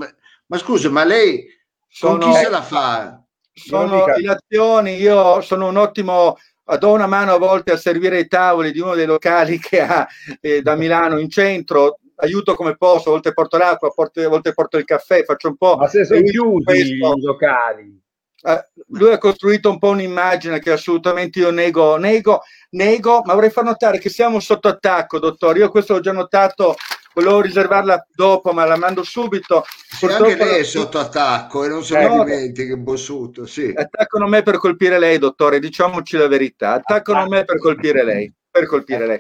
Ma 0.47 0.59
scusa, 0.59 0.91
ma 0.91 1.05
lei 1.05 1.45
sono... 1.89 2.19
con 2.19 2.31
chi 2.31 2.39
se 2.39 2.51
la 2.51 2.63
fa? 2.63 3.21
Sono 3.53 4.05
in 4.17 4.87
io 4.87 5.41
sono 5.41 5.69
un 5.69 5.77
ottimo 5.77 6.37
do 6.79 6.93
una 6.93 7.07
mano 7.07 7.35
a 7.35 7.39
volte 7.39 7.73
a 7.73 7.77
servire 7.77 8.19
i 8.19 8.29
tavoli 8.29 8.73
di 8.73 8.81
uno 8.81 8.95
dei 8.95 9.07
locali 9.07 9.59
che 9.59 9.81
ha 9.81 10.07
eh, 10.41 10.63
da 10.63 10.75
Milano 10.77 11.19
in 11.19 11.29
centro, 11.29 11.99
aiuto 12.17 12.55
come 12.55 12.77
posso, 12.77 13.09
a 13.09 13.13
volte 13.13 13.33
porto 13.33 13.57
l'acqua, 13.57 13.89
a 13.89 14.29
volte 14.29 14.53
porto 14.53 14.79
il 14.79 14.85
caffè, 14.85 15.25
faccio 15.25 15.49
un 15.49 15.57
po'. 15.57 15.77
Ma 15.77 15.89
se 15.89 16.05
sono 16.05 16.23
chiusi 16.23 16.95
i 16.95 16.99
locali. 16.99 17.99
Uh, 18.43 18.59
lui 18.97 19.13
ha 19.13 19.19
costruito 19.19 19.69
un 19.69 19.79
po' 19.79 19.91
un'immagine 19.91 20.61
che 20.61 20.71
assolutamente 20.71 21.39
io 21.41 21.51
nego, 21.51 21.97
nego, 21.97 22.41
nego, 22.71 23.21
ma 23.25 23.35
vorrei 23.35 23.51
far 23.51 23.65
notare 23.65 23.99
che 23.99 24.09
siamo 24.09 24.41
sotto 24.41 24.69
attacco, 24.69 25.19
dottore. 25.19 25.59
Io 25.59 25.69
questo 25.69 25.93
l'ho 25.93 26.01
già 26.01 26.13
notato, 26.13 26.75
volevo 27.21 27.41
riservarla 27.41 28.07
dopo, 28.15 28.53
ma 28.53 28.65
la 28.65 28.77
mando 28.77 29.03
subito. 29.03 29.65
Purtroppo 29.99 30.25
anche 30.25 30.45
lei 30.45 30.61
è 30.61 30.65
sotto 30.65 30.99
attacco 30.99 31.65
e 31.65 31.69
non 31.69 31.85
se 31.85 32.03
lo 32.03 32.25
dimentichi, 32.25 32.77
Bossuto. 32.77 33.47
Sì. 33.47 33.73
Attaccano 33.75 34.27
me 34.27 34.43
per 34.43 34.59
colpire 34.59 34.99
lei, 34.99 35.19
dottore, 35.19 35.59
diciamoci 35.59 36.17
la 36.17 36.29
verità. 36.29 36.73
Attaccano 36.73 37.29
me 37.29 37.45
per 37.45 37.59
colpire 37.59 38.05
lei. 38.05 38.33
Per 38.51 38.67
colpire 38.67 39.07
lei. 39.07 39.19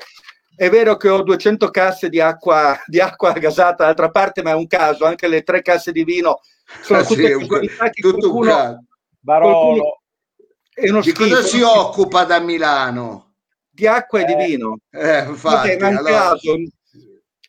È 0.56 0.68
vero 0.68 0.96
che 0.96 1.08
ho 1.08 1.22
200 1.22 1.70
casse 1.70 2.08
di 2.08 2.20
acqua, 2.20 2.78
di 2.86 3.00
acqua 3.00 3.32
gasata 3.32 3.84
d'altra 3.84 4.10
parte, 4.10 4.42
ma 4.42 4.50
è 4.50 4.54
un 4.54 4.66
caso, 4.66 5.06
anche 5.06 5.26
le 5.26 5.42
tre 5.42 5.62
casse 5.62 5.90
di 5.90 6.04
vino 6.04 6.40
sono 6.82 7.00
ah, 7.00 7.04
tutte 7.04 7.38
sì, 7.38 7.46
che 7.46 7.90
tutto 8.00 8.30
qualcuno, 8.30 8.84
Barolo. 9.18 10.00
Qualcuno, 10.72 11.00
di 11.00 11.12
cosa 11.12 11.42
si 11.42 11.60
occupa 11.62 12.24
da 12.24 12.38
Milano? 12.40 13.34
Di 13.70 13.86
acqua 13.86 14.20
e 14.20 14.24
di 14.24 14.32
eh, 14.32 14.46
vino. 14.46 14.78
Eh, 14.90 15.24
infatti, 15.24 15.70
è 15.70 15.76
un 15.76 15.96
allora... 15.96 16.10
caso, 16.10 16.54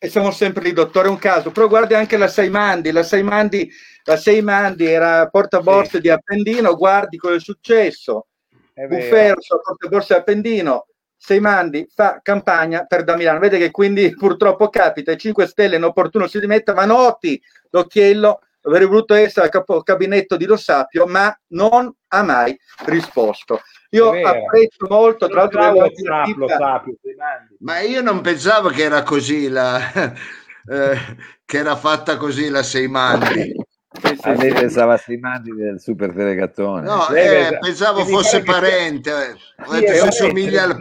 e 0.04 0.08
siamo 0.08 0.32
sempre 0.32 0.64
lì, 0.64 0.72
dottore, 0.72 1.06
è 1.06 1.10
un 1.10 1.18
caso. 1.18 1.52
Però 1.52 1.68
guardi 1.68 1.94
anche 1.94 2.16
la 2.16 2.26
Seimandi, 2.26 2.90
la 2.90 3.04
Seimandi, 3.04 3.70
la 4.02 4.16
Seimandi 4.16 4.84
era 4.84 5.28
portaborse 5.28 5.98
sì. 5.98 6.00
di 6.00 6.10
Appendino, 6.10 6.74
guardi 6.74 7.16
cosa 7.16 7.36
è 7.36 7.38
successo. 7.38 8.26
Buffero, 8.74 9.36
portaborse 9.62 10.14
di 10.14 10.18
Appendino, 10.18 10.86
Seimandi 11.16 11.88
fa 11.94 12.18
campagna 12.20 12.84
per 12.84 13.04
da 13.04 13.14
Milano. 13.14 13.38
Vede 13.38 13.58
che 13.58 13.70
quindi 13.70 14.12
purtroppo 14.18 14.70
capita, 14.70 15.12
i 15.12 15.16
5 15.16 15.46
Stelle 15.46 15.76
inopportuno 15.76 16.26
si 16.26 16.40
dimetta, 16.40 16.74
ma 16.74 16.84
noti 16.84 17.40
l'occhiello, 17.70 18.40
avrei 18.62 18.88
voluto 18.88 19.14
essere 19.14 19.46
al 19.46 19.52
capo 19.52 19.82
gabinetto 19.82 20.36
di 20.36 20.46
Lo 20.46 20.56
Sapio, 20.56 21.06
ma 21.06 21.32
non 21.50 21.88
ha 22.08 22.22
mai 22.24 22.58
risposto. 22.86 23.60
Io 23.94 24.10
apprezzo 24.10 24.86
molto, 24.88 25.28
tra 25.28 25.42
l'altro, 25.42 25.72
Lo 26.36 26.48
Sapio, 26.48 26.96
ma 27.58 27.80
io 27.80 28.00
non 28.00 28.22
pensavo 28.22 28.70
che 28.70 28.84
era 28.84 29.02
così 29.02 29.48
la, 29.48 29.78
eh, 30.70 30.98
che 31.44 31.58
era 31.58 31.76
fatta 31.76 32.16
così 32.16 32.48
la 32.48 32.62
Seimandi. 32.62 33.54
Sì, 34.00 34.16
sì, 34.18 34.28
a 34.28 34.32
me 34.32 34.48
sì. 34.48 34.54
pensava 34.54 34.96
Simandi 34.96 35.54
del 35.54 35.78
super 35.78 36.14
telegattone. 36.14 36.86
No, 36.86 37.08
eh, 37.10 37.58
pensavo 37.60 38.06
fosse 38.06 38.42
parente. 38.42 39.36
Ho 39.66 39.72
detto, 39.72 39.92
se 39.92 40.10
somiglia 40.12 40.62
al, 40.62 40.80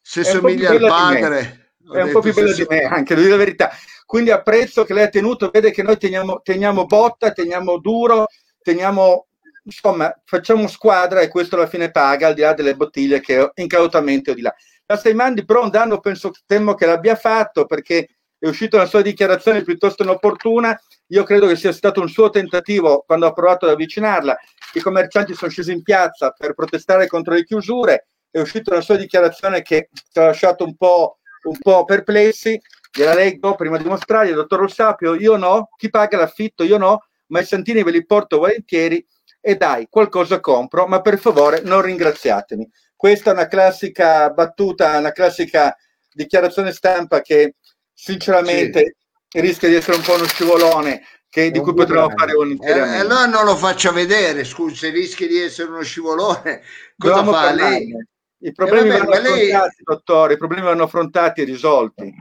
se 0.00 0.24
somiglia 0.24 0.70
al 0.70 0.78
padre. 0.78 1.72
È 1.92 2.00
un 2.00 2.12
po' 2.12 2.20
più 2.20 2.32
bello 2.32 2.54
di 2.54 2.64
me, 2.66 2.84
anche 2.84 3.14
devo 3.14 3.26
dire 3.26 3.36
la 3.36 3.44
verità. 3.44 3.70
Quindi 4.06 4.30
apprezzo 4.30 4.84
che 4.84 4.94
lei 4.94 5.04
ha 5.04 5.08
tenuto, 5.08 5.50
vede 5.50 5.70
che 5.70 5.82
noi 5.82 5.98
teniamo, 5.98 6.40
teniamo 6.42 6.86
botta, 6.86 7.32
teniamo 7.32 7.78
duro, 7.78 8.28
teniamo 8.62 9.26
insomma, 9.64 10.14
facciamo 10.24 10.66
squadra 10.68 11.20
e 11.20 11.28
questo 11.28 11.56
alla 11.56 11.66
fine 11.66 11.90
paga, 11.90 12.28
al 12.28 12.34
di 12.34 12.42
là 12.42 12.54
delle 12.54 12.76
bottiglie 12.76 13.20
che 13.20 13.50
incautamente 13.54 14.30
ho 14.30 14.34
di 14.34 14.42
là. 14.42 14.54
La 14.86 14.96
Steimandi 14.96 15.44
però 15.44 15.62
un 15.62 15.70
danno 15.70 16.00
penso, 16.00 16.30
temo 16.46 16.74
che 16.74 16.86
l'abbia 16.86 17.16
fatto 17.16 17.66
perché 17.66 18.08
è 18.38 18.46
uscita 18.46 18.76
una 18.76 18.86
sua 18.86 19.00
dichiarazione 19.00 19.62
piuttosto 19.62 20.02
inopportuna 20.02 20.78
io 21.08 21.22
credo 21.22 21.46
che 21.46 21.56
sia 21.56 21.72
stato 21.72 22.00
un 22.00 22.08
suo 22.08 22.30
tentativo 22.30 23.04
quando 23.06 23.26
ha 23.26 23.32
provato 23.32 23.66
ad 23.66 23.72
avvicinarla. 23.72 24.36
I 24.72 24.80
commercianti 24.80 25.34
sono 25.34 25.50
scesi 25.50 25.72
in 25.72 25.82
piazza 25.82 26.30
per 26.30 26.54
protestare 26.54 27.06
contro 27.06 27.34
le 27.34 27.44
chiusure. 27.44 28.08
È 28.30 28.40
uscita 28.40 28.72
una 28.72 28.80
sua 28.80 28.96
dichiarazione 28.96 29.62
che 29.62 29.90
ci 29.92 30.18
ha 30.18 30.24
lasciato 30.24 30.64
un 30.64 30.74
po', 30.76 31.18
un 31.42 31.58
po 31.58 31.84
perplessi. 31.84 32.58
Gliela 32.90 33.14
leggo 33.14 33.54
prima 33.54 33.76
di 33.76 33.84
mostrargli, 33.84 34.32
dottor 34.32 34.60
Rossapio, 34.60 35.14
io 35.14 35.36
no, 35.36 35.68
chi 35.76 35.90
paga 35.90 36.16
l'affitto, 36.16 36.64
io 36.64 36.78
no, 36.78 37.04
ma 37.26 37.40
i 37.40 37.44
santini 37.44 37.82
ve 37.82 37.90
li 37.90 38.06
porto 38.06 38.38
volentieri 38.38 39.04
e 39.46 39.56
dai, 39.56 39.88
qualcosa 39.90 40.40
compro, 40.40 40.86
ma 40.86 41.02
per 41.02 41.18
favore 41.18 41.60
non 41.62 41.82
ringraziatemi. 41.82 42.66
Questa 42.96 43.28
è 43.28 43.34
una 43.34 43.46
classica 43.46 44.30
battuta, 44.30 44.96
una 44.96 45.12
classica 45.12 45.76
dichiarazione 46.10 46.72
stampa 46.72 47.20
che 47.20 47.56
sinceramente 47.92 48.96
rischia 49.32 49.68
di 49.68 49.74
essere 49.74 49.98
un 49.98 50.02
po' 50.02 50.14
uno 50.14 50.24
scivolone 50.24 51.02
che, 51.28 51.50
di 51.50 51.60
cui 51.60 51.74
potremmo 51.74 52.08
fare 52.16 52.32
volentieriamente. 52.32 52.96
Eh, 52.96 53.00
allora 53.00 53.26
non 53.26 53.44
lo 53.44 53.54
faccia 53.54 53.92
vedere, 53.92 54.44
scusi, 54.44 54.76
se 54.76 54.88
rischia 54.88 55.26
di 55.26 55.38
essere 55.38 55.68
uno 55.68 55.82
scivolone, 55.82 56.62
cosa 56.96 57.14
Dobbiamo 57.16 57.32
fa 57.32 57.52
lei? 57.52 57.94
I 58.38 58.52
problemi, 58.52 58.88
eh, 58.94 58.98
vabbè, 58.98 59.20
vanno 59.20 59.34
lei... 59.34 59.52
dottore, 59.82 60.34
i 60.34 60.38
problemi 60.38 60.64
vanno 60.64 60.84
affrontati 60.84 61.42
e 61.42 61.44
risolti. 61.44 62.14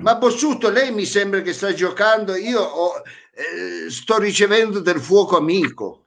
Ma 0.00 0.14
Bossuto, 0.14 0.70
lei 0.70 0.92
mi 0.92 1.04
sembra 1.04 1.40
che 1.40 1.52
sta 1.52 1.72
giocando, 1.72 2.36
io 2.36 2.60
ho, 2.60 3.02
eh, 3.38 3.88
sto 3.88 4.18
ricevendo 4.18 4.80
del 4.80 4.98
fuoco 4.98 5.36
amico. 5.36 6.04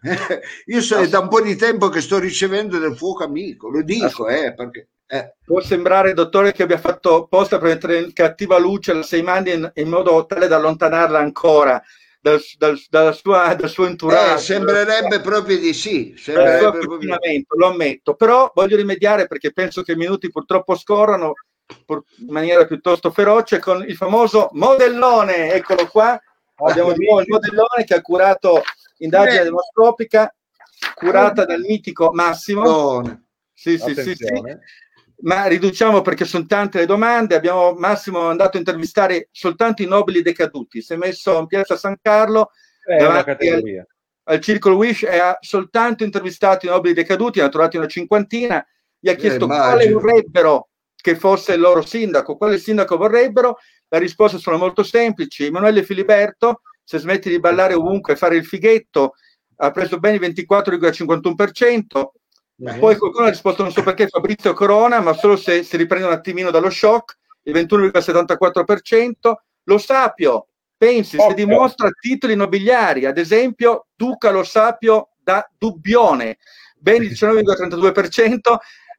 io 0.67 0.81
so, 0.81 0.97
è 0.97 1.07
da 1.07 1.19
un 1.19 1.29
po' 1.29 1.39
di 1.39 1.55
tempo 1.55 1.87
che 1.87 2.01
sto 2.01 2.19
ricevendo 2.19 2.77
del 2.77 2.97
fuoco 2.97 3.23
amico, 3.23 3.69
lo 3.69 3.81
dico, 3.83 4.27
eh, 4.27 4.53
perché 4.53 4.89
eh, 5.07 5.35
può 5.45 5.61
sembrare, 5.61 6.13
dottore, 6.13 6.51
che 6.51 6.63
abbia 6.63 6.77
fatto 6.77 7.27
posta 7.29 7.57
per 7.57 7.69
mettere 7.69 7.99
in 7.99 8.11
cattiva 8.11 8.57
luce 8.57 8.91
la 8.91 9.03
Seimandi 9.03 9.53
in, 9.53 9.71
in 9.75 9.87
modo 9.87 10.25
tale 10.25 10.47
da 10.47 10.57
allontanarla 10.57 11.19
ancora 11.19 11.81
dal, 12.19 12.41
dal, 12.57 12.77
dal, 12.89 13.15
sua, 13.15 13.55
dal 13.55 13.69
suo 13.69 13.85
entourage. 13.85 14.33
Eh, 14.33 14.37
sembrerebbe 14.37 15.21
proprio 15.21 15.57
di 15.57 15.73
sì. 15.73 16.13
Proprio... 16.23 16.97
Lo 17.55 17.67
ammetto, 17.67 18.15
però 18.15 18.51
voglio 18.53 18.75
rimediare 18.75 19.27
perché 19.27 19.53
penso 19.53 19.83
che 19.83 19.93
i 19.93 19.97
minuti 19.97 20.29
purtroppo 20.29 20.75
scorrono 20.75 21.33
in 21.87 22.27
maniera 22.27 22.65
piuttosto 22.65 23.11
feroce 23.11 23.59
con 23.59 23.83
il 23.87 23.95
famoso 23.95 24.49
modellone. 24.51 25.53
Eccolo 25.53 25.87
qua. 25.87 26.19
Abbiamo 26.67 26.93
di 26.93 27.05
nuovo 27.05 27.21
il 27.21 27.27
modellone 27.27 27.83
che 27.85 27.95
ha 27.95 28.01
curato 28.01 28.61
indagine 28.97 29.43
demoscopica 29.43 30.33
curata 30.95 31.45
dal 31.45 31.61
mitico 31.61 32.11
Massimo. 32.11 32.61
Oh. 32.61 33.21
Sì, 33.53 33.77
sì, 33.77 33.93
sì, 33.93 34.15
sì. 34.15 34.25
ma 35.21 35.45
riduciamo 35.45 36.01
perché 36.01 36.25
sono 36.25 36.45
tante 36.45 36.79
le 36.79 36.85
domande. 36.85 37.35
Abbiamo 37.35 37.73
Massimo 37.73 38.29
andato 38.29 38.57
a 38.57 38.59
intervistare 38.59 39.29
soltanto 39.31 39.81
i 39.81 39.87
nobili 39.87 40.21
decaduti. 40.21 40.81
Si 40.81 40.93
è 40.93 40.95
messo 40.95 41.37
in 41.39 41.47
piazza 41.47 41.77
San 41.77 41.97
Carlo 42.01 42.51
categoria. 43.23 43.85
Al, 44.23 44.35
al 44.35 44.41
Circolo 44.41 44.75
Wish 44.77 45.03
e 45.03 45.17
ha 45.17 45.37
soltanto 45.39 46.03
intervistato 46.03 46.65
i 46.65 46.69
nobili 46.69 46.93
decaduti, 46.93 47.39
ne 47.39 47.45
ha 47.45 47.49
trovati 47.49 47.77
una 47.77 47.87
cinquantina. 47.87 48.65
Gli 48.99 49.09
ha 49.09 49.15
chiesto 49.15 49.45
eh, 49.45 49.47
quale 49.47 49.91
vorrebbero 49.91 50.69
che 50.95 51.15
fosse 51.15 51.53
il 51.53 51.59
loro 51.59 51.81
sindaco, 51.81 52.37
quale 52.37 52.57
sindaco 52.57 52.97
vorrebbero. 52.97 53.57
La 53.93 53.99
risposta 53.99 54.37
sono 54.37 54.57
molto 54.57 54.83
semplici. 54.83 55.45
Emanuele 55.45 55.83
Filiberto, 55.83 56.61
se 56.81 56.97
smetti 56.97 57.29
di 57.29 57.41
ballare 57.41 57.73
ovunque 57.73 58.13
e 58.13 58.15
fare 58.15 58.37
il 58.37 58.45
fighetto, 58.45 59.15
ha 59.57 59.71
preso 59.71 59.99
bene 59.99 60.15
il 60.15 60.33
24,51%. 60.33 61.83
Beh. 62.55 62.77
Poi 62.77 62.95
qualcuno 62.95 63.25
ha 63.25 63.29
risposto 63.29 63.63
non 63.63 63.73
so 63.73 63.83
perché 63.83 64.07
Fabrizio 64.07 64.53
Corona, 64.53 65.01
ma 65.01 65.11
solo 65.11 65.35
se 65.35 65.63
si 65.63 65.75
riprende 65.75 66.07
un 66.07 66.13
attimino 66.13 66.51
dallo 66.51 66.69
shock, 66.69 67.17
il 67.43 67.53
21,74%. 67.53 69.13
Lo 69.63 69.77
Sapio, 69.77 70.47
pensi, 70.77 71.17
okay. 71.17 71.29
se 71.29 71.35
dimostra 71.35 71.89
titoli 71.89 72.35
nobiliari, 72.35 73.05
ad 73.05 73.17
esempio 73.17 73.87
Duca 73.93 74.31
Lo 74.31 74.43
Sapio 74.43 75.09
da 75.21 75.45
Dubbione, 75.57 76.37
ben 76.77 77.03
il 77.03 77.11
19,32%, 77.11 78.39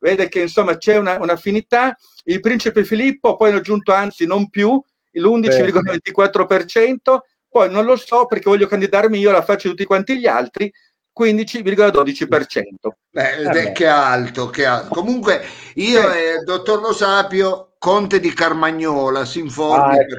vede 0.03 0.29
che 0.29 0.41
insomma 0.41 0.77
c'è 0.77 0.99
una, 0.99 1.19
un'affinità. 1.21 1.97
Il 2.25 2.41
principe 2.41 2.85
Filippo, 2.85 3.37
poi 3.37 3.49
hanno 3.49 3.59
aggiunto 3.59 3.93
anzi 3.93 4.27
non 4.27 4.51
più, 4.51 4.83
l'11,24%, 5.13 7.19
poi 7.49 7.71
non 7.71 7.85
lo 7.85 7.97
so 7.97 8.27
perché 8.27 8.51
voglio 8.51 8.67
candidarmi 8.67 9.19
io 9.19 9.31
alla 9.31 9.43
faccia 9.43 9.69
di 9.69 9.75
tutti 9.75 9.85
quanti 9.85 10.19
gli 10.19 10.27
altri, 10.27 10.71
15,12%. 11.19 12.63
Beh, 13.11 13.69
eh 13.69 13.73
che 13.73 13.87
alto, 13.87 14.51
che 14.51 14.65
alto. 14.65 14.95
Comunque 14.95 15.43
io 15.75 16.13
eh. 16.13 16.19
e 16.19 16.35
il 16.39 16.45
dottor 16.45 16.81
Lo 16.81 16.93
Sapio, 16.93 17.75
conte 17.79 18.19
di 18.19 18.33
Carmagnola, 18.33 19.25
si 19.25 19.41
informi. 19.41 19.97
Ah, 19.97 20.01
ecco. 20.01 20.17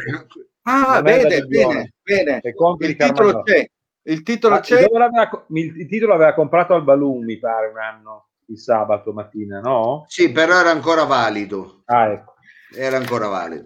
ah 0.64 1.02
vede, 1.02 1.46
bene, 1.46 1.94
bene. 2.02 2.42
Il 2.44 2.96
titolo 2.96 3.44
c'è. 3.44 3.68
Il 4.06 4.22
titolo, 4.22 4.56
ah, 4.56 4.60
c'è. 4.60 4.82
il 4.82 5.88
titolo 5.88 6.14
aveva 6.14 6.34
comprato 6.34 6.74
al 6.74 6.84
Balloon, 6.84 7.24
mi 7.24 7.40
pare, 7.40 7.68
un 7.68 7.78
anno, 7.78 8.28
il 8.48 8.60
sabato 8.60 9.12
mattina, 9.14 9.60
no? 9.60 10.06
Sì, 10.08 10.32
però 10.32 10.60
era 10.60 10.72
ancora 10.72 11.04
valido. 11.04 11.84
Ah, 11.86 12.12
ecco. 12.12 12.34
Era 12.76 12.98
ancora 12.98 13.28
valido. 13.28 13.66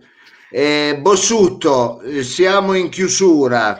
Eh, 0.49 0.97
Bossutto, 1.01 2.01
siamo 2.21 2.73
in 2.73 2.89
chiusura. 2.89 3.77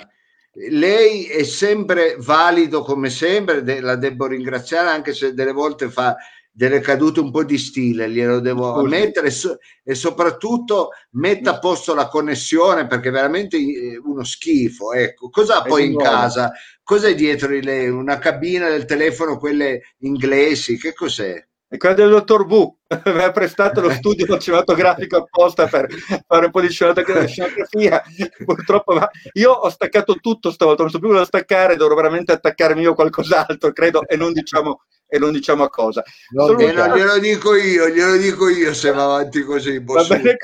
Lei 0.70 1.26
è 1.26 1.44
sempre 1.44 2.16
valido 2.18 2.82
come 2.82 3.10
sempre, 3.10 3.80
la 3.80 3.96
devo 3.96 4.26
ringraziare 4.26 4.90
anche 4.90 5.14
se 5.14 5.34
delle 5.34 5.52
volte 5.52 5.90
fa 5.90 6.16
delle 6.58 6.80
cadute 6.80 7.20
un 7.20 7.30
po' 7.30 7.44
di 7.44 7.60
stile, 7.60 8.10
glielo 8.10 8.40
devo 8.40 8.74
Scusi. 8.74 8.86
ammettere 8.86 9.32
e 9.84 9.94
soprattutto 9.94 10.90
metta 11.12 11.52
a 11.52 11.60
posto 11.60 11.94
la 11.94 12.08
connessione 12.08 12.88
perché 12.88 13.12
veramente 13.12 13.58
eh, 13.58 14.02
uno 14.04 14.24
schifo. 14.24 14.92
Ecco, 14.92 15.30
cosa 15.30 15.60
ha 15.60 15.62
poi 15.62 15.86
in 15.86 15.98
casa? 15.98 16.52
Cos'è 16.82 17.14
dietro 17.14 17.50
di 17.50 17.62
lei? 17.62 17.90
Una 17.90 18.18
cabina 18.18 18.70
del 18.70 18.86
telefono, 18.86 19.38
quelle 19.38 19.94
inglesi? 20.00 20.80
Che 20.80 20.96
cos'è? 20.96 21.46
è 21.70 21.76
quella 21.76 21.96
del 21.96 22.10
dottor 22.10 22.46
V, 22.46 22.74
mi 23.14 23.24
ha 23.24 23.32
prestato 23.32 23.82
lo 23.82 23.92
studio 23.92 24.38
cinematografico 24.40 25.18
apposta 25.18 25.68
per 25.68 25.90
fare 26.26 26.46
un 26.46 26.52
po' 26.52 26.62
di 26.62 26.70
scenografia. 26.70 28.02
Purtroppo 28.46 28.94
ma 28.94 29.10
io 29.34 29.52
ho 29.52 29.70
staccato 29.70 30.16
tutto 30.16 30.50
stavolta, 30.50 30.84
non 30.84 30.92
so 30.92 31.00
più 31.00 31.10
cosa 31.10 31.26
staccare, 31.26 31.76
dovrò 31.76 31.96
veramente 31.96 32.32
attaccarmi 32.32 32.82
io 32.82 32.94
qualcos'altro, 32.94 33.74
credo, 33.74 34.08
e 34.08 34.16
non 34.16 34.32
diciamo, 34.32 34.84
e 35.08 35.18
non 35.18 35.32
diciamo 35.32 35.64
a 35.64 35.70
cosa. 35.70 36.04
No, 36.32 36.48
non 36.48 36.58
glielo 36.58 37.18
dico 37.20 37.56
io, 37.56 37.90
glielo 37.90 38.18
dico 38.18 38.50
io 38.50 38.74
se 38.74 38.92
va 38.92 39.04
avanti 39.06 39.42
così. 39.44 39.80
Bene, 39.80 40.38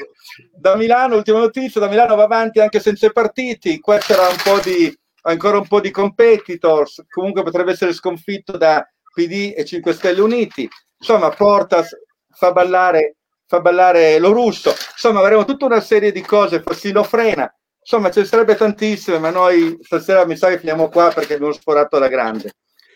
da 0.56 0.76
Milano, 0.76 1.18
ultima 1.18 1.40
notizia, 1.40 1.82
da 1.82 1.90
Milano 1.90 2.16
va 2.16 2.24
avanti 2.24 2.60
anche 2.60 2.80
senza 2.80 3.08
i 3.08 3.12
partiti, 3.12 3.80
qua 3.80 3.98
c'era 3.98 4.28
un 4.28 4.38
po' 4.42 4.60
di, 4.60 4.98
ancora 5.24 5.58
un 5.58 5.68
po' 5.68 5.82
di 5.82 5.92
competitors, 5.92 7.04
comunque 7.10 7.44
potrebbe 7.44 7.72
essere 7.72 7.94
sconfitto 7.94 8.58
da 8.58 8.88
PD 9.14 9.54
e 9.56 9.66
5 9.66 9.94
Stelle 9.94 10.22
Uniti. 10.22 10.68
Insomma 10.98 11.30
Portas 11.30 11.90
fa 12.30 12.52
ballare, 12.54 13.18
fa 13.46 13.60
ballare 13.60 14.18
lo 14.20 14.32
russo, 14.32 14.70
insomma 14.70 15.20
avremo 15.20 15.44
tutta 15.44 15.66
una 15.66 15.82
serie 15.82 16.14
di 16.14 16.22
cose, 16.22 16.62
Fassino 16.62 17.04
frena, 17.04 17.54
insomma 17.80 18.10
ce 18.10 18.22
ne 18.22 18.26
sarebbe 18.26 18.56
tantissime, 18.56 19.20
ma 19.20 19.30
noi 19.30 19.78
stasera 19.82 20.26
mi 20.26 20.38
sa 20.38 20.48
che 20.48 20.60
finiamo 20.60 20.88
qua 20.88 21.12
perché 21.14 21.34
abbiamo 21.34 21.52
sforato 21.52 22.00
la 22.00 22.08
grande, 22.08 22.54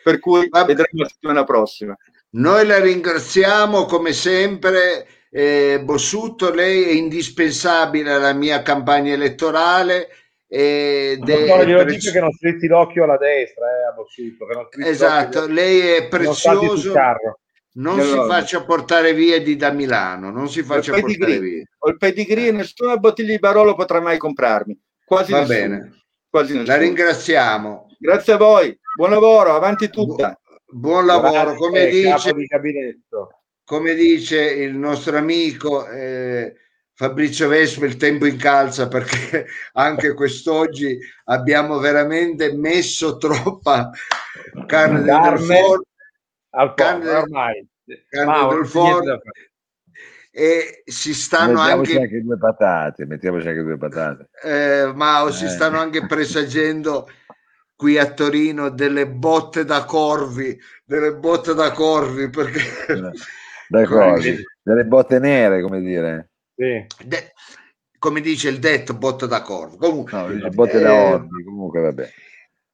per 0.08 0.20
cui 0.20 0.48
vedremo 0.50 1.04
la 1.04 1.10
settimana 1.10 1.43
prossima. 1.43 1.98
Noi 2.32 2.65
la 2.65 2.80
ringraziamo 2.80 3.84
come 3.84 4.13
sempre. 4.13 5.06
Eh, 5.30 5.82
Bossutto, 5.84 6.54
lei 6.54 6.84
è 6.84 6.91
indispensabile 6.91 8.13
alla 8.13 8.32
mia 8.32 8.62
campagna 8.62 9.12
elettorale. 9.12 10.08
Ed 10.48 11.28
è 11.28 11.65
glielo 11.65 11.84
prez... 11.84 11.98
dico 11.98 12.12
che 12.13 12.22
non 12.22 12.32
strizzi 12.32 12.67
l'occhio 12.67 13.04
alla 13.04 13.17
destra, 13.17 13.65
eh, 13.65 13.88
a 13.89 13.91
Bossutto. 13.91 14.46
esatto, 14.80 15.46
lei 15.46 15.80
è 15.82 16.08
prezioso 16.08 16.93
non 17.78 18.00
allora, 18.00 18.24
si 18.24 18.28
faccia 18.30 18.63
portare 18.63 19.13
via 19.13 19.41
di 19.41 19.56
da 19.58 19.72
Milano, 19.72 20.32
non 20.32 20.50
si 20.50 20.63
faccia 20.63 20.93
portare 20.93 21.13
pedigree, 21.13 21.39
via. 21.39 21.63
Ho 21.80 21.89
il 21.89 21.98
pedigree, 21.98 22.52
nessuna 22.52 22.96
bottiglia 22.98 23.34
di 23.34 23.39
Barolo 23.39 23.76
potrà 23.76 24.00
mai 24.00 24.17
comprarmi. 24.17 24.80
Quasi 25.06 25.32
Va 25.32 25.41
nessuno. 25.41 25.58
bene. 25.60 26.02
Quasi 26.28 26.65
La 26.65 26.78
ringraziamo. 26.78 27.88
Grazie 28.00 28.34
a 28.34 28.38
voi. 28.38 28.80
Buon 28.97 29.12
lavoro, 29.12 29.53
avanti 29.53 29.91
tutta. 29.91 30.36
Bu- 30.65 30.79
buon 30.79 31.05
lavoro, 31.05 31.53
come 31.53 31.86
dice, 31.86 32.33
come 33.63 33.93
dice 33.93 34.41
il 34.41 34.75
nostro 34.75 35.15
amico 35.17 35.88
eh, 35.88 36.55
Fabrizio 36.95 37.47
Vespa, 37.47 37.86
il 37.86 37.97
tempo 37.97 38.25
incalza 38.25 38.88
perché 38.88 39.45
anche 39.73 40.15
quest'oggi 40.15 40.97
abbiamo 41.25 41.77
veramente 41.77 42.51
messo 42.55 43.17
troppa 43.17 43.91
carne, 44.65 45.05
carne. 45.05 45.29
del 45.29 45.45
forno 45.45 45.83
al 46.55 46.73
Canne, 46.73 47.10
ormai. 47.12 47.67
Canne 48.10 49.19
e 50.31 50.83
si 50.86 51.13
stanno 51.13 51.60
anche... 51.60 51.99
anche 51.99 52.21
due 52.21 52.38
patate, 52.38 53.05
mettiamoci 53.05 53.47
anche 53.47 53.62
due 53.62 53.77
patate. 53.77 54.29
Eh, 54.43 54.91
Mao, 54.93 55.27
eh. 55.27 55.31
si 55.31 55.47
stanno 55.47 55.79
anche 55.79 56.05
presagendo 56.05 57.07
qui 57.77 57.97
a 57.97 58.11
Torino 58.11 58.69
delle 58.69 59.07
botte 59.07 59.63
da 59.63 59.85
corvi, 59.85 60.59
delle 60.83 61.15
botte 61.15 61.53
da 61.53 61.71
corvi 61.71 62.29
perché... 62.29 62.61
Da 63.69 63.85
corvi, 63.85 64.41
delle 64.61 64.85
botte 64.85 65.19
nere, 65.19 65.61
come 65.61 65.81
dire. 65.81 66.31
Sì. 66.55 66.85
De... 67.05 67.33
come 67.99 68.21
dice 68.21 68.49
il 68.49 68.59
detto, 68.59 68.93
botte 68.93 69.27
da 69.27 69.41
corvi. 69.41 69.77
Comunque, 69.77 70.33
no, 70.33 70.49
botte 70.49 70.77
eh... 70.77 70.81
da 70.81 70.93
orbi, 70.93 71.43
comunque 71.43 71.81
vabbè 71.81 72.09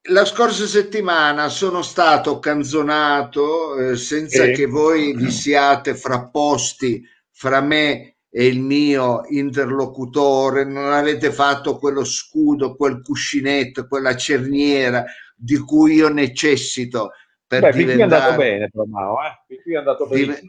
la 0.08 0.24
scorsa 0.24 0.66
settimana 0.66 1.48
sono 1.48 1.80
stato 1.80 2.38
canzonato 2.38 3.76
eh, 3.76 3.96
senza 3.96 4.44
eh. 4.44 4.52
che 4.52 4.66
voi 4.66 5.16
vi 5.16 5.30
siate 5.30 5.94
frapposti 5.94 7.02
fra 7.30 7.60
me 7.62 8.13
e 8.36 8.46
il 8.46 8.60
mio 8.60 9.22
interlocutore, 9.28 10.64
non 10.64 10.92
avete 10.92 11.30
fatto 11.30 11.78
quello 11.78 12.02
scudo, 12.02 12.74
quel 12.74 13.00
cuscinetto, 13.00 13.86
quella 13.86 14.16
cerniera 14.16 15.04
di 15.36 15.56
cui 15.58 15.94
io 15.94 16.08
necessito 16.08 17.12
per 17.46 17.60
Beh, 17.60 17.72
diventare... 17.72 17.94
Qui 17.94 18.00
è 18.00 18.02
andato 18.02 18.36
bene, 18.36 18.68
Tomao, 18.72 19.16
eh? 19.22 19.60
qui 19.62 19.74
è 19.74 19.76
andato 19.76 20.06
bene. 20.08 20.40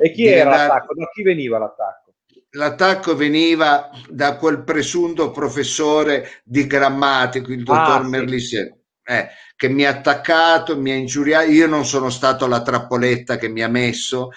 e 0.00 0.10
chi 0.10 0.26
era 0.26 0.50
l'attacco? 0.50 0.94
Da 0.94 1.08
chi 1.14 1.22
veniva 1.22 1.58
l'attacco? 1.58 2.14
L'attacco 2.50 3.14
veniva 3.14 3.88
da 4.08 4.36
quel 4.36 4.64
presunto 4.64 5.30
professore 5.30 6.40
di 6.42 6.66
grammatica, 6.66 7.52
il 7.52 7.62
dottor 7.62 8.00
ah, 8.00 8.08
Merlisier 8.08 8.76
eh, 9.04 9.28
che 9.54 9.68
mi 9.68 9.84
ha 9.84 9.90
attaccato, 9.90 10.76
mi 10.76 10.90
ha 10.90 10.94
ingiuriato. 10.96 11.50
Io 11.50 11.68
non 11.68 11.84
sono 11.84 12.10
stato 12.10 12.48
la 12.48 12.62
trappoletta 12.62 13.36
che 13.36 13.48
mi 13.48 13.62
ha 13.62 13.68
messo 13.68 14.30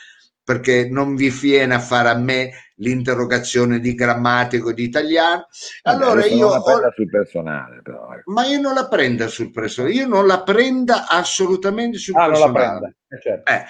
perché 0.44 0.88
non 0.90 1.16
vi 1.16 1.30
viene 1.30 1.76
a 1.76 1.80
fare 1.80 2.10
a 2.10 2.16
me 2.16 2.71
l'interrogazione 2.82 3.80
di 3.80 3.96
grammatico 3.96 4.74
di 4.74 4.84
italiano. 4.84 5.48
Allora 5.84 6.26
io 6.26 6.50
non 6.50 6.52
la 6.52 6.62
prenda 6.62 6.92
sul 6.94 7.10
personale, 7.10 7.82
però. 7.82 8.14
Ecco. 8.14 8.32
Ma 8.32 8.46
io 8.46 8.60
non 8.60 8.74
la 8.74 8.88
prenda 8.88 9.28
sul 9.28 9.52
personale, 9.52 9.94
io 9.94 10.08
non 10.08 10.28
la 10.28 10.44
prenda 10.44 11.08
assolutamente 11.08 11.98
sul 11.98 12.16
ah, 12.16 12.28
personale. 12.28 12.96
Eh, 13.08 13.20
certo. 13.22 13.52
eh. 13.52 13.64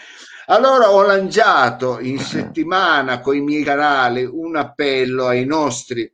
Allora 0.48 0.92
ho 0.92 1.04
lanciato 1.04 2.00
in 2.00 2.20
settimana 2.20 3.22
con 3.22 3.36
i 3.36 3.42
miei 3.42 3.64
canali 3.64 4.26
un 4.26 4.56
appello 4.56 5.28
ai 5.28 5.46
nostri 5.46 6.12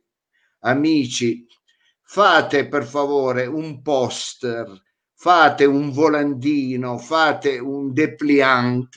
amici 0.60 1.46
fate 2.10 2.66
per 2.68 2.84
favore 2.84 3.44
un 3.44 3.82
poster, 3.82 4.66
fate 5.14 5.66
un 5.66 5.90
volantino, 5.90 6.96
fate 6.96 7.58
un 7.58 7.92
depliant 7.92 8.88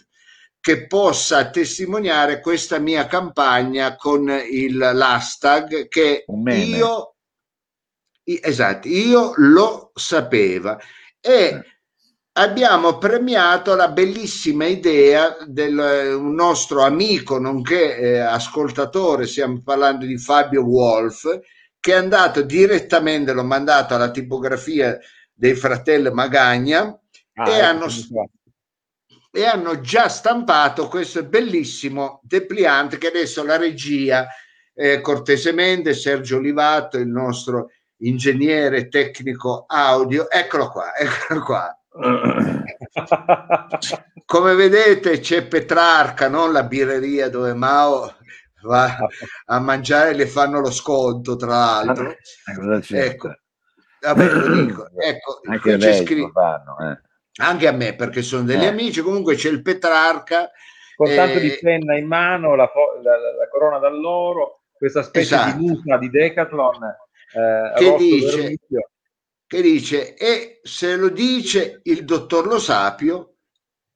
che 0.62 0.86
possa 0.86 1.50
testimoniare 1.50 2.39
questa 2.39 2.78
mia 2.78 3.08
campagna 3.08 3.95
con 3.95 4.30
il 4.30 4.78
l'hashtag 4.78 5.88
che 5.88 6.24
io 6.28 7.15
esatto, 8.24 8.88
io 8.88 9.34
lo 9.36 9.91
sapeva. 9.95 10.80
E 11.19 11.63
abbiamo 12.34 12.97
premiato 12.97 13.76
la 13.76 13.89
bellissima 13.89 14.65
idea 14.65 15.36
del 15.45 16.15
un 16.15 16.34
nostro 16.34 16.84
amico, 16.84 17.39
nonché 17.39 17.97
eh, 17.97 18.19
ascoltatore, 18.19 19.28
stiamo 19.28 19.62
parlando 19.63 20.06
di 20.06 20.17
Fabio 20.17 20.63
Wolf, 20.63 21.39
che 21.80 21.93
è 21.93 21.95
andato 21.95 22.41
direttamente, 22.43 23.34
l'ho 23.34 23.43
mandato 23.43 23.95
alla 23.95 24.12
tipografia 24.12 24.97
dei 25.34 25.56
fratelli 25.56 26.12
Magagna 26.12 26.84
ah, 27.34 27.50
e, 27.50 27.54
ecco, 27.54 27.65
hanno, 27.65 27.88
e 29.32 29.46
hanno 29.46 29.80
già 29.80 30.10
stampato 30.10 30.89
questo 30.89 31.24
bellissimo 31.24 32.20
depliante 32.24 32.98
che 32.98 33.08
adesso 33.08 33.46
la 33.46 33.56
regia 33.56 34.28
eh, 34.74 35.00
cortesemente 35.00 35.94
Sergio 35.94 36.38
Olivato, 36.38 36.98
il 36.98 37.08
nostro 37.08 37.70
ingegnere 37.98 38.89
tecnico 38.89 39.65
audio, 39.67 40.30
eccolo 40.30 40.70
qua, 40.70 40.96
eccolo 41.00 41.41
qua. 41.41 41.76
Come 44.26 44.56
vedete 44.56 45.20
c'è 45.20 45.46
Petrarca, 45.46 46.28
non 46.28 46.52
la 46.52 46.63
birreria 46.63 47.30
dove 47.30 47.54
Mao 47.54 48.13
va 48.63 48.98
a 49.46 49.60
mangiare 49.60 50.12
e 50.12 50.13
le 50.13 50.28
fanno 50.28 50.60
lo 50.60 50.72
sconto, 50.72 51.36
tra 51.36 51.48
l'altro. 51.48 52.12
Eh, 52.12 52.17
ecco, 52.98 53.36
vabbè, 54.00 54.30
lo 54.32 54.63
dico. 54.63 54.89
Ecco, 54.98 55.39
anche, 55.50 55.78
c'è 55.78 56.04
scritto, 56.04 56.32
fanno, 56.32 56.78
eh. 56.80 57.02
Anche 57.39 57.67
a 57.67 57.72
me 57.72 57.96
perché 57.96 58.22
sono 58.22 58.44
degli 58.44 58.63
eh. 58.63 58.67
amici. 58.67 59.02
Comunque 59.02 59.36
c'è 59.36 59.50
il 59.50 59.62
Petrarca. 59.62 60.50
Con 60.96 61.15
tanto 61.15 61.39
di 61.39 61.58
penna 61.60 61.98
in 61.98 62.06
mano, 62.06 62.56
la, 62.56 62.70
la, 63.02 63.17
la 63.17 63.48
corona 63.50 63.80
d'alloro, 63.80 64.65
questa 64.72 65.02
specie 65.02 65.34
esatto. 65.36 65.58
di 65.58 65.65
musa 65.65 65.98
di 65.98 66.10
Decathlon. 66.10 66.84
Eh, 67.34 67.74
che 67.76 67.96
dice, 67.98 68.58
che 69.48 69.62
dice 69.62 70.15
e 70.15 70.60
se 70.62 70.96
lo 70.98 71.10
dice 71.10 71.80
il 71.84 72.04
dottor 72.04 72.46
Lo 72.46 72.60
Sapio, 72.60 73.38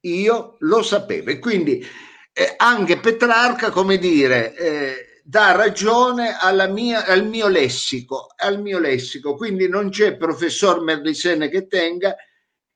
io 0.00 0.56
lo 0.60 0.82
sapevo. 0.82 1.30
E 1.30 1.38
quindi 1.38 1.84
eh, 2.32 2.54
anche 2.56 2.98
Petrarca, 2.98 3.70
come 3.70 3.98
dire, 3.98 4.56
eh, 4.56 5.22
dà 5.22 5.52
ragione 5.52 6.36
alla 6.38 6.66
mia, 6.66 7.04
al 7.04 7.26
mio 7.26 7.48
lessico, 7.48 8.28
al 8.36 8.60
mio 8.60 8.78
lessico. 8.78 9.34
Quindi 9.36 9.68
non 9.68 9.90
c'è 9.90 10.16
professor 10.16 10.82
Merlisene 10.82 11.48
che 11.48 11.66
tenga, 11.66 12.16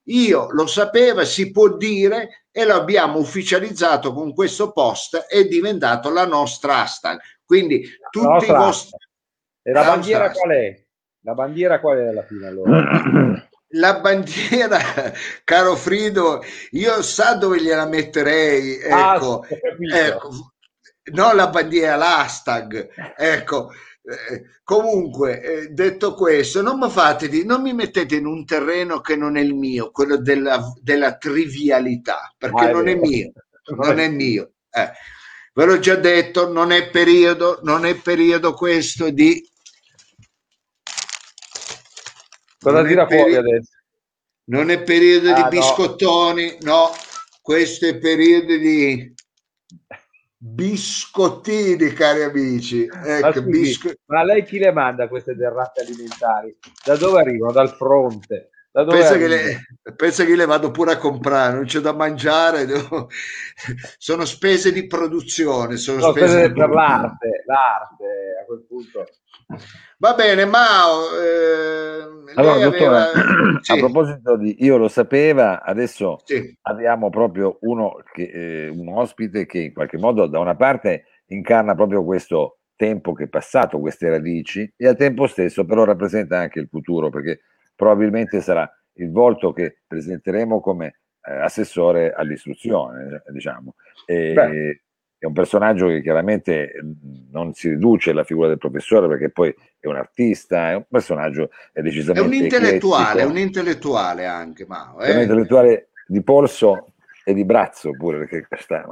io 0.05 0.47
lo 0.51 0.67
sapevo, 0.67 1.23
si 1.25 1.51
può 1.51 1.75
dire 1.75 2.45
e 2.51 2.65
lo 2.65 2.73
abbiamo 2.73 3.19
ufficializzato 3.19 4.13
con 4.13 4.33
questo 4.33 4.71
post, 4.71 5.17
è 5.27 5.45
diventato 5.45 6.11
la 6.11 6.25
nostra 6.25 6.81
hashtag. 6.81 7.19
Quindi 7.45 7.87
tutti 8.09 8.45
i 8.45 8.51
vostri... 8.51 8.97
E 9.63 9.71
la 9.71 9.83
bandiera 9.83 10.31
qual 10.31 10.51
è? 10.51 10.83
La 11.23 11.33
bandiera 11.33 11.79
qual 11.79 11.97
è 11.97 12.07
alla 12.07 12.23
fine 12.23 12.47
allora? 12.47 13.49
La 13.75 14.01
bandiera, 14.01 14.77
caro 15.45 15.77
Frido, 15.77 16.43
io 16.71 17.01
sa 17.01 17.35
dove 17.35 17.61
gliela 17.61 17.85
metterei, 17.85 18.81
ah, 18.83 19.15
ecco, 19.15 19.45
ah, 19.47 19.97
ecco 19.97 20.51
non 21.13 21.35
la 21.35 21.47
bandiera, 21.47 21.95
l'hashtag, 21.95 23.13
ecco. 23.17 23.71
Eh, 24.03 24.43
comunque, 24.63 25.41
eh, 25.41 25.67
detto 25.69 26.15
questo, 26.15 26.61
non 26.61 26.79
mi 26.79 26.89
fate 26.89 27.29
di, 27.29 27.45
non 27.45 27.61
mi 27.61 27.73
mettete 27.73 28.15
in 28.15 28.25
un 28.25 28.45
terreno 28.45 28.99
che 28.99 29.15
non 29.15 29.37
è 29.37 29.41
il 29.41 29.53
mio, 29.53 29.91
quello 29.91 30.17
della, 30.17 30.73
della 30.81 31.17
trivialità, 31.17 32.33
perché 32.35 32.65
ah, 32.65 32.71
non 32.71 32.87
è 32.87 32.95
mio, 32.95 33.31
non 33.75 33.99
è 33.99 34.09
mio. 34.09 34.53
Eh. 34.71 34.91
Ve 35.53 35.65
l'ho 35.65 35.79
già 35.79 35.95
detto, 35.95 36.51
non 36.51 36.71
è 36.71 36.89
periodo, 36.89 37.59
non 37.63 37.85
è 37.85 37.95
periodo 37.95 38.53
questo 38.53 39.09
di 39.09 39.47
Cosa 42.57 42.83
tira 42.85 43.07
fuori 43.07 43.35
adesso? 43.35 43.71
Non 44.45 44.69
è 44.69 44.83
periodo 44.83 45.31
ah, 45.31 45.33
di 45.33 45.57
biscottoni, 45.57 46.57
no. 46.61 46.71
no, 46.71 46.91
questo 47.41 47.87
è 47.87 47.97
periodo 47.97 48.55
di 48.55 49.13
biscottini, 50.43 51.93
cari 51.93 52.23
amici. 52.23 52.85
Ecco, 52.85 53.41
ma, 53.41 53.47
bisco... 53.47 53.91
ma 54.05 54.23
lei 54.23 54.43
chi 54.43 54.57
le 54.57 54.71
manda 54.71 55.07
queste 55.07 55.35
derrate 55.35 55.81
alimentari? 55.81 56.57
Da 56.83 56.95
dove 56.97 57.19
arrivano? 57.21 57.51
Dal 57.51 57.69
fronte? 57.69 58.49
Da 58.71 58.85
pensa, 58.85 59.17
che 59.17 59.27
le, 59.27 59.59
pensa, 59.95 60.23
che 60.23 60.35
le, 60.35 60.45
vado 60.45 60.71
pure 60.71 60.93
a 60.93 60.97
comprare, 60.97 61.53
non 61.55 61.65
c'è 61.65 61.79
da 61.79 61.93
mangiare, 61.93 62.65
devo... 62.65 63.09
sono 63.97 64.25
spese 64.25 64.71
di 64.71 64.87
produzione. 64.87 65.77
Sono 65.77 65.99
no, 65.99 66.11
spese, 66.11 66.27
spese 66.27 66.51
per 66.53 66.69
l'arte, 66.69 67.43
l'arte 67.45 68.05
a 68.41 68.45
quel 68.45 68.65
punto. 68.67 69.07
Va 69.97 70.13
bene, 70.13 70.45
Mao. 70.45 71.17
Eh, 71.19 72.33
allora, 72.35 72.57
dottore, 72.57 73.11
sì. 73.61 73.71
a 73.71 73.75
proposito 73.77 74.37
di 74.37 74.63
io 74.63 74.77
lo 74.77 74.87
sapeva, 74.87 75.61
adesso 75.63 76.21
sì. 76.23 76.57
abbiamo 76.61 77.09
proprio 77.09 77.57
uno 77.61 78.01
che, 78.11 78.23
eh, 78.23 78.67
un 78.69 78.87
ospite 78.89 79.45
che 79.45 79.59
in 79.59 79.73
qualche 79.73 79.97
modo 79.97 80.27
da 80.27 80.39
una 80.39 80.55
parte 80.55 81.05
incarna 81.27 81.75
proprio 81.75 82.03
questo 82.03 82.59
tempo 82.75 83.13
che 83.13 83.25
è 83.25 83.27
passato, 83.27 83.79
queste 83.79 84.09
radici, 84.09 84.71
e 84.75 84.87
al 84.87 84.97
tempo 84.97 85.27
stesso 85.27 85.65
però 85.65 85.83
rappresenta 85.83 86.39
anche 86.39 86.59
il 86.59 86.67
futuro, 86.67 87.09
perché 87.09 87.41
probabilmente 87.75 88.41
sarà 88.41 88.69
il 88.93 89.11
volto 89.11 89.53
che 89.53 89.81
presenteremo 89.85 90.59
come 90.59 91.01
eh, 91.23 91.31
assessore 91.31 92.11
all'istruzione, 92.11 93.21
diciamo. 93.31 93.75
E, 94.05 94.81
è 95.21 95.27
un 95.27 95.33
personaggio 95.33 95.85
che 95.85 96.01
chiaramente 96.01 96.73
non 97.29 97.53
si 97.53 97.69
riduce 97.69 98.09
alla 98.09 98.23
figura 98.23 98.47
del 98.47 98.57
professore 98.57 99.07
perché 99.07 99.29
poi 99.29 99.53
è 99.79 99.85
un 99.85 99.95
artista, 99.95 100.71
è 100.71 100.73
un 100.73 100.85
personaggio 100.89 101.51
è 101.71 101.81
decisamente... 101.81 102.21
È 102.21 102.25
un 102.25 102.33
intellettuale, 102.33 103.21
è 103.21 103.25
un 103.25 103.37
intellettuale 103.37 104.25
anche, 104.25 104.65
Mao. 104.65 104.99
Eh? 104.99 105.09
È 105.09 105.13
un 105.13 105.21
intellettuale 105.21 105.89
di 106.07 106.23
polso 106.23 106.93
e 107.23 107.35
di 107.35 107.45
braccio 107.45 107.91
pure, 107.91 108.25
perché 108.25 108.47
sta... 108.57 108.83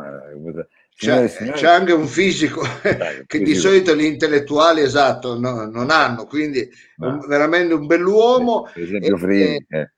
C'è, 0.95 1.27
c'è, 1.27 1.67
anche 1.67 1.93
un 1.93 2.05
fisico 2.05 2.61
Dai, 2.83 3.23
che 3.25 3.39
fisico. 3.39 3.43
di 3.45 3.55
solito 3.55 3.95
gli 3.95 4.03
intellettuali 4.03 4.81
esatto 4.81 5.39
no, 5.39 5.65
non 5.65 5.89
hanno, 5.89 6.25
quindi 6.25 6.69
no. 6.97 7.07
un, 7.07 7.19
veramente 7.27 7.73
un 7.73 7.87
bell'uomo. 7.87 8.69
Per 8.71 8.83
esempio, 8.83 9.17
Frini, 9.17 9.65
eh, 9.67 9.91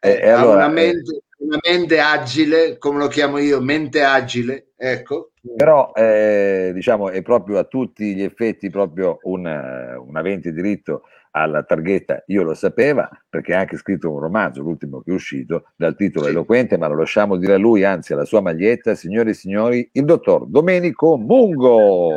eh, 0.00 0.10
eh, 0.22 0.28
allora, 0.30 0.64
una, 0.64 0.68
mente, 0.68 1.22
una 1.38 1.58
mente 1.68 2.00
agile, 2.00 2.78
come 2.78 2.98
lo 2.98 3.08
chiamo 3.08 3.38
io, 3.38 3.60
mente 3.60 4.02
agile, 4.02 4.68
ecco, 4.76 5.32
però 5.56 5.92
eh, 5.94 6.72
diciamo 6.74 7.10
è 7.10 7.22
proprio 7.22 7.58
a 7.58 7.64
tutti 7.64 8.14
gli 8.14 8.22
effetti 8.22 8.70
proprio 8.70 9.18
un, 9.22 9.44
un 9.46 10.16
avente 10.16 10.52
diritto 10.52 11.02
alla 11.30 11.62
targhetta 11.62 12.22
io 12.26 12.42
lo 12.42 12.54
sapeva 12.54 13.08
perché 13.28 13.54
ha 13.54 13.60
anche 13.60 13.76
scritto 13.76 14.10
un 14.10 14.18
romanzo 14.18 14.62
l'ultimo 14.62 15.02
che 15.02 15.10
è 15.10 15.14
uscito 15.14 15.70
dal 15.76 15.94
titolo 15.94 16.24
sì. 16.24 16.30
eloquente 16.30 16.78
ma 16.78 16.88
lo 16.88 16.96
lasciamo 16.96 17.36
dire 17.36 17.54
a 17.54 17.58
lui 17.58 17.84
anzi 17.84 18.12
alla 18.12 18.24
sua 18.24 18.40
maglietta 18.40 18.94
signore 18.94 19.30
e 19.30 19.34
signori 19.34 19.88
il 19.92 20.04
dottor 20.04 20.46
Domenico 20.46 21.16
Mungo. 21.16 22.10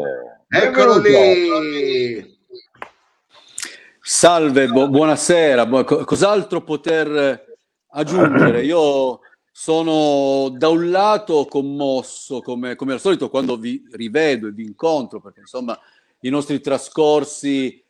Eccolo 0.47 0.99
lì! 0.99 2.39
Salve 4.01 4.67
bu- 4.67 4.89
buonasera 4.89 5.65
bu- 5.65 6.03
cos'altro 6.03 6.61
poter 6.61 7.50
aggiungere 7.91 8.63
io 8.65 9.19
sono 9.51 10.49
da 10.49 10.69
un 10.69 10.89
lato 10.89 11.45
commosso, 11.45 12.41
come, 12.41 12.75
come, 12.75 12.93
al 12.93 12.99
solito, 12.99 13.29
quando 13.29 13.57
vi 13.57 13.83
rivedo 13.91 14.47
e 14.47 14.51
vi 14.51 14.63
incontro, 14.63 15.19
perché 15.19 15.41
insomma 15.41 15.77
i 16.21 16.29
nostri 16.29 16.61
trascorsi 16.61 17.83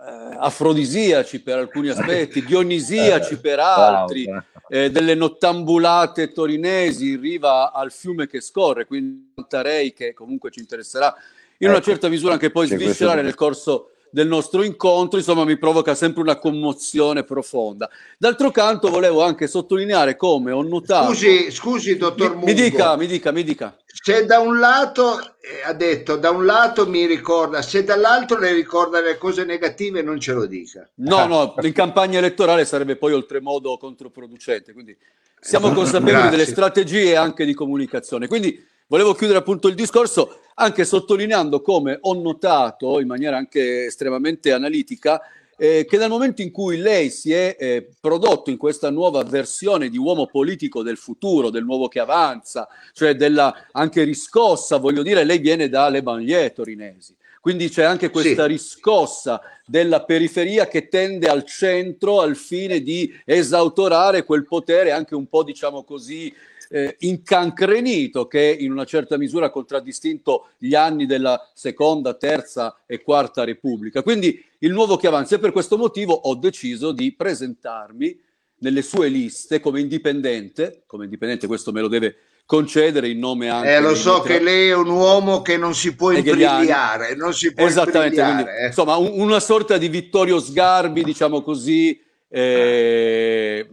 eh, 0.00 0.36
afrodisiaci 0.38 1.40
per 1.40 1.58
alcuni 1.58 1.88
aspetti, 1.88 2.44
dionisiaci 2.44 3.38
per 3.40 3.60
altri, 3.60 4.26
eh, 4.68 4.90
delle 4.90 5.14
nottambulate 5.14 6.32
torinesi 6.32 7.10
in 7.10 7.20
riva 7.20 7.72
al 7.72 7.92
fiume 7.92 8.26
che 8.26 8.40
scorre, 8.40 8.86
quindi 8.86 9.32
Tarei 9.48 9.92
che 9.92 10.12
comunque 10.14 10.50
ci 10.50 10.60
interesserà 10.60 11.14
in 11.58 11.68
una 11.68 11.78
ecco, 11.78 11.86
certa 11.86 12.08
misura 12.08 12.34
anche 12.34 12.50
poi 12.50 12.66
sviscerare 12.66 13.22
nel 13.22 13.34
corso 13.34 13.92
del 14.10 14.26
nostro 14.26 14.62
incontro, 14.62 15.18
insomma 15.18 15.44
mi 15.44 15.58
provoca 15.58 15.94
sempre 15.94 16.22
una 16.22 16.36
commozione 16.38 17.24
profonda. 17.24 17.88
D'altro 18.16 18.50
canto 18.50 18.88
volevo 18.88 19.22
anche 19.22 19.46
sottolineare 19.46 20.16
come 20.16 20.52
ho 20.52 20.62
notato... 20.62 21.12
Scusi, 21.12 21.50
scusi 21.50 21.96
dottor 21.96 22.32
Mungo. 22.32 22.46
Mi 22.46 22.54
dica, 22.54 22.96
mi 22.96 23.06
dica, 23.06 23.32
mi 23.32 23.44
dica. 23.44 23.76
Se 23.84 24.24
da 24.26 24.38
un 24.38 24.58
lato, 24.58 25.18
eh, 25.40 25.62
ha 25.64 25.72
detto, 25.72 26.16
da 26.16 26.30
un 26.30 26.46
lato 26.46 26.88
mi 26.88 27.04
ricorda, 27.06 27.62
se 27.62 27.84
dall'altro 27.84 28.38
le 28.38 28.52
ricorda 28.52 29.00
le 29.00 29.18
cose 29.18 29.44
negative 29.44 30.02
non 30.02 30.20
ce 30.20 30.32
lo 30.32 30.46
dica. 30.46 30.88
No, 30.96 31.26
no, 31.26 31.54
in 31.62 31.72
campagna 31.72 32.18
elettorale 32.18 32.64
sarebbe 32.64 32.96
poi 32.96 33.12
oltremodo 33.12 33.76
controproducente, 33.76 34.72
quindi 34.72 34.96
siamo 35.40 35.72
consapevoli 35.72 36.12
Grazie. 36.12 36.30
delle 36.30 36.46
strategie 36.46 37.16
anche 37.16 37.44
di 37.44 37.54
comunicazione. 37.54 38.28
Quindi 38.28 38.64
volevo 38.88 39.14
chiudere 39.14 39.38
appunto 39.38 39.68
il 39.68 39.74
discorso 39.74 40.40
anche 40.54 40.84
sottolineando 40.84 41.60
come 41.60 41.98
ho 42.00 42.14
notato 42.14 43.00
in 43.00 43.06
maniera 43.06 43.36
anche 43.36 43.86
estremamente 43.86 44.52
analitica 44.52 45.20
eh, 45.60 45.86
che 45.88 45.98
dal 45.98 46.08
momento 46.08 46.40
in 46.40 46.50
cui 46.50 46.78
lei 46.78 47.10
si 47.10 47.32
è 47.32 47.56
eh, 47.58 47.88
prodotto 48.00 48.50
in 48.50 48.56
questa 48.56 48.90
nuova 48.90 49.24
versione 49.24 49.88
di 49.88 49.98
uomo 49.98 50.26
politico 50.26 50.84
del 50.84 50.96
futuro, 50.96 51.50
del 51.50 51.64
nuovo 51.64 51.88
che 51.88 51.98
avanza, 51.98 52.68
cioè 52.92 53.16
della 53.16 53.66
anche 53.72 54.04
riscossa, 54.04 54.76
voglio 54.76 55.02
dire, 55.02 55.24
lei 55.24 55.38
viene 55.38 55.68
dalle 55.68 56.00
banlieue 56.00 56.52
torinesi. 56.52 57.16
Quindi 57.40 57.70
c'è 57.70 57.82
anche 57.82 58.10
questa 58.10 58.44
sì. 58.44 58.48
riscossa 58.48 59.40
della 59.66 60.04
periferia 60.04 60.68
che 60.68 60.88
tende 60.88 61.26
al 61.26 61.44
centro 61.44 62.20
al 62.20 62.36
fine 62.36 62.80
di 62.80 63.12
esautorare 63.24 64.24
quel 64.24 64.44
potere 64.44 64.92
anche 64.92 65.16
un 65.16 65.26
po', 65.26 65.42
diciamo 65.42 65.82
così, 65.82 66.32
eh, 66.70 66.96
incancrenito 67.00 68.26
che 68.26 68.56
in 68.58 68.72
una 68.72 68.84
certa 68.84 69.16
misura 69.16 69.46
ha 69.46 69.50
contraddistinto 69.50 70.50
gli 70.58 70.74
anni 70.74 71.06
della 71.06 71.50
seconda, 71.54 72.14
terza 72.14 72.80
e 72.86 73.02
quarta 73.02 73.44
Repubblica. 73.44 74.02
Quindi 74.02 74.44
il 74.58 74.72
nuovo 74.72 74.96
che 74.96 75.06
avanza 75.06 75.36
e 75.36 75.38
per 75.38 75.52
questo 75.52 75.76
motivo 75.76 76.12
ho 76.12 76.34
deciso 76.34 76.92
di 76.92 77.12
presentarmi 77.12 78.20
nelle 78.60 78.82
sue 78.82 79.08
liste 79.08 79.60
come 79.60 79.80
indipendente, 79.80 80.82
come 80.86 81.04
indipendente 81.04 81.46
questo 81.46 81.72
me 81.72 81.80
lo 81.80 81.88
deve 81.88 82.16
concedere 82.44 83.10
in 83.10 83.18
nome 83.18 83.50
anche 83.50 83.74
eh, 83.74 83.78
lo 83.78 83.94
so 83.94 84.22
che 84.22 84.40
lei 84.40 84.68
è 84.68 84.74
un 84.74 84.88
uomo 84.88 85.42
che 85.42 85.58
non 85.58 85.74
si 85.74 85.94
può 85.94 86.12
imbrigliare 86.12 87.14
non 87.14 87.34
si 87.34 87.52
può 87.52 87.66
esattamente 87.66 88.22
quindi, 88.22 88.42
eh. 88.44 88.66
insomma 88.68 88.96
un, 88.96 89.20
una 89.20 89.38
sorta 89.38 89.76
di 89.76 89.88
Vittorio 89.88 90.40
Sgarbi 90.40 91.04
diciamo 91.04 91.42
così 91.42 92.00
eh, 92.30 93.68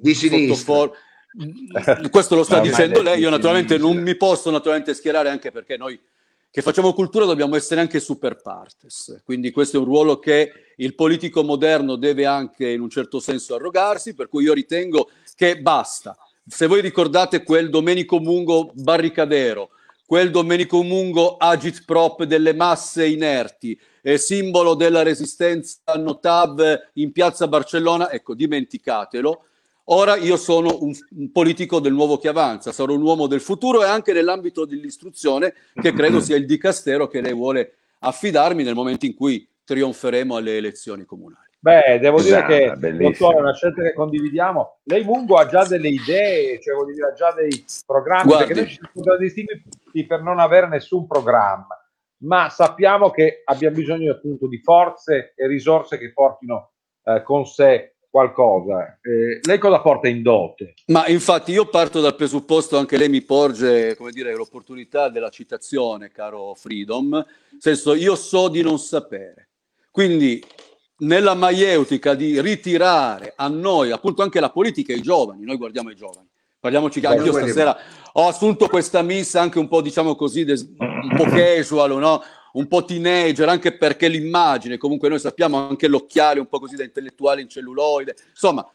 di 0.00 0.14
sinistra 0.14 0.56
for- 0.56 0.92
questo 2.10 2.34
lo 2.34 2.42
sta 2.42 2.60
dicendo 2.60 3.00
lei 3.00 3.20
io 3.20 3.30
naturalmente 3.30 3.78
non 3.78 3.96
mi 3.98 4.16
posso 4.16 4.50
naturalmente 4.50 4.94
schierare 4.94 5.28
anche 5.28 5.52
perché 5.52 5.76
noi 5.76 5.98
che 6.50 6.62
facciamo 6.62 6.94
cultura 6.94 7.24
dobbiamo 7.24 7.56
essere 7.56 7.80
anche 7.80 8.00
super 8.00 8.40
partes. 8.40 9.20
Quindi 9.24 9.50
questo 9.50 9.76
è 9.76 9.80
un 9.80 9.86
ruolo 9.86 10.18
che 10.18 10.52
il 10.76 10.94
politico 10.94 11.44
moderno 11.44 11.96
deve 11.96 12.24
anche 12.24 12.70
in 12.70 12.80
un 12.80 12.88
certo 12.88 13.20
senso 13.20 13.54
arrogarsi 13.54 14.14
per 14.14 14.28
cui 14.28 14.44
io 14.44 14.54
ritengo 14.54 15.10
che 15.36 15.60
basta. 15.60 16.16
Se 16.46 16.66
voi 16.66 16.80
ricordate 16.80 17.42
quel 17.42 17.68
Domenico 17.68 18.18
Mungo 18.18 18.70
barricadero, 18.74 19.70
quel 20.06 20.30
Domenico 20.30 20.82
Mungo 20.82 21.36
agit 21.36 21.84
prop 21.84 22.24
delle 22.24 22.54
masse 22.54 23.06
inerti, 23.06 23.78
eh, 24.00 24.16
simbolo 24.16 24.74
della 24.74 25.02
resistenza 25.02 25.92
Notav 25.96 26.88
in 26.94 27.12
piazza 27.12 27.46
Barcellona, 27.46 28.10
ecco, 28.10 28.34
dimenticatelo. 28.34 29.47
Ora 29.90 30.16
io 30.16 30.36
sono 30.36 30.76
un, 30.80 30.92
un, 31.16 31.32
politico 31.32 31.80
del 31.80 31.94
nuovo 31.94 32.18
che 32.18 32.28
avanza, 32.28 32.72
sarò 32.72 32.92
un 32.92 33.00
uomo 33.00 33.26
del 33.26 33.40
futuro 33.40 33.82
e 33.82 33.88
anche 33.88 34.12
nell'ambito 34.12 34.66
dell'istruzione, 34.66 35.54
che 35.72 35.92
credo 35.92 36.20
sia 36.20 36.36
il 36.36 36.44
dicastero 36.44 37.06
che 37.06 37.22
lei 37.22 37.32
vuole 37.32 37.74
affidarmi 38.00 38.62
nel 38.62 38.74
momento 38.74 39.06
in 39.06 39.14
cui 39.14 39.48
trionferemo 39.64 40.36
alle 40.36 40.58
elezioni 40.58 41.04
comunali. 41.04 41.46
Beh, 41.60 41.98
devo 42.00 42.20
dire 42.20 42.36
esatto, 42.36 42.78
che 42.78 43.34
è 43.34 43.38
una 43.38 43.54
scelta 43.54 43.82
che 43.82 43.94
condividiamo. 43.94 44.80
Lei 44.84 45.04
Mungo 45.04 45.36
ha 45.36 45.46
già 45.46 45.64
delle 45.64 45.88
idee, 45.88 46.60
cioè 46.60 46.74
vuol 46.74 46.92
dire 46.92 47.08
ha 47.08 47.12
già 47.14 47.32
dei 47.32 47.64
programmi, 47.86 48.28
Guardi. 48.28 48.46
perché 48.46 48.60
noi 48.60 48.70
ci 48.70 48.80
contraddistinguiamo 48.92 49.62
per 50.06 50.22
non 50.22 50.38
avere 50.38 50.68
nessun 50.68 51.06
programma, 51.06 51.82
ma 52.24 52.50
sappiamo 52.50 53.10
che 53.10 53.40
abbiamo 53.44 53.76
bisogno 53.76 54.12
appunto 54.12 54.46
di 54.48 54.58
forze 54.58 55.32
e 55.34 55.46
risorse 55.46 55.98
che 55.98 56.12
portino 56.12 56.72
eh, 57.04 57.22
con 57.22 57.46
sé 57.46 57.94
qualcosa. 58.10 58.98
Eh, 59.02 59.40
lei 59.42 59.58
cosa 59.58 59.80
porta 59.80 60.08
in 60.08 60.22
dote? 60.22 60.74
Ma 60.86 61.06
infatti 61.08 61.52
io 61.52 61.66
parto 61.66 62.00
dal 62.00 62.16
presupposto, 62.16 62.76
anche 62.78 62.96
lei 62.96 63.08
mi 63.08 63.22
porge, 63.22 63.94
come 63.96 64.10
dire, 64.10 64.34
l'opportunità 64.34 65.08
della 65.08 65.30
citazione, 65.30 66.10
caro 66.10 66.54
Freedom, 66.54 67.10
nel 67.10 67.26
senso 67.58 67.94
io 67.94 68.16
so 68.16 68.48
di 68.48 68.62
non 68.62 68.78
sapere. 68.78 69.50
Quindi 69.90 70.42
nella 70.98 71.34
maieutica 71.34 72.14
di 72.14 72.40
ritirare 72.40 73.32
a 73.36 73.48
noi, 73.48 73.90
appunto 73.90 74.22
anche 74.22 74.40
la 74.40 74.50
politica 74.50 74.92
e 74.92 74.96
i 74.96 75.02
giovani, 75.02 75.44
noi 75.44 75.56
guardiamo 75.56 75.90
i 75.90 75.96
giovani. 75.96 76.26
Parliamoci 76.60 76.98
che 77.00 77.06
anche 77.06 77.24
io 77.24 77.32
stasera 77.32 77.78
ho 78.14 78.26
assunto 78.26 78.66
questa 78.66 79.00
missa 79.02 79.40
anche 79.40 79.60
un 79.60 79.68
po', 79.68 79.80
diciamo 79.80 80.16
così, 80.16 80.44
des- 80.44 80.68
un 80.76 81.14
po' 81.16 81.24
casual, 81.24 81.96
no? 81.98 82.20
Un 82.52 82.66
po' 82.66 82.84
teenager, 82.84 83.48
anche 83.48 83.76
perché 83.76 84.08
l'immagine, 84.08 84.76
comunque 84.76 85.08
noi 85.08 85.18
sappiamo 85.18 85.68
anche 85.68 85.88
l'occhiale 85.88 86.40
un 86.40 86.48
po' 86.48 86.58
così 86.58 86.76
da 86.76 86.84
intellettuale 86.84 87.40
in 87.40 87.48
celluloide, 87.48 88.16
insomma, 88.30 88.66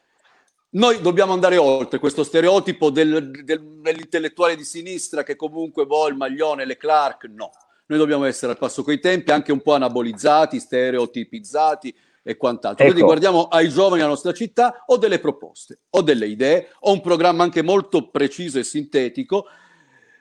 noi 0.71 1.01
dobbiamo 1.01 1.33
andare 1.33 1.57
oltre 1.57 1.99
questo 1.99 2.23
stereotipo 2.23 2.89
del, 2.89 3.29
del, 3.43 3.61
dell'intellettuale 3.81 4.55
di 4.55 4.63
sinistra 4.63 5.23
che 5.23 5.35
comunque 5.35 5.85
vuole 5.85 6.11
il 6.11 6.17
maglione, 6.17 6.65
le 6.65 6.77
Clark, 6.77 7.25
no. 7.25 7.51
Noi 7.85 7.99
dobbiamo 7.99 8.23
essere 8.25 8.53
al 8.53 8.57
passo 8.57 8.81
coi 8.81 8.99
tempi, 8.99 9.31
anche 9.31 9.51
un 9.51 9.61
po' 9.61 9.73
anabolizzati, 9.73 10.59
stereotipizzati, 10.59 11.93
e 12.23 12.37
quant'altro. 12.37 12.85
Ecco. 12.85 12.93
Quindi 12.93 13.01
guardiamo 13.01 13.47
ai 13.49 13.69
giovani 13.69 13.97
della 13.97 14.07
nostra 14.07 14.31
città, 14.31 14.83
ho 14.85 14.97
delle 14.97 15.19
proposte, 15.19 15.81
ho 15.89 16.01
delle 16.01 16.25
idee, 16.25 16.69
ho 16.79 16.93
un 16.93 17.01
programma 17.01 17.43
anche 17.43 17.61
molto 17.61 18.09
preciso 18.09 18.57
e 18.57 18.63
sintetico. 18.63 19.45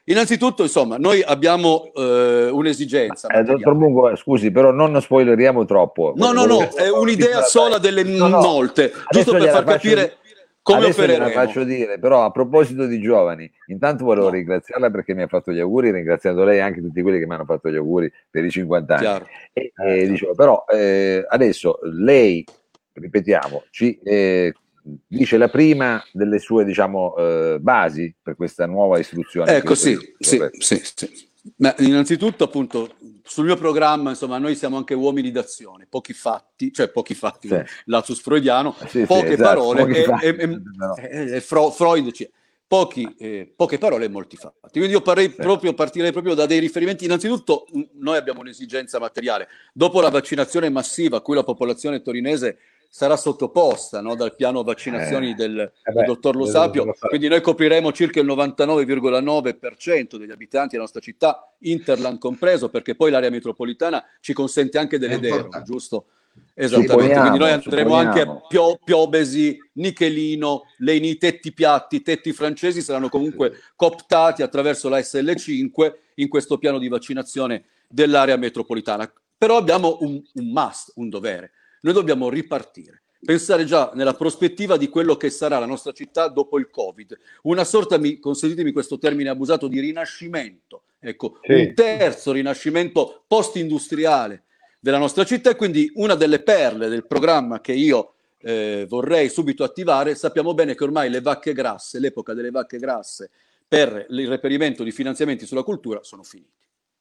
Innanzitutto, 0.04 0.62
insomma, 0.62 0.96
noi 0.96 1.22
abbiamo 1.22 1.92
eh, 1.94 2.48
un'esigenza. 2.50 3.28
Eh, 3.28 3.44
dottor 3.44 3.74
Mungo, 3.74 4.16
scusi, 4.16 4.50
però 4.50 4.72
non 4.72 5.00
spoileriamo 5.00 5.64
troppo. 5.64 6.12
No, 6.16 6.32
no, 6.32 6.44
no, 6.44 6.68
è 6.74 6.90
un'idea 6.90 7.42
sola 7.42 7.78
delle 7.78 8.02
no, 8.02 8.26
no. 8.26 8.40
molte, 8.40 8.92
giusto 9.10 9.32
per 9.32 9.48
far 9.48 9.64
capire 9.64 10.16
come 10.62 10.78
Adesso 10.78 11.00
opereremo? 11.02 11.26
la 11.26 11.32
faccio 11.32 11.64
dire, 11.64 11.98
però 11.98 12.24
a 12.24 12.30
proposito 12.30 12.86
di 12.86 13.00
giovani, 13.00 13.50
intanto 13.66 14.04
volevo 14.04 14.26
no. 14.26 14.32
ringraziarla 14.34 14.90
perché 14.90 15.12
mi 15.12 15.22
ha 15.22 15.26
fatto 15.26 15.52
gli 15.52 15.58
auguri, 15.58 15.90
ringraziando 15.90 16.44
lei 16.44 16.60
anche 16.60 16.80
tutti 16.80 17.02
quelli 17.02 17.18
che 17.18 17.26
mi 17.26 17.34
hanno 17.34 17.44
fatto 17.44 17.68
gli 17.68 17.76
auguri 17.76 18.10
per 18.30 18.44
i 18.44 18.50
50 18.50 18.94
anni. 18.94 19.26
E, 19.52 19.72
eh, 19.84 20.06
dicevo, 20.06 20.34
però 20.34 20.64
eh, 20.68 21.24
adesso 21.28 21.80
lei, 21.82 22.44
ripetiamo, 22.92 23.64
ci 23.70 23.98
eh, 24.04 24.52
dice 24.82 25.36
la 25.36 25.48
prima 25.48 26.02
delle 26.12 26.38
sue 26.38 26.64
diciamo, 26.64 27.16
eh, 27.16 27.58
basi 27.60 28.14
per 28.20 28.36
questa 28.36 28.66
nuova 28.66 28.98
istruzione. 28.98 29.56
Ecco, 29.56 29.74
sì, 29.74 29.96
sì, 30.18 30.40
sì, 30.58 30.82
sì. 30.82 31.30
Ma 31.56 31.74
innanzitutto, 31.78 32.44
appunto, 32.44 32.94
sul 33.24 33.46
mio 33.46 33.56
programma, 33.56 34.10
insomma, 34.10 34.38
noi 34.38 34.54
siamo 34.54 34.76
anche 34.76 34.94
uomini 34.94 35.32
d'azione, 35.32 35.86
pochi 35.88 36.12
fatti, 36.12 36.72
cioè 36.72 36.88
pochi 36.88 37.14
fatti, 37.14 37.48
sì. 37.48 37.60
lapsus 37.86 38.20
freudiano, 38.20 38.76
sì, 38.86 39.04
poche 39.06 39.26
sì, 39.26 39.32
esatto, 39.32 39.48
parole, 39.48 39.96
e, 39.96 40.02
fatti, 40.04 40.26
e, 40.26 41.34
e, 41.34 41.40
Freud, 41.40 42.12
cioè, 42.12 42.30
pochi, 42.64 43.14
eh, 43.18 43.52
poche 43.54 43.76
parole 43.76 44.04
e 44.04 44.08
molti 44.08 44.36
fatti. 44.36 44.78
Quindi 44.78 44.92
io 44.92 45.02
parrei 45.02 45.30
proprio, 45.30 45.74
partirei 45.74 46.12
proprio 46.12 46.34
da 46.34 46.46
dei 46.46 46.60
riferimenti. 46.60 47.04
Innanzitutto, 47.04 47.66
noi 47.94 48.16
abbiamo 48.16 48.40
un'esigenza 48.40 48.98
materiale. 48.98 49.48
Dopo 49.72 50.00
la 50.00 50.10
vaccinazione 50.10 50.70
massiva 50.70 51.18
a 51.18 51.20
cui 51.20 51.34
la 51.34 51.44
popolazione 51.44 52.02
torinese 52.02 52.56
sarà 52.94 53.16
sottoposta 53.16 54.02
no, 54.02 54.14
dal 54.14 54.36
piano 54.36 54.62
vaccinazioni 54.62 55.30
eh, 55.30 55.34
del, 55.34 55.58
eh 55.58 55.72
beh, 55.82 55.92
del, 55.94 56.04
dottor 56.04 56.36
Lo 56.36 56.44
Sapio, 56.44 56.94
quindi 57.08 57.26
noi 57.26 57.40
copriremo 57.40 57.90
circa 57.90 58.20
il 58.20 58.26
99,9% 58.26 60.16
degli 60.16 60.30
abitanti 60.30 60.72
della 60.72 60.82
nostra 60.82 61.00
città, 61.00 61.54
Interland 61.60 62.18
compreso, 62.18 62.68
perché 62.68 62.94
poi 62.94 63.10
l'area 63.10 63.30
metropolitana 63.30 64.04
ci 64.20 64.34
consente 64.34 64.76
anche 64.76 64.98
delle 64.98 65.18
deroghe, 65.18 65.62
giusto? 65.62 66.04
Esattamente, 66.52 66.92
supponiamo, 66.92 67.20
quindi 67.22 67.38
noi 67.38 67.52
andremo 67.52 67.94
anche 67.94 68.20
a 68.20 68.40
Pio, 68.46 68.78
Piobesi, 68.84 69.56
Nichelino, 69.72 70.64
Leni, 70.78 71.16
tetti 71.16 71.54
piatti, 71.54 72.02
tetti 72.02 72.34
francesi 72.34 72.82
saranno 72.82 73.08
comunque 73.08 73.54
cooptati 73.74 74.42
attraverso 74.42 74.90
la 74.90 74.98
SL5 74.98 75.92
in 76.16 76.28
questo 76.28 76.58
piano 76.58 76.78
di 76.78 76.88
vaccinazione 76.88 77.64
dell'area 77.88 78.36
metropolitana. 78.36 79.10
Però 79.38 79.56
abbiamo 79.56 79.96
un, 80.00 80.22
un 80.34 80.50
must, 80.52 80.92
un 80.96 81.08
dovere 81.08 81.52
noi 81.82 81.92
dobbiamo 81.92 82.28
ripartire, 82.28 83.02
pensare 83.24 83.64
già 83.64 83.92
nella 83.94 84.14
prospettiva 84.14 84.76
di 84.76 84.88
quello 84.88 85.16
che 85.16 85.30
sarà 85.30 85.58
la 85.58 85.66
nostra 85.66 85.92
città 85.92 86.28
dopo 86.28 86.58
il 86.58 86.70
Covid, 86.70 87.16
una 87.42 87.64
sorta, 87.64 87.98
mi, 87.98 88.18
consentitemi 88.18 88.72
questo 88.72 88.98
termine 88.98 89.28
abusato, 89.28 89.68
di 89.68 89.80
rinascimento, 89.80 90.82
ecco, 90.98 91.38
sì. 91.42 91.52
un 91.52 91.74
terzo 91.74 92.32
rinascimento 92.32 93.24
post-industriale 93.26 94.44
della 94.80 94.98
nostra 94.98 95.24
città 95.24 95.50
e 95.50 95.56
quindi 95.56 95.90
una 95.94 96.14
delle 96.14 96.42
perle 96.42 96.88
del 96.88 97.06
programma 97.06 97.60
che 97.60 97.72
io 97.72 98.14
eh, 98.42 98.86
vorrei 98.88 99.28
subito 99.28 99.62
attivare, 99.64 100.14
sappiamo 100.14 100.54
bene 100.54 100.74
che 100.74 100.84
ormai 100.84 101.08
le 101.10 101.20
vacche 101.20 101.52
grasse, 101.52 102.00
l'epoca 102.00 102.34
delle 102.34 102.50
vacche 102.50 102.78
grasse 102.78 103.30
per 103.66 104.06
il 104.10 104.28
reperimento 104.28 104.82
di 104.82 104.90
finanziamenti 104.92 105.46
sulla 105.46 105.62
cultura 105.62 106.02
sono 106.02 106.22
finiti. 106.22 106.50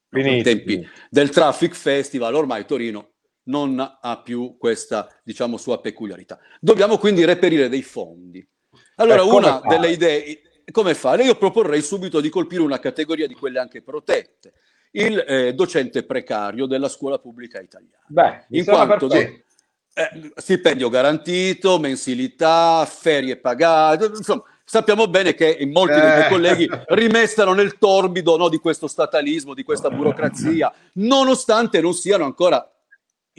Finiti. 0.10 0.38
I 0.38 0.44
tempi 0.44 0.88
del 1.10 1.30
Traffic 1.30 1.74
Festival, 1.74 2.36
ormai 2.36 2.66
Torino 2.66 3.11
non 3.44 3.80
ha 4.02 4.22
più 4.22 4.58
questa, 4.58 5.08
diciamo, 5.24 5.58
sua 5.58 5.80
peculiarità. 5.80 6.40
Dobbiamo 6.60 6.98
quindi 6.98 7.26
reperire 7.26 7.70
dei 7.70 7.82
fondi. 7.82 8.46
Allora, 8.96 9.24
una 9.24 9.60
fare? 9.60 9.68
delle 9.68 9.92
idee, 9.92 10.42
come 10.72 10.94
fare? 10.94 11.24
Io 11.24 11.36
proporrei 11.36 11.82
subito 11.82 12.22
di 12.22 12.30
colpire 12.30 12.62
una 12.62 12.80
categoria 12.80 13.28
di 13.28 13.34
quelle 13.34 13.60
anche 13.60 13.82
protette, 13.82 14.54
il 14.92 15.24
eh, 15.28 15.54
docente 15.54 16.04
precario 16.04 16.66
della 16.66 16.90
scuola 16.90 17.18
pubblica 17.18 17.60
italiana. 17.60 18.04
Beh, 18.08 18.46
in 18.50 18.66
quanto 18.66 19.10
eh, 19.94 20.32
stipendio 20.36 20.90
garantito, 20.90 21.80
mensilità, 21.80 22.86
ferie 22.86 23.38
pagate, 23.38 24.06
insomma, 24.06 24.44
sappiamo 24.64 25.08
bene 25.08 25.34
che 25.34 25.58
molti 25.70 26.00
dei 26.00 26.04
miei 26.04 26.26
eh. 26.26 26.30
colleghi 26.30 26.70
rimestano 26.90 27.54
nel 27.54 27.78
torbido 27.78 28.38
no, 28.38 28.48
di 28.48 28.58
questo 28.58 28.88
statalismo, 28.88 29.54
di 29.54 29.64
questa 29.64 29.90
burocrazia, 29.90 30.72
nonostante 30.94 31.82
non 31.82 31.94
siano 31.94 32.24
ancora 32.24 32.66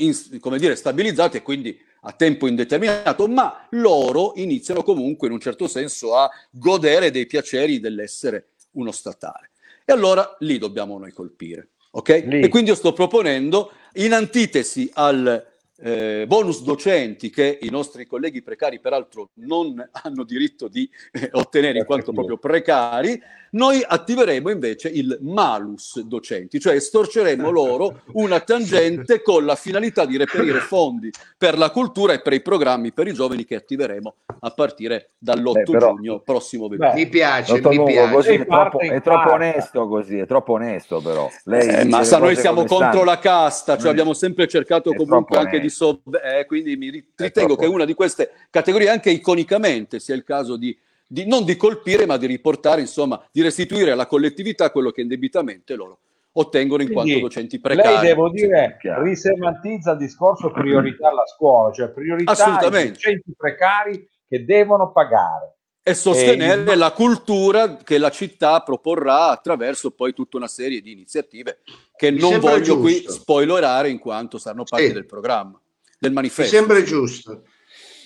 in, 0.05 0.40
come 0.40 0.59
dire, 0.59 0.76
stabilizzati 0.76 1.38
e 1.38 1.42
quindi 1.42 1.78
a 2.05 2.12
tempo 2.12 2.46
indeterminato, 2.46 3.28
ma 3.28 3.66
loro 3.70 4.32
iniziano 4.36 4.82
comunque 4.82 5.28
in 5.28 5.34
un 5.34 5.40
certo 5.40 5.68
senso 5.68 6.16
a 6.16 6.28
godere 6.50 7.11
dei 7.11 7.26
piaceri 7.26 7.80
dell'essere 7.80 8.48
uno 8.72 8.90
statale. 8.90 9.50
E 9.84 9.92
allora 9.92 10.36
lì 10.40 10.59
dobbiamo 10.59 10.98
noi 10.98 11.12
colpire. 11.12 11.68
Ok? 11.92 12.09
E 12.09 12.48
quindi 12.48 12.70
io 12.70 12.76
sto 12.76 12.92
proponendo, 12.92 13.72
in 13.94 14.14
antitesi 14.14 14.90
al 14.94 15.50
eh, 15.84 16.24
bonus 16.26 16.62
docenti 16.62 17.28
che 17.28 17.59
i 17.61 17.68
nostri 17.68 18.07
colleghi 18.07 18.42
precari 18.42 18.80
peraltro 18.80 19.30
non 19.34 19.76
hanno 20.03 20.24
diritto 20.24 20.68
di 20.68 20.88
eh, 21.12 21.28
ottenere 21.32 21.78
in 21.78 21.84
quanto 21.84 22.12
proprio 22.12 22.38
precari, 22.38 23.20
noi 23.55 23.84
attiveremo 23.86 24.48
invece 24.50 24.88
il 24.88 25.18
malus 25.20 26.00
docenti, 26.00 26.59
cioè 26.59 26.74
estorceremo 26.74 27.50
loro 27.50 28.00
una 28.12 28.40
tangente 28.40 29.20
con 29.22 29.44
la 29.44 29.57
finalità 29.57 30.05
di 30.07 30.16
reperire 30.16 30.59
fondi 30.61 31.11
per 31.36 31.59
la 31.59 31.70
cultura 31.70 32.12
e 32.14 32.20
per 32.22 32.32
i 32.32 32.40
programmi 32.40 32.92
per 32.92 33.09
i 33.09 33.12
giovani 33.12 33.44
che 33.44 33.57
attiveremo 33.57 34.14
a 34.40 34.50
partire 34.50 35.11
dall'8 35.18 35.53
Beh, 35.53 35.62
però- 35.64 35.94
giugno 35.94 36.20
prossimo 36.20 36.68
venerdì. 36.68 37.00
Mi 37.05 37.09
piace, 37.09 37.55
mi 37.55 37.61
Lungo, 37.61 37.84
piace. 37.84 38.12
così 38.14 38.32
è 38.34 38.46
troppo, 38.46 38.78
è 38.80 39.00
troppo 39.03 39.30
onesto 39.32 39.86
così, 39.88 40.18
è 40.18 40.26
troppo 40.26 40.53
onesto 40.53 41.00
però. 41.03 41.28
Lei 41.44 41.68
Eh, 41.68 41.84
ma 41.84 42.05
sa, 42.05 42.18
noi 42.18 42.36
siamo 42.36 42.64
contro 42.64 42.76
stanno. 42.88 43.05
la 43.05 43.18
casta, 43.18 43.72
cioè 43.74 43.82
Noi- 43.82 43.90
abbiamo 43.92 44.14
sempre 44.14 44.48
cercato 44.48 44.92
È 44.92 44.96
comunque 44.96 45.36
anche 45.36 45.53
di 45.59 45.66
onesto. 45.66 46.00
sov- 46.05 46.20
eh, 46.22 46.46
quindi 46.46 46.76
mi 46.76 47.05
ritengo 47.16 47.57
che 47.57 47.66
una 47.66 47.84
di 47.84 47.94
queste 47.94 48.30
categorie, 48.50 48.88
anche 48.88 49.11
iconicamente, 49.11 50.00
sia 50.00 50.14
il 50.14 50.24
caso 50.24 50.57
di, 50.57 50.76
di- 51.13 51.27
non 51.27 51.45
di 51.45 51.57
colpire, 51.57 52.07
ma 52.07 52.17
di 52.17 52.27
riportare, 52.27 52.81
insomma, 52.81 53.23
di 53.31 53.43
restituire 53.43 53.91
alla 53.91 54.07
collettività 54.07 54.71
quello 54.71 54.91
che 54.91 55.03
indebitamente 55.03 55.75
loro 55.75 55.99
ottengono 56.35 56.81
in 56.83 56.91
Quindi 56.91 57.11
quanto 57.11 57.27
docenti 57.29 57.61
Lei, 57.63 57.77
precari. 57.77 58.07
devo 58.07 58.31
dire, 58.31 58.79
risemantizza 59.03 59.91
il 59.93 59.99
discorso 59.99 60.51
priorità 60.51 61.11
alla 61.11 61.27
scuola, 61.27 61.71
cioè 61.73 61.91
priorità 61.91 62.33
ai 62.59 62.89
docenti 62.89 63.35
precari 63.37 64.09
che 64.27 64.45
devono 64.45 64.91
pagare. 64.93 65.57
e 65.85 65.95
sostenere 65.95 66.63
Eh, 66.63 66.73
il- 66.75 66.79
la 66.79 66.93
cultura 66.93 67.75
che 67.79 67.99
la 67.99 68.11
città 68.11 68.61
proporrà 68.61 69.31
attraverso 69.31 69.91
poi 69.91 70.13
tutta 70.15 70.37
una 70.37 70.47
serie 70.47 70.81
di 70.81 70.93
iniziative 70.93 71.59
che 71.97 72.13
Mi 72.13 72.21
non 72.21 72.39
voglio 72.39 72.79
qui 72.79 73.01
giusto. 73.03 73.11
spoilerare 73.15 73.89
in 73.91 73.99
quanto 73.99 74.39
saranno 74.39 74.63
parte 74.63 74.87
Sì. 74.87 74.93
del 74.93 75.07
programma, 75.07 75.61
del 75.99 76.11
Mi 76.11 76.15
manifesto. 76.17 76.55
sembra 76.55 76.81
giusto. 76.85 77.43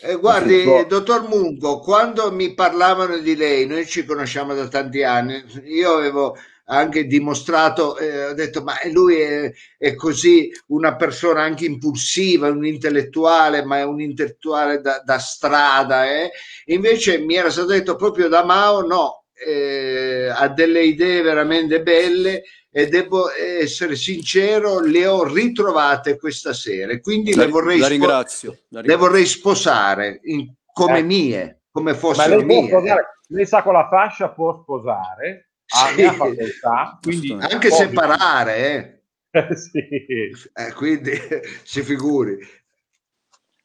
Eh, 0.08 0.16
guardi, 0.16 0.60
può- 0.62 0.86
dottor 0.86 1.26
Mungo, 1.28 1.78
quando 1.80 2.30
mi 2.32 2.54
parlavano 2.54 3.18
di 3.18 3.34
lei, 3.36 3.66
noi 3.66 3.86
ci 3.86 4.04
conosciamo 4.04 4.54
da 4.54 4.68
tanti 4.68 5.02
anni, 5.02 5.42
io 5.64 5.94
avevo 5.96 6.36
anche 6.68 7.06
dimostrato, 7.06 7.96
eh, 7.98 8.26
ho 8.26 8.34
detto, 8.34 8.62
ma 8.62 8.74
lui 8.92 9.16
è, 9.20 9.52
è 9.78 9.94
così 9.94 10.50
una 10.68 10.96
persona 10.96 11.42
anche 11.42 11.64
impulsiva, 11.64 12.48
un 12.48 12.66
intellettuale, 12.66 13.64
ma 13.64 13.78
è 13.78 13.84
un 13.84 14.00
intellettuale 14.00 14.80
da, 14.80 15.00
da 15.04 15.18
strada. 15.18 16.06
eh. 16.10 16.30
Invece 16.66 17.18
mi 17.18 17.34
era 17.36 17.50
stato 17.50 17.68
detto 17.68 17.96
proprio 17.96 18.28
da 18.28 18.44
Mao, 18.44 18.80
no, 18.86 19.25
eh, 19.44 20.28
ha 20.34 20.48
delle 20.48 20.82
idee 20.84 21.20
veramente 21.22 21.82
belle 21.82 22.42
e 22.70 22.86
devo 22.88 23.30
essere 23.32 23.96
sincero, 23.96 24.80
le 24.80 25.06
ho 25.06 25.24
ritrovate 25.24 26.18
questa 26.18 26.52
sera 26.52 26.98
quindi 27.00 27.34
La, 27.34 27.44
le 27.44 27.50
vorrei 27.50 27.78
la 27.78 27.84
spo- 27.86 27.92
ringrazio. 27.94 28.50
la 28.50 28.56
le 28.80 28.86
ringrazio. 28.86 28.98
vorrei 28.98 29.26
sposare 29.26 30.20
in- 30.24 30.52
come 30.72 30.98
Eh. 30.98 31.02
mie, 31.02 31.60
come 31.70 31.94
fossero 31.94 32.42
mie. 32.42 32.66
sposare, 32.68 33.20
lei 33.28 33.46
sa 33.46 33.62
con 33.62 33.72
la 33.74 33.88
fascia 33.88 34.28
può 34.30 34.60
sposare, 34.62 35.48
ha 35.68 35.86
Sì. 35.94 36.02
ha 36.02 36.12
facoltà, 36.12 36.98
quindi 37.00 37.32
Anche 37.40 37.70
separare, 37.70 39.02
sì, 39.56 39.78
eh. 39.78 40.30
Eh, 40.54 40.72
quindi 40.74 41.12
si 41.64 41.82
figuri. 41.82 42.38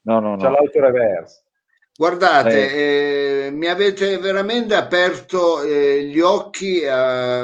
No, 0.04 0.20
no, 0.20 0.36
c'è 0.38 0.48
no. 0.50 0.56
Guardate, 2.02 3.46
eh, 3.46 3.52
mi 3.52 3.68
avete 3.68 4.18
veramente 4.18 4.74
aperto 4.74 5.62
eh, 5.62 6.04
gli 6.06 6.20
occhi, 6.20 6.84
a- 6.84 7.42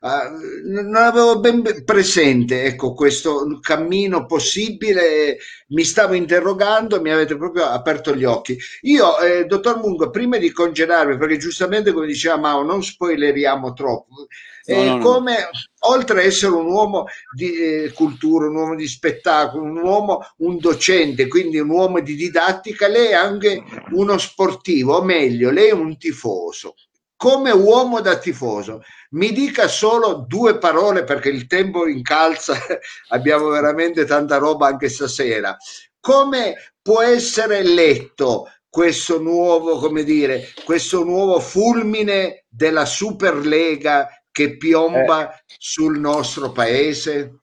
a- 0.00 0.30
non 0.64 0.94
avevo 0.94 1.40
ben 1.40 1.62
presente 1.84 2.64
ecco, 2.64 2.92
questo 2.92 3.58
cammino 3.62 4.26
possibile, 4.26 5.38
mi 5.68 5.84
stavo 5.84 6.12
interrogando, 6.12 7.00
mi 7.00 7.10
avete 7.12 7.34
proprio 7.36 7.64
aperto 7.64 8.14
gli 8.14 8.24
occhi. 8.24 8.58
Io, 8.82 9.18
eh, 9.20 9.46
dottor 9.46 9.78
Mungo, 9.78 10.10
prima 10.10 10.36
di 10.36 10.50
congedarmi, 10.52 11.16
perché 11.16 11.38
giustamente 11.38 11.92
come 11.92 12.06
diceva 12.06 12.36
Mao, 12.36 12.62
non 12.62 12.82
spoileriamo 12.82 13.72
troppo, 13.72 14.26
eh, 14.64 14.84
no, 14.84 14.96
no. 14.96 15.04
come 15.04 15.48
oltre 15.84 16.20
a 16.20 16.24
essere 16.24 16.52
un 16.52 16.66
uomo 16.66 17.06
di 17.34 17.52
eh, 17.52 17.92
cultura, 17.92 18.46
un 18.46 18.56
uomo 18.56 18.74
di 18.74 18.86
spettacolo, 18.86 19.64
un 19.64 19.76
uomo, 19.78 20.26
un 20.38 20.58
docente, 20.58 21.28
quindi 21.28 21.58
un 21.58 21.70
uomo 21.70 22.00
di 22.00 22.14
didattica, 22.14 22.88
lei 22.88 23.08
è 23.08 23.14
anche 23.14 23.62
uno 23.92 24.18
sportivo, 24.18 24.96
o 24.96 25.02
meglio, 25.02 25.50
lei 25.50 25.68
è 25.68 25.72
un 25.72 25.96
tifoso. 25.98 26.74
Come 27.16 27.52
uomo 27.52 28.00
da 28.00 28.18
tifoso, 28.18 28.82
mi 29.10 29.32
dica 29.32 29.68
solo 29.68 30.24
due 30.26 30.58
parole 30.58 31.04
perché 31.04 31.28
il 31.28 31.46
tempo 31.46 31.86
incalza, 31.86 32.56
abbiamo 33.10 33.48
veramente 33.48 34.04
tanta 34.04 34.38
roba 34.38 34.66
anche 34.66 34.88
stasera. 34.88 35.56
Come 36.00 36.74
può 36.82 37.00
essere 37.00 37.62
letto 37.62 38.48
questo 38.68 39.20
nuovo, 39.20 39.76
come 39.78 40.02
dire, 40.02 40.48
questo 40.64 41.04
nuovo 41.04 41.38
fulmine 41.38 42.46
della 42.48 42.86
Superlega 42.86 44.08
che 44.32 44.56
piomba 44.56 45.38
sul 45.58 45.98
nostro 45.98 46.50
paese? 46.50 47.38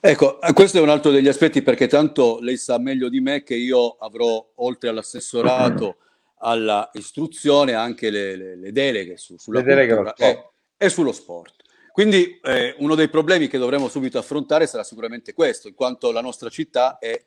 Ecco, 0.00 0.40
eh, 0.40 0.52
questo 0.52 0.78
è 0.78 0.80
un 0.80 0.88
altro 0.88 1.12
degli 1.12 1.28
aspetti 1.28 1.62
perché 1.62 1.86
tanto 1.86 2.38
lei 2.40 2.56
sa 2.56 2.78
meglio 2.78 3.08
di 3.08 3.20
me 3.20 3.44
che 3.44 3.54
io 3.54 3.90
avrò, 4.00 4.44
oltre 4.56 4.88
all'assessorato, 4.88 5.98
alla 6.42 6.90
istruzione, 6.94 7.74
anche 7.74 8.10
le, 8.10 8.34
le- 8.34 8.56
le 8.56 8.72
deleghe 8.72 9.16
su- 9.16 9.38
sulla 9.38 9.60
Le 9.60 9.64
deleghe 9.64 10.12
e, 10.16 10.50
e 10.76 10.88
sullo 10.88 11.12
sport. 11.12 11.54
Quindi 11.92 12.40
eh, 12.42 12.74
uno 12.78 12.96
dei 12.96 13.08
problemi 13.08 13.46
che 13.46 13.58
dovremo 13.58 13.88
subito 13.88 14.18
affrontare 14.18 14.66
sarà 14.66 14.82
sicuramente 14.82 15.34
questo, 15.34 15.68
in 15.68 15.74
quanto 15.74 16.10
la 16.10 16.22
nostra 16.22 16.48
città 16.48 16.98
è 16.98 17.22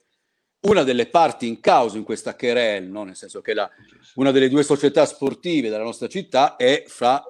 una 0.61 0.83
delle 0.83 1.05
parti 1.05 1.47
in 1.47 1.59
causa 1.61 1.95
in 1.97 2.03
questa 2.03 2.35
querel, 2.35 2.89
no? 2.89 3.03
nel 3.03 3.15
senso 3.15 3.39
che 3.39 3.53
la- 3.53 3.69
una 4.15 4.31
delle 4.31 4.49
due 4.49 4.63
società 4.63 5.05
sportive 5.05 5.69
della 5.69 5.83
nostra 5.83 6.07
città 6.07 6.55
è 6.57 6.83
fra 6.87 7.23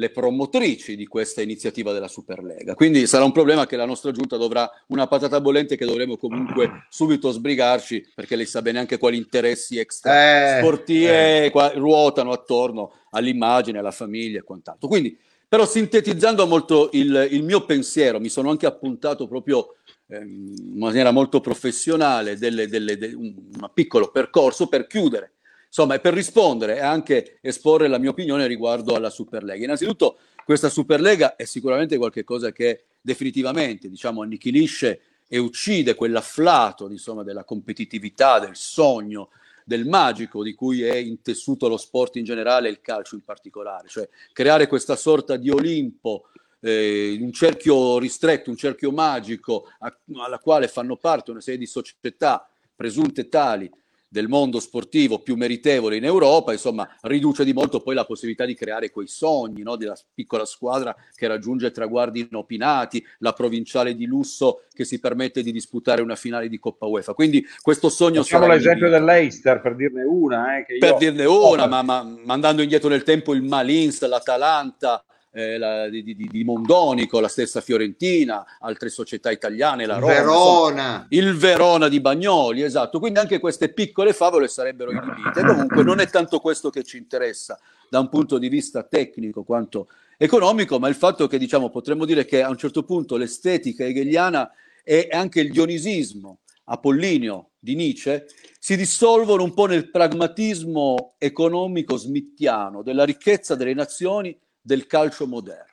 le 0.00 0.10
promotrici 0.10 0.96
di 0.96 1.06
questa 1.06 1.42
iniziativa 1.42 1.92
della 1.92 2.08
Superlega. 2.08 2.74
Quindi 2.74 3.06
sarà 3.06 3.22
un 3.22 3.32
problema 3.32 3.66
che 3.66 3.76
la 3.76 3.84
nostra 3.84 4.10
giunta 4.12 4.38
dovrà, 4.38 4.68
una 4.88 5.06
patata 5.06 5.40
bollente 5.42 5.76
che 5.76 5.84
dovremo 5.84 6.16
comunque 6.16 6.86
subito 6.88 7.30
sbrigarci, 7.30 8.12
perché 8.14 8.34
lei 8.34 8.46
sa 8.46 8.62
bene 8.62 8.78
anche 8.78 8.96
quali 8.96 9.18
interessi 9.18 9.78
extra 9.78 10.56
Eh, 10.56 10.58
sportivi 10.60 11.04
eh. 11.04 11.52
ruotano 11.74 12.32
attorno 12.32 12.92
all'immagine, 13.10 13.78
alla 13.78 13.90
famiglia 13.90 14.38
e 14.38 14.42
quant'altro. 14.42 14.88
Quindi, 14.88 15.16
però 15.46 15.66
sintetizzando 15.66 16.46
molto 16.46 16.88
il, 16.92 17.28
il 17.32 17.42
mio 17.42 17.66
pensiero, 17.66 18.18
mi 18.20 18.30
sono 18.30 18.48
anche 18.48 18.64
appuntato 18.64 19.28
proprio 19.28 19.74
ehm, 20.08 20.54
in 20.72 20.78
maniera 20.78 21.10
molto 21.10 21.40
professionale 21.40 22.38
delle- 22.38 22.68
delle- 22.68 22.96
de- 22.96 23.12
un, 23.12 23.34
un 23.60 23.70
piccolo 23.74 24.10
percorso 24.10 24.66
per 24.66 24.86
chiudere, 24.86 25.32
insomma, 25.70 25.94
e 25.94 26.00
per 26.00 26.12
rispondere 26.12 26.76
e 26.76 26.80
anche 26.80 27.38
esporre 27.40 27.86
la 27.86 27.98
mia 27.98 28.10
opinione 28.10 28.48
riguardo 28.48 28.96
alla 28.96 29.08
Superlega. 29.08 29.62
Innanzitutto, 29.62 30.18
questa 30.44 30.68
Superlega 30.68 31.36
è 31.36 31.44
sicuramente 31.44 31.96
qualcosa 31.96 32.50
che 32.50 32.86
definitivamente, 33.00 33.88
diciamo, 33.88 34.22
annichilisce 34.22 35.00
e 35.28 35.38
uccide 35.38 35.94
quell'afflato, 35.94 36.90
insomma, 36.90 37.22
della 37.22 37.44
competitività, 37.44 38.40
del 38.40 38.56
sogno, 38.56 39.30
del 39.64 39.86
magico 39.86 40.42
di 40.42 40.54
cui 40.54 40.82
è 40.82 40.96
intessuto 40.96 41.68
lo 41.68 41.76
sport 41.76 42.16
in 42.16 42.24
generale 42.24 42.66
e 42.66 42.72
il 42.72 42.80
calcio 42.80 43.14
in 43.14 43.22
particolare, 43.22 43.86
cioè 43.86 44.08
creare 44.32 44.66
questa 44.66 44.96
sorta 44.96 45.36
di 45.36 45.48
Olimpo 45.50 46.26
eh, 46.58 47.16
un 47.20 47.32
cerchio 47.32 47.98
ristretto, 47.98 48.50
un 48.50 48.56
cerchio 48.56 48.90
magico 48.90 49.68
a- 49.78 49.96
alla 50.16 50.40
quale 50.40 50.66
fanno 50.66 50.96
parte 50.96 51.30
una 51.30 51.40
serie 51.40 51.60
di 51.60 51.66
società 51.66 52.50
presunte 52.74 53.28
tali 53.28 53.70
del 54.12 54.26
mondo 54.26 54.58
sportivo 54.58 55.20
più 55.20 55.36
meritevole 55.36 55.96
in 55.96 56.04
Europa, 56.04 56.50
insomma, 56.50 56.88
riduce 57.02 57.44
di 57.44 57.52
molto 57.52 57.80
poi 57.80 57.94
la 57.94 58.04
possibilità 58.04 58.44
di 58.44 58.56
creare 58.56 58.90
quei 58.90 59.06
sogni 59.06 59.62
no? 59.62 59.76
della 59.76 59.96
piccola 60.12 60.44
squadra 60.44 60.94
che 61.14 61.28
raggiunge 61.28 61.70
traguardi 61.70 62.26
inopinati, 62.28 63.06
la 63.18 63.32
provinciale 63.32 63.94
di 63.94 64.06
lusso 64.06 64.64
che 64.74 64.84
si 64.84 64.98
permette 64.98 65.44
di 65.44 65.52
disputare 65.52 66.02
una 66.02 66.16
finale 66.16 66.48
di 66.48 66.58
Coppa 66.58 66.86
UEFA. 66.86 67.14
Quindi 67.14 67.46
questo 67.62 67.88
sogno 67.88 68.22
Facciamo 68.22 68.48
l'esempio 68.48 68.88
inibito. 68.88 68.98
dell'Eister 68.98 69.60
per 69.60 69.76
dirne 69.76 70.02
una. 70.02 70.58
Eh, 70.58 70.78
Per 70.78 70.96
dirne 70.96 71.24
una, 71.26 71.66
ma, 71.68 71.82
ma 71.82 72.02
mandando 72.24 72.62
indietro 72.62 72.88
nel 72.88 73.04
tempo 73.04 73.32
il 73.32 73.42
Malins, 73.42 74.04
l'Atalanta, 74.08 75.04
eh, 75.32 75.58
la- 75.58 75.88
di, 75.88 76.02
di- 76.02 76.14
di 76.30 76.44
Mondonico, 76.44 77.20
la 77.20 77.28
stessa 77.28 77.60
Fiorentina, 77.60 78.44
altre 78.60 78.88
società 78.88 79.30
italiane, 79.30 79.86
la 79.86 79.98
Roma, 79.98 80.12
insomma, 80.12 80.30
Verona. 80.32 81.06
il 81.10 81.34
Verona 81.36 81.88
di 81.88 82.00
Bagnoli, 82.00 82.62
esatto. 82.62 82.98
Quindi 82.98 83.18
anche 83.18 83.38
queste 83.38 83.72
piccole 83.72 84.12
favole 84.12 84.48
sarebbero 84.48 84.90
inibite. 84.90 85.42
Comunque 85.44 85.82
non 85.82 86.00
è 86.00 86.08
tanto 86.08 86.40
questo 86.40 86.70
che 86.70 86.82
ci 86.82 86.96
interessa 86.96 87.58
da 87.88 87.98
un 88.00 88.08
punto 88.08 88.38
di 88.38 88.48
vista 88.48 88.82
tecnico 88.82 89.42
quanto 89.44 89.88
economico, 90.16 90.78
ma 90.78 90.88
il 90.88 90.94
fatto 90.94 91.26
che 91.26 91.38
diciamo 91.38 91.70
potremmo 91.70 92.04
dire 92.04 92.24
che 92.24 92.42
a 92.42 92.48
un 92.50 92.56
certo 92.56 92.82
punto 92.82 93.16
l'estetica 93.16 93.84
hegeliana 93.84 94.50
e 94.84 95.08
anche 95.10 95.40
il 95.40 95.50
dionisismo 95.50 96.40
apollineo 96.64 97.50
di 97.58 97.74
Nietzsche 97.74 98.26
si 98.58 98.76
dissolvono 98.76 99.42
un 99.42 99.54
po' 99.54 99.66
nel 99.66 99.90
pragmatismo 99.90 101.14
economico 101.18 101.96
smittiano 101.96 102.82
della 102.82 103.04
ricchezza 103.04 103.54
delle 103.54 103.74
nazioni 103.74 104.36
del 104.60 104.86
calcio 104.86 105.26
moderno. 105.26 105.68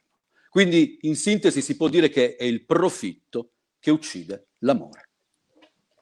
Quindi, 0.50 1.00
in 1.02 1.16
sintesi, 1.16 1.62
si 1.62 1.76
può 1.76 1.88
dire 1.88 2.10
che 2.10 2.36
è 2.36 2.44
il 2.44 2.66
profitto 2.66 3.52
che 3.80 3.92
uccide 3.92 4.48
l'amore. 4.60 5.10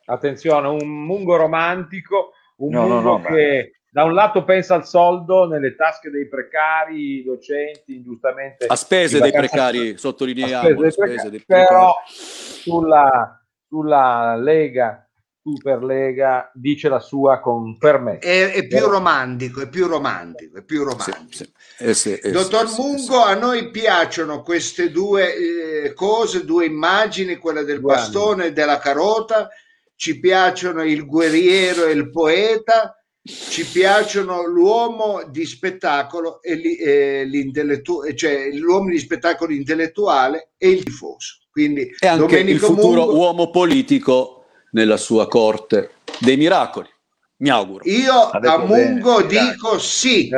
Attenzione, 0.05 0.67
un 0.67 0.87
mungo 0.87 1.35
romantico, 1.35 2.31
un 2.57 2.71
No, 2.71 2.87
no, 2.87 3.01
mungo 3.01 3.17
no, 3.17 3.21
che 3.23 3.71
da 3.89 4.03
un 4.03 4.13
lato 4.13 4.43
pensa 4.43 4.75
al 4.75 4.85
soldo 4.85 5.47
nelle 5.47 5.75
tasche 5.75 6.09
dei 6.09 6.27
precari, 6.27 7.23
docenti, 7.23 7.95
ingiustamente 7.95 8.65
A 8.65 8.75
spese 8.75 9.19
dei 9.19 9.31
precari, 9.31 9.97
sottolineiamo, 9.97 10.67
spese 10.67 10.75
dei 10.75 10.87
a 10.87 10.91
spese 10.91 11.07
precari, 11.07 11.29
dei 11.29 11.39
precari. 11.45 11.67
però 11.67 11.93
sulla, 12.05 13.45
sulla 13.67 14.35
Lega, 14.35 15.04
Superlega, 15.47 16.49
dice 16.55 16.89
la 16.89 16.99
sua 16.99 17.39
con 17.39 17.75
fermezza. 17.77 18.27
È, 18.27 18.51
è 18.51 18.65
più 18.65 18.87
romantico, 18.87 19.61
è 19.61 19.69
più 19.69 19.85
romantico, 19.85 20.57
è 20.57 20.63
più 20.63 20.79
Sì, 20.79 20.83
romantico. 20.85 21.27
sì. 21.29 21.51
Eh 21.77 21.93
sì, 21.93 22.11
eh 22.13 22.19
sì, 22.23 22.31
Dottor 22.31 22.63
eh 22.63 22.67
sì, 22.67 22.81
eh 22.81 22.83
Mungo, 22.83 23.21
a 23.23 23.35
noi 23.35 23.69
piacciono 23.69 24.41
queste 24.41 24.89
due 24.89 25.35
eh, 25.83 25.93
cose, 25.93 26.45
due 26.45 26.65
immagini, 26.65 27.35
quella 27.35 27.61
del 27.61 27.79
Due 27.79 27.93
bastone 27.93 28.45
e 28.47 28.53
della 28.53 28.79
carota, 28.79 29.47
ci 29.95 30.19
piacciono 30.19 30.83
il 30.83 31.05
guerriero 31.05 31.85
e 31.85 31.91
il 31.91 32.09
poeta, 32.09 32.99
ci 33.21 33.67
piacciono 33.67 34.47
l'uomo 34.47 35.25
di 35.29 35.45
spettacolo 35.45 36.41
e 36.41 36.55
li- 36.55 36.77
e 36.77 37.23
l'intellettu- 37.23 38.11
cioè 38.15 38.49
l'uomo 38.51 38.89
di 38.89 38.97
spettacolo 38.97 39.53
intellettuale 39.53 40.53
e 40.57 40.69
il 40.69 40.83
tifoso. 40.83 41.37
Quindi 41.51 41.81
E 41.99 42.07
anche 42.07 42.23
il 42.23 42.29
Domenico 42.45 42.65
futuro 42.65 43.05
Mungo, 43.05 43.15
uomo 43.15 43.49
politico 43.51 44.34
nella 44.75 44.97
sua 44.97 45.27
corte 45.27 45.91
dei 46.19 46.35
miracoli. 46.37 46.89
Mi 47.37 47.49
auguro. 47.49 47.83
io 47.85 48.13
a 48.29 48.57
Mungo 48.59 49.15
bene, 49.17 49.27
grazie. 49.27 49.51
dico 49.51 49.77
sì, 49.79 50.29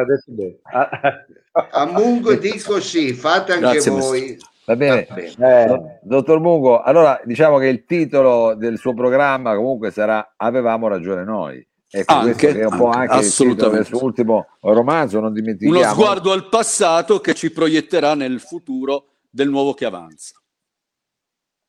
a 1.72 1.86
Mungo 1.92 2.34
dico 2.36 2.80
sì, 2.80 3.14
fate 3.14 3.54
anche 3.54 3.66
Grazie, 3.66 3.92
voi. 3.92 4.38
Va 4.66 4.76
bene. 4.76 5.06
Va 5.08 5.16
bene. 5.16 5.64
Eh, 5.64 5.66
Do- 5.68 6.00
Dottor 6.04 6.40
Mungo, 6.40 6.82
allora 6.82 7.20
diciamo 7.24 7.58
che 7.58 7.68
il 7.68 7.86
titolo 7.86 8.56
del 8.56 8.78
suo 8.78 8.94
programma 8.94 9.56
comunque 9.56 9.92
sarà 9.92 10.34
Avevamo 10.38 10.88
ragione 10.88 11.24
noi. 11.24 11.66
Ecco, 11.90 12.14
Anche, 12.14 12.60
è 12.60 12.66
un 12.66 12.78
po' 12.78 12.90
anche, 12.90 13.14
anche 13.14 13.26
il 13.26 13.32
titolo 13.34 13.54
del 13.54 13.82
assolutamente. 13.82 13.88
suo 13.88 14.04
ultimo 14.04 14.48
romanzo, 14.62 15.20
non 15.20 15.34
dimentichiamo. 15.34 15.80
Uno 15.80 15.90
sguardo 15.90 16.32
al 16.32 16.50
passato 16.50 17.20
che 17.22 17.34
ci 17.34 17.52
proietterà 17.52 18.14
nel 18.14 18.40
futuro 18.40 19.06
del 19.30 19.50
nuovo 19.50 19.74
che 19.74 19.86
avanza. 19.86 20.34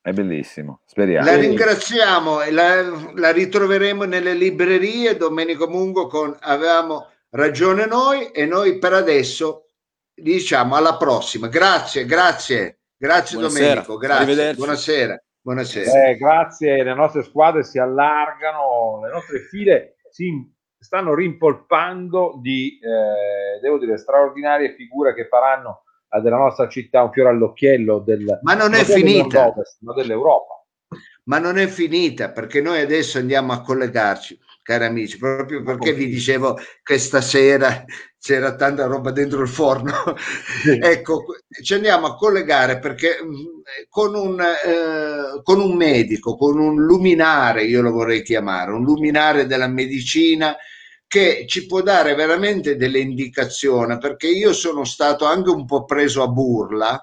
È 0.08 0.12
bellissimo, 0.12 0.80
speriamo. 0.86 1.26
La 1.26 1.36
ringraziamo 1.36 2.40
e 2.40 2.50
la, 2.50 2.82
la 3.14 3.30
ritroveremo 3.30 4.04
nelle 4.04 4.32
librerie 4.32 5.18
Domenico 5.18 5.68
Mungo 5.68 6.06
con 6.06 6.34
Avevamo 6.40 7.08
ragione 7.32 7.84
noi 7.84 8.30
e 8.30 8.46
noi 8.46 8.78
per 8.78 8.94
adesso 8.94 9.66
diciamo 10.14 10.76
alla 10.76 10.96
prossima. 10.96 11.48
Grazie, 11.48 12.06
grazie, 12.06 12.78
grazie 12.96 13.36
Buonasera, 13.36 13.66
Domenico, 13.68 13.96
grazie. 13.98 14.54
Buonasera, 14.54 15.22
buonasera. 15.42 16.08
Eh, 16.08 16.16
grazie, 16.16 16.82
le 16.82 16.94
nostre 16.94 17.22
squadre 17.22 17.62
si 17.62 17.78
allargano, 17.78 19.02
le 19.04 19.10
nostre 19.10 19.40
file 19.40 19.96
si 20.10 20.32
stanno 20.78 21.14
rimpolpando 21.14 22.38
di, 22.40 22.78
eh, 22.82 23.60
devo 23.60 23.76
dire, 23.76 23.98
straordinarie 23.98 24.74
figure 24.74 25.12
che 25.12 25.28
faranno 25.28 25.82
della 26.22 26.36
nostra 26.36 26.68
città 26.68 27.02
un 27.02 27.12
fiore 27.12 27.30
all'occhiello 27.30 27.98
del, 27.98 28.38
Ma 28.42 28.54
non 28.54 28.74
è 28.74 28.84
finita. 28.84 29.52
ma 29.80 29.94
dell'Europa. 29.94 30.64
Ma 31.24 31.38
non 31.38 31.58
è 31.58 31.66
finita 31.66 32.30
perché 32.30 32.62
noi 32.62 32.80
adesso 32.80 33.18
andiamo 33.18 33.52
a 33.52 33.60
collegarci, 33.60 34.38
cari 34.62 34.86
amici, 34.86 35.18
proprio 35.18 35.62
perché 35.62 35.92
vi 35.92 36.08
dicevo 36.08 36.58
che 36.82 36.98
stasera 36.98 37.84
c'era 38.18 38.54
tanta 38.56 38.86
roba 38.86 39.10
dentro 39.10 39.42
il 39.42 39.48
forno. 39.48 39.92
ecco, 40.82 41.24
ci 41.62 41.74
andiamo 41.74 42.06
a 42.06 42.16
collegare 42.16 42.78
perché 42.78 43.22
mh, 43.22 43.88
con 43.90 44.14
un, 44.14 44.40
eh, 44.40 45.42
con 45.42 45.60
un 45.60 45.76
medico, 45.76 46.36
con 46.36 46.58
un 46.58 46.82
luminare, 46.82 47.64
io 47.64 47.82
lo 47.82 47.90
vorrei 47.90 48.22
chiamare, 48.22 48.72
un 48.72 48.84
luminare 48.84 49.46
della 49.46 49.68
medicina 49.68 50.56
che 51.08 51.44
ci 51.48 51.66
può 51.66 51.80
dare 51.82 52.14
veramente 52.14 52.76
delle 52.76 52.98
indicazioni, 53.00 53.96
perché 53.98 54.28
io 54.28 54.52
sono 54.52 54.84
stato 54.84 55.24
anche 55.24 55.48
un 55.50 55.64
po' 55.64 55.84
preso 55.84 56.22
a 56.22 56.28
burla. 56.28 57.02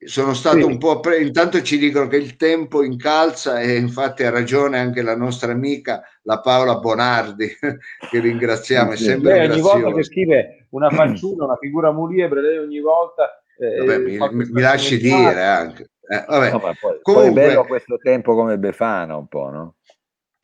Sono 0.00 0.32
stato 0.34 0.58
Sì. 0.58 0.62
un 0.62 0.78
po' 0.78 1.00
pre- 1.00 1.20
intanto 1.22 1.60
ci 1.62 1.76
dicono 1.76 2.06
che 2.06 2.16
il 2.16 2.36
tempo 2.36 2.84
incalza 2.84 3.60
e 3.60 3.74
infatti 3.76 4.22
ha 4.22 4.30
ragione 4.30 4.78
anche 4.78 5.02
la 5.02 5.16
nostra 5.16 5.50
amica 5.50 6.02
la 6.22 6.38
Paola 6.40 6.78
Bonardi 6.78 7.48
che 8.10 8.20
ringraziamo, 8.20 8.92
è 8.92 8.96
sempre 8.96 9.32
Lei 9.38 9.50
ogni 9.50 9.60
volta 9.60 9.92
che 9.92 10.04
scrive 10.04 10.66
una 10.70 10.88
fanciulla, 10.90 11.44
una 11.46 11.56
figura 11.56 11.90
muliebre, 11.92 12.40
lei 12.42 12.58
ogni 12.58 12.78
volta... 12.80 13.42
eh, 13.58 13.78
Vabbè, 13.78 13.98
mi, 13.98 14.18
mi- 14.50 14.60
lasci 14.60 14.98
dire 14.98 15.42
anche. 15.44 15.90
Eh, 16.08 16.24
vabbè. 16.26 16.52
Ma 16.52 16.58
poi, 16.60 16.74
poi 16.80 16.98
Comunque- 17.02 17.42
è 17.42 17.46
bello 17.48 17.64
questo 17.64 17.96
tempo 17.96 18.34
come 18.36 18.56
Befana 18.56 19.16
un 19.16 19.26
po', 19.26 19.50
no? 19.50 19.74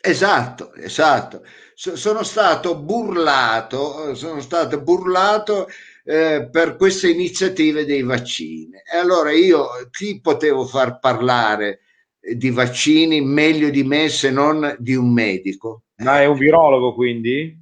Esatto, 0.06 0.74
esatto. 0.74 1.42
So- 1.74 1.96
sono 1.96 2.22
stato 2.22 2.76
burlato, 2.78 4.14
sono 4.14 4.40
stato 4.40 4.80
burlato 4.82 5.66
eh, 6.04 6.48
per 6.50 6.76
queste 6.76 7.08
iniziative 7.08 7.86
dei 7.86 8.02
vaccini. 8.02 8.72
E 8.92 8.98
allora 8.98 9.32
io 9.32 9.66
chi 9.90 10.20
potevo 10.20 10.66
far 10.66 10.98
parlare 10.98 11.80
di 12.20 12.50
vaccini 12.50 13.22
meglio 13.22 13.70
di 13.70 13.82
me 13.82 14.08
se 14.10 14.30
non 14.30 14.76
di 14.78 14.94
un 14.94 15.10
medico? 15.12 15.84
Ma 15.96 16.20
è 16.20 16.26
un 16.26 16.36
virologo 16.36 16.94
quindi? 16.94 17.58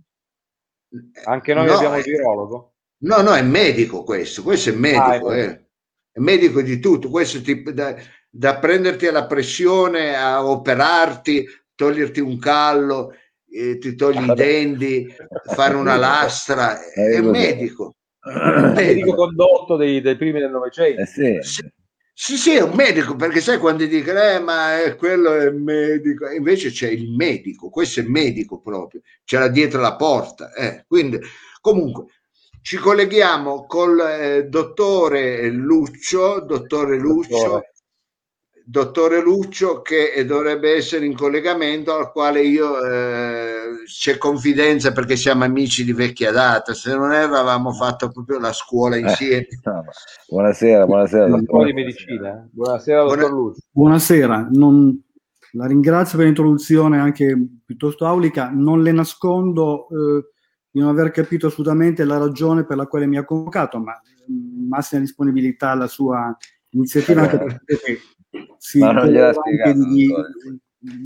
Anche 1.25 1.55
noi 1.55 1.67
No, 1.67 1.75
abbiamo 1.75 1.97
il 1.97 2.05
eh, 2.07 2.11
virologo? 2.11 2.75
No, 3.03 3.21
no, 3.23 3.35
è 3.35 3.43
medico 3.43 4.03
questo, 4.03 4.43
questo 4.43 4.71
è 4.71 4.73
medico, 4.75 5.03
Ah, 5.03 5.15
ecco. 5.15 5.33
eh. 5.33 5.65
è 6.13 6.19
medico 6.21 6.61
di 6.61 6.79
tutto, 6.81 7.09
questo 7.09 7.41
ti, 7.41 7.63
da, 7.73 7.97
da 8.29 8.59
prenderti 8.59 9.07
alla 9.07 9.27
pressione, 9.27 10.15
a 10.17 10.45
operarti, 10.45 11.47
toglierti 11.83 12.21
un 12.21 12.39
callo, 12.39 13.13
eh, 13.51 13.79
ti 13.79 13.95
togli 13.95 14.25
i 14.29 14.35
denti, 14.35 15.07
fare 15.55 15.75
una 15.77 15.97
lastra, 15.97 16.79
Eh, 16.95 17.17
è 17.17 17.21
cos'è? 17.21 17.31
medico. 17.31 17.97
Il 18.25 18.73
medico 18.75 19.15
condotto 19.15 19.77
dei, 19.77 20.01
dei 20.01 20.17
primi 20.17 20.41
del 20.41 20.51
Novecento. 20.51 21.01
Eh 21.03 21.07
sì. 21.07 21.39
Sì. 21.41 22.37
Sì, 22.37 22.55
è 22.55 22.63
un 22.63 22.75
medico, 22.75 23.17
perché 23.17 23.41
sai 23.41 23.59
quando 23.59 23.85
dicono, 23.87 24.21
eh, 24.23 24.39
ma 24.39 24.81
è- 24.81 24.97
quello 24.97 25.33
è 25.35 25.51
medico, 25.51 26.29
invece 26.31 26.71
c'è 26.71 26.89
il 26.89 27.11
medico, 27.11 27.69
questo 27.71 28.01
è 28.01 28.05
medico 28.05 28.61
proprio, 28.61 29.01
ce 29.25 29.39
l'ha 29.39 29.49
dietro 29.49 29.81
la 29.81 29.97
porta. 29.97 30.53
eh. 30.53 30.85
Quindi, 30.87 31.19
comunque, 31.61 32.05
ci 32.61 32.77
colleghiamo 32.77 33.67
col 33.67 33.99
eh, 34.01 34.45
dottore 34.45 35.49
Luccio, 35.51 36.41
dottore 36.41 36.97
Luccio, 36.99 37.31
Dottore. 37.37 37.72
Dottore 38.65 39.21
Luccio 39.21 39.83
che 39.83 40.13
eh, 40.13 40.25
dovrebbe 40.25 40.75
essere 40.75 41.05
in 41.07 41.15
collegamento 41.15 41.95
al 41.95 42.13
quale 42.13 42.43
io 42.43 42.85
eh, 42.85 43.85
c'è 43.87 44.19
confidenza 44.19 44.93
perché 44.93 45.17
siamo 45.17 45.45
amici 45.45 45.85
di 45.85 45.93
vecchia 45.93 46.31
data, 46.33 46.75
se 46.75 46.95
non 46.95 47.13
erro 47.13 47.37
avevamo 47.37 47.73
fatto 47.73 48.11
proprio 48.11 48.39
la 48.39 48.53
scuola 48.53 48.97
insieme. 48.97 49.47
No, 49.65 49.73
ma- 49.73 49.83
buonasera, 50.29 50.87
buonasera. 50.87 51.27
Po' 51.29 51.39
di 51.39 51.45
dottore. 51.47 51.73
medicina. 51.73 52.31
eh. 52.45 52.49
Buonasera, 52.53 53.01
dottor 53.03 53.19
Buona- 53.19 53.35
Lucio. 53.35 53.61
Buonasera, 53.71 54.49
non- 54.53 55.03
la 55.55 55.67
ringrazio 55.67 56.17
per 56.17 56.27
l'introduzione 56.27 56.99
anche 56.99 57.37
piuttosto 57.65 58.07
aulica. 58.07 58.51
Non 58.51 58.83
le 58.83 58.93
nascondo 58.93 59.87
eh, 59.91 60.31
di 60.71 60.81
non 60.81 60.89
aver 60.89 61.11
capito 61.11 61.49
assolutamente 61.49 62.05
la 62.05 62.17
ragione 62.17 62.65
per 62.65 62.79
la 62.79 62.87
quale 62.87 63.07
mi 63.07 63.19
ha 63.19 63.25
convocato, 63.25 63.79
ma 63.79 63.93
mm, 64.31 64.69
massima 64.69 65.03
disponibilità 65.03 65.71
alla 65.71 65.89
sua 65.89 66.35
iniziativa, 66.71 67.21
anche 67.23 67.61
perché 67.67 67.99
si 68.63 68.79
Ma 68.79 68.93
non 68.93 69.17
anche 69.17 69.33
spiegato, 69.41 69.79
di 69.89 70.09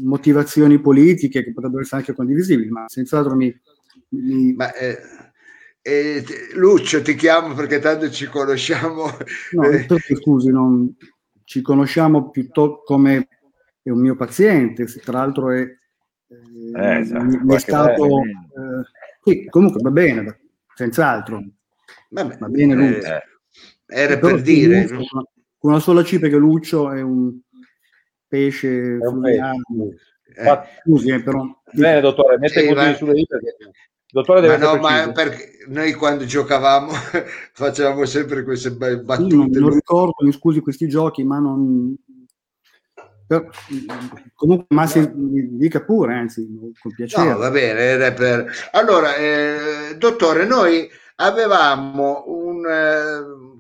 motivazioni 0.03 0.79
politiche 0.79 1.43
che 1.43 1.53
potrebbero 1.55 1.81
essere 1.81 2.01
anche 2.03 2.13
condivisibili, 2.13 2.69
ma 2.69 2.85
senz'altro 2.87 3.35
mi, 3.35 3.55
mi- 4.11 4.53
Ma 4.53 4.75
eh, 4.75 4.99
eh, 5.81 6.23
Lucio 6.55 7.01
ti 7.01 7.15
chiamo 7.15 7.55
perché 7.55 7.79
tanto 7.79 8.11
ci 8.11 8.27
conosciamo. 8.27 9.07
no, 9.53 9.71
eh, 9.71 9.87
scusi, 10.21 10.51
non, 10.51 10.95
ci 11.45 11.63
conosciamo 11.63 12.29
piuttosto 12.29 12.83
come 12.85 13.27
è 13.83 13.89
un 13.89 14.01
mio 14.01 14.17
paziente, 14.17 14.87
se 14.87 15.01
tra 15.01 15.21
l'altro 15.21 15.51
è, 15.51 15.61
Eh, 16.29 16.99
esatto, 16.99 17.25
mi- 17.25 17.41
mi 17.43 17.55
è 17.55 17.59
stato 17.59 18.05
eh, 18.05 18.83
sì, 19.23 19.47
comunque 19.49 19.81
va 19.81 19.91
bene, 19.91 20.41
senz'altro, 20.75 21.43
vabbè, 22.11 22.37
va 22.37 22.49
bene 22.49 22.73
eh, 22.75 22.77
Lucio. 22.77 23.09
era 23.87 24.19
Però 24.19 24.35
per 24.35 24.45
sì, 24.45 24.53
dire. 24.59 24.83
Lucio, 24.83 25.07
con- 25.09 25.25
con 25.59 25.71
una 25.71 25.81
sola 25.81 26.03
C 26.03 26.19
perché 26.19 26.37
Lucio 26.37 26.93
è 26.93 27.01
un 27.01 27.41
pesce 28.37 28.99
fluviale. 29.01 29.57
eh, 30.37 30.61
Scusi, 30.83 31.11
eh, 31.11 31.23
però 31.23 31.45
Bene, 31.73 32.01
dottore, 32.01 32.39
mette 32.39 32.61
Sì, 32.61 32.73
ma- 32.75 32.95
sulle 32.95 33.19
il 33.19 33.27
dottore 34.13 34.41
deve 34.41 34.57
ma 34.57 34.73
no, 34.73 34.77
ma 34.77 35.13
perché 35.13 35.65
noi 35.69 35.93
quando 35.93 36.25
giocavamo 36.25 36.91
facevamo 37.53 38.05
sempre 38.05 38.45
queste 38.45 38.71
be- 38.71 38.91
io 38.91 38.97
non, 38.97 39.05
battute. 39.05 39.59
non 39.59 39.71
ricordo, 39.71 40.15
mi 40.21 40.33
scusi 40.33 40.61
questi 40.61 40.89
giochi, 40.89 41.25
ma 41.25 41.39
non 41.39 41.97
però, 43.27 43.45
comunque 44.35 44.67
ma 44.69 44.87
si 44.87 45.05
dica 45.13 45.83
pure, 45.83 46.15
anzi, 46.15 46.47
con 46.81 46.95
piacere. 46.95 47.31
No, 47.31 47.39
va 47.39 47.51
bene, 47.51 47.81
era 47.81 48.13
per... 48.13 48.47
Allora, 48.71 49.17
eh, 49.17 49.97
dottore, 49.99 50.47
noi 50.47 50.89
avevamo 51.17 52.23
un... 52.29 52.65
eh, 52.65 53.56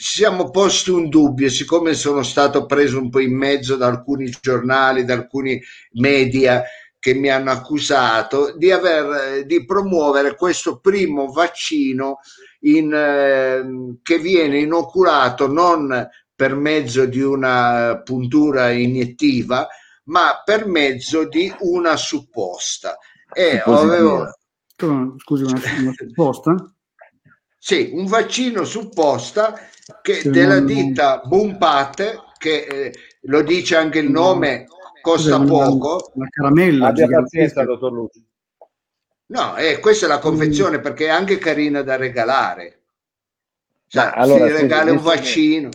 ci 0.00 0.16
siamo 0.16 0.48
posti 0.48 0.88
un 0.88 1.10
dubbio, 1.10 1.50
siccome 1.50 1.92
sono 1.92 2.22
stato 2.22 2.64
preso 2.64 2.98
un 2.98 3.10
po' 3.10 3.20
in 3.20 3.36
mezzo 3.36 3.76
da 3.76 3.86
alcuni 3.86 4.34
giornali, 4.40 5.04
da 5.04 5.12
alcuni 5.12 5.60
media 5.92 6.62
che 6.98 7.12
mi 7.12 7.28
hanno 7.28 7.50
accusato 7.50 8.56
di, 8.56 8.70
aver, 8.70 9.44
di 9.44 9.62
promuovere 9.66 10.36
questo 10.36 10.78
primo 10.78 11.30
vaccino 11.30 12.20
in, 12.60 12.90
eh, 12.94 13.98
che 14.02 14.18
viene 14.18 14.60
inoculato 14.60 15.46
non 15.46 16.08
per 16.34 16.54
mezzo 16.54 17.04
di 17.04 17.20
una 17.20 18.00
puntura 18.02 18.70
iniettiva, 18.70 19.68
ma 20.04 20.40
per 20.42 20.66
mezzo 20.66 21.28
di 21.28 21.52
una 21.58 21.96
supposta. 21.96 22.96
E 23.30 23.62
avevo... 23.62 24.32
Scusi, 25.18 25.42
una, 25.42 25.60
una 25.78 25.92
supposta? 25.94 26.74
Sì, 27.58 27.90
un 27.92 28.06
vaccino 28.06 28.64
supposta 28.64 29.54
che 30.02 30.22
della 30.30 30.60
ditta 30.60 31.22
Bumpate, 31.24 32.18
che 32.38 32.66
eh, 32.66 32.94
lo 33.22 33.42
dice 33.42 33.76
anche 33.76 33.98
il 33.98 34.10
nome, 34.10 34.66
costa 35.00 35.40
poco. 35.40 36.10
Una 36.14 36.28
caramella. 36.28 36.88
Abbia 36.88 37.08
pazienza, 37.08 37.64
dottor 37.64 37.92
Luci. 37.92 38.24
No, 39.26 39.56
eh, 39.56 39.78
questa 39.78 40.06
è 40.06 40.08
la 40.08 40.18
confezione 40.18 40.78
mm. 40.78 40.82
perché 40.82 41.06
è 41.06 41.10
anche 41.10 41.38
carina 41.38 41.82
da 41.82 41.96
regalare. 41.96 42.80
Cioè, 43.86 44.12
allora, 44.14 44.46
si 44.46 44.52
regala 44.52 44.92
un 44.92 44.98
vaccino. 44.98 45.68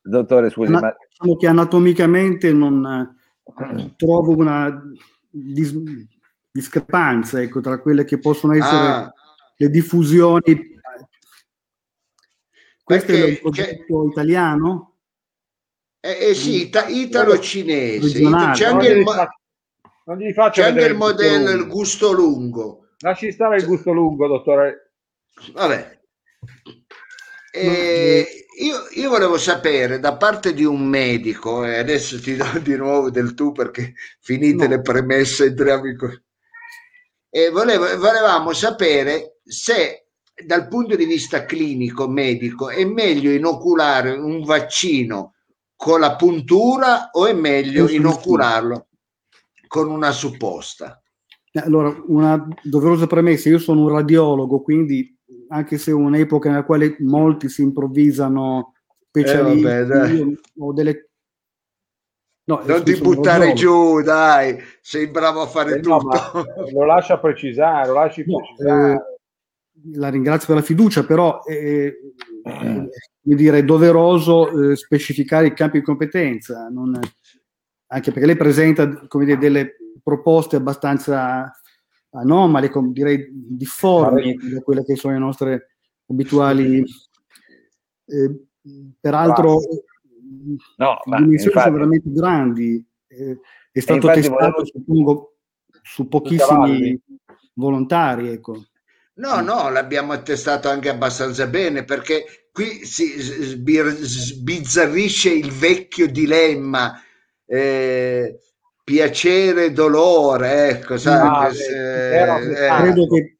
Dottore, 0.00 0.50
scusi, 0.50 0.70
ma... 0.70 0.80
ma... 0.80 0.96
diciamo 1.08 1.36
che 1.36 1.46
anatomicamente 1.46 2.52
non 2.52 3.16
eh, 3.44 3.94
trovo 3.96 4.36
una 4.36 4.82
dis- 5.30 5.74
discrepanza 6.50 7.40
ecco, 7.40 7.60
tra 7.60 7.80
quelle 7.80 8.04
che 8.04 8.18
possono 8.18 8.54
essere 8.54 8.86
ah. 8.86 9.12
le 9.56 9.68
diffusioni. 9.70 10.76
Questo 12.88 13.12
perché, 13.12 13.26
è 13.26 13.28
un 13.28 13.38
progetto 13.38 14.02
c'è... 14.02 14.10
italiano? 14.10 14.94
Eh, 16.00 16.28
eh 16.30 16.34
sì, 16.34 16.62
ita- 16.62 16.86
italo-cinese. 16.86 18.22
C'è 18.54 18.64
anche 18.64 18.88
il, 18.88 19.04
non 20.06 20.16
gli 20.16 20.32
faccio 20.32 20.62
c'è 20.62 20.68
anche 20.68 20.86
il 20.86 20.94
modello, 20.94 21.50
il 21.50 21.66
gusto 21.66 22.12
lungo. 22.12 22.92
Lasci 23.00 23.30
stare 23.30 23.56
il 23.56 23.66
gusto 23.66 23.92
lungo, 23.92 24.26
dottore. 24.26 24.92
Vabbè. 25.52 26.00
Eh, 27.52 28.46
io, 28.60 28.86
io, 28.94 29.10
volevo 29.10 29.36
sapere 29.36 29.98
da 30.00 30.16
parte 30.16 30.54
di 30.54 30.64
un 30.64 30.82
medico, 30.82 31.66
e 31.66 31.76
adesso 31.76 32.18
ti 32.18 32.36
do 32.36 32.58
di 32.62 32.74
nuovo 32.74 33.10
del 33.10 33.34
tu 33.34 33.52
perché 33.52 33.92
finite 34.20 34.66
no. 34.66 34.76
le 34.76 34.80
premesse 34.80 35.44
entriamo 35.44 35.88
in... 35.88 36.22
E 37.28 37.50
volevo, 37.50 37.84
volevamo 37.98 38.54
sapere 38.54 39.40
se 39.44 40.07
dal 40.44 40.68
punto 40.68 40.96
di 40.96 41.04
vista 41.04 41.44
clinico, 41.44 42.08
medico, 42.08 42.68
è 42.70 42.84
meglio 42.84 43.30
inoculare 43.30 44.12
un 44.12 44.42
vaccino 44.44 45.34
con 45.74 46.00
la 46.00 46.16
puntura 46.16 47.10
o 47.12 47.26
è 47.26 47.32
meglio 47.32 47.88
inocularlo 47.88 48.88
con 49.66 49.90
una 49.90 50.10
supposta? 50.10 51.00
Eh, 51.50 51.60
allora, 51.60 51.94
una 52.06 52.46
doverosa 52.62 53.06
premessa, 53.06 53.48
io 53.48 53.58
sono 53.58 53.82
un 53.82 53.88
radiologo, 53.88 54.60
quindi 54.60 55.16
anche 55.48 55.78
se 55.78 55.90
è 55.90 55.94
un'epoca 55.94 56.50
nella 56.50 56.64
quale 56.64 56.96
molti 57.00 57.48
si 57.48 57.62
improvvisano 57.62 58.74
specialisti, 59.08 59.66
eh, 59.66 59.84
vabbè, 59.84 60.24
ho 60.58 60.72
delle 60.72 61.08
No, 62.48 62.62
non 62.64 62.82
ti 62.82 62.98
buttare 62.98 63.52
giù, 63.52 64.00
dai, 64.00 64.56
sei 64.80 65.08
bravo 65.08 65.42
a 65.42 65.46
fare 65.46 65.76
eh, 65.76 65.80
tutto. 65.80 66.08
No, 66.32 66.46
lo 66.72 66.86
lascia 66.86 67.18
precisare, 67.18 67.88
lo 67.88 67.92
lasci 67.92 68.24
no, 68.26 68.38
precisare. 68.38 68.92
Eh, 68.92 69.17
la 69.94 70.08
ringrazio 70.08 70.46
per 70.48 70.56
la 70.56 70.62
fiducia, 70.62 71.04
però 71.04 71.40
eh, 71.46 72.12
eh, 72.44 72.88
dire, 73.22 73.58
è 73.58 73.64
doveroso 73.64 74.70
eh, 74.70 74.76
specificare 74.76 75.48
i 75.48 75.54
campi 75.54 75.78
di 75.78 75.84
competenza. 75.84 76.68
Non, 76.68 76.98
anche 77.90 78.10
perché 78.12 78.26
lei 78.26 78.36
presenta 78.36 79.06
come 79.06 79.24
dire, 79.24 79.38
delle 79.38 79.76
proposte 80.02 80.56
abbastanza 80.56 81.50
anomale, 82.10 82.70
com, 82.70 82.92
direi 82.92 83.28
difformi 83.30 84.34
da 84.34 84.60
quelle 84.60 84.84
che 84.84 84.96
sono 84.96 85.14
le 85.14 85.20
nostre 85.20 85.76
abituali. 86.06 86.84
Eh, 88.06 88.46
peraltro, 89.00 89.60
no, 90.76 90.98
le 91.04 91.16
dimensioni 91.16 91.34
infatti, 91.34 91.60
sono 91.60 91.72
veramente 91.72 92.10
grandi. 92.10 92.86
Eh, 93.06 93.40
è 93.70 93.80
stato 93.80 94.08
testato, 94.08 94.38
volevo... 94.38 94.64
suppongo, 94.64 95.36
su 95.82 96.08
pochissimi 96.08 97.00
volontari. 97.54 98.28
Ecco. 98.28 98.64
No, 99.18 99.40
no, 99.40 99.68
l'abbiamo 99.68 100.22
testato 100.22 100.68
anche 100.68 100.88
abbastanza 100.88 101.48
bene 101.48 101.84
perché 101.84 102.50
qui 102.52 102.84
si 102.84 103.18
sbizzarrisce 103.18 105.30
il 105.30 105.50
vecchio 105.50 106.08
dilemma 106.08 107.02
eh, 107.44 108.38
piacere 108.84 109.72
dolore, 109.72 110.68
ecco, 110.68 110.96
sai, 110.96 111.26
ah, 111.26 111.50
eh, 111.52 112.66
eh, 112.66 112.68
credo 112.80 113.08
che 113.08 113.38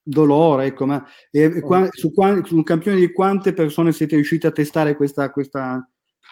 dolore, 0.00 0.66
ecco, 0.66 0.86
ma 0.86 1.04
eh, 1.30 1.60
qua, 1.60 1.88
su, 1.90 2.12
qua, 2.12 2.40
su, 2.44 2.54
un 2.56 2.62
campione 2.62 2.98
di 2.98 3.12
quante 3.12 3.52
persone 3.52 3.90
siete 3.92 4.14
riusciti 4.14 4.46
a 4.46 4.52
testare 4.52 4.94
questa, 4.94 5.30
questa, 5.30 5.84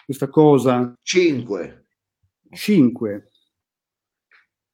questa 0.05 0.29
cosa? 0.29 0.93
Cinque. 1.01 1.87
Cinque. 2.51 3.31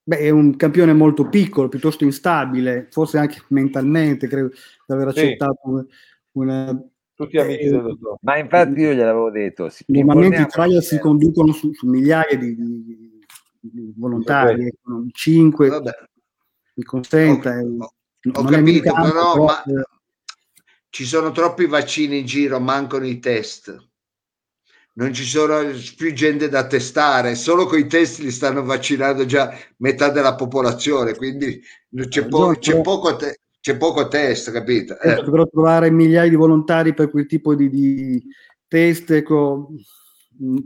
Beh, 0.06 0.18
è 0.18 0.30
un 0.30 0.56
campione 0.58 0.94
molto 0.94 1.30
piccolo, 1.30 1.70
piuttosto 1.70 2.04
instabile, 2.04 2.88
forse 2.92 3.18
anche 3.18 3.42
mentalmente, 3.50 4.28
credo 4.28 4.50
di 4.50 4.94
aver 4.94 5.08
accettato 5.08 5.86
sì. 5.88 5.96
una, 6.34 6.78
tutti 7.14 7.38
amici 7.38 7.70
del 7.70 7.82
dottore. 7.82 8.18
Ma 8.22 8.38
infatti 8.38 8.82
io 8.82 8.94
gliel'avevo 8.94 9.32
detto. 9.32 9.70
Normalmente 9.88 10.42
i 10.42 10.48
trial 10.48 10.82
si 10.84 11.00
conducono 11.00 11.54
su, 11.54 11.72
su 11.74 11.88
migliaia 11.88 12.38
di, 12.38 12.56
di, 12.56 13.26
di 13.60 13.94
volontari, 13.96 14.68
ecco, 14.68 15.06
5 15.10 15.70
Vabbè. 15.70 15.92
mi 16.74 16.84
consenta. 16.84 17.58
Ho, 17.60 17.94
ho 18.34 18.44
capito, 18.44 18.92
campo, 18.92 19.08
però, 19.08 19.34
però 19.34 19.46
ma 19.46 19.64
eh, 19.64 19.84
ci 20.90 21.06
sono 21.06 21.32
troppi 21.32 21.66
vaccini 21.66 22.20
in 22.20 22.26
giro, 22.26 22.60
mancano 22.60 23.06
i 23.06 23.20
test. 23.20 23.92
Non 24.96 25.12
ci 25.12 25.24
sono 25.24 25.62
più 25.98 26.14
gente 26.14 26.50
da 26.50 26.68
testare, 26.68 27.34
solo 27.34 27.66
con 27.66 27.80
i 27.80 27.88
test 27.88 28.20
li 28.20 28.30
stanno 28.30 28.64
vaccinando 28.64 29.26
già 29.26 29.52
metà 29.78 30.10
della 30.10 30.36
popolazione, 30.36 31.16
quindi 31.16 31.62
c'è, 32.10 32.28
po- 32.28 32.56
c'è 32.60 32.80
poco 32.82 33.16
te- 33.16 33.40
c'è 33.64 33.78
poco 33.78 34.10
test, 34.10 34.52
capito? 34.52 35.00
Eh. 35.00 35.16
Dovrò 35.24 35.48
trovare 35.48 35.90
migliaia 35.90 36.30
di 36.30 36.36
volontari 36.36 36.94
per 36.94 37.10
quel 37.10 37.26
tipo 37.26 37.56
di, 37.56 37.70
di 37.70 38.22
test 38.68 39.24
con, 39.24 39.68
mm, 40.44 40.58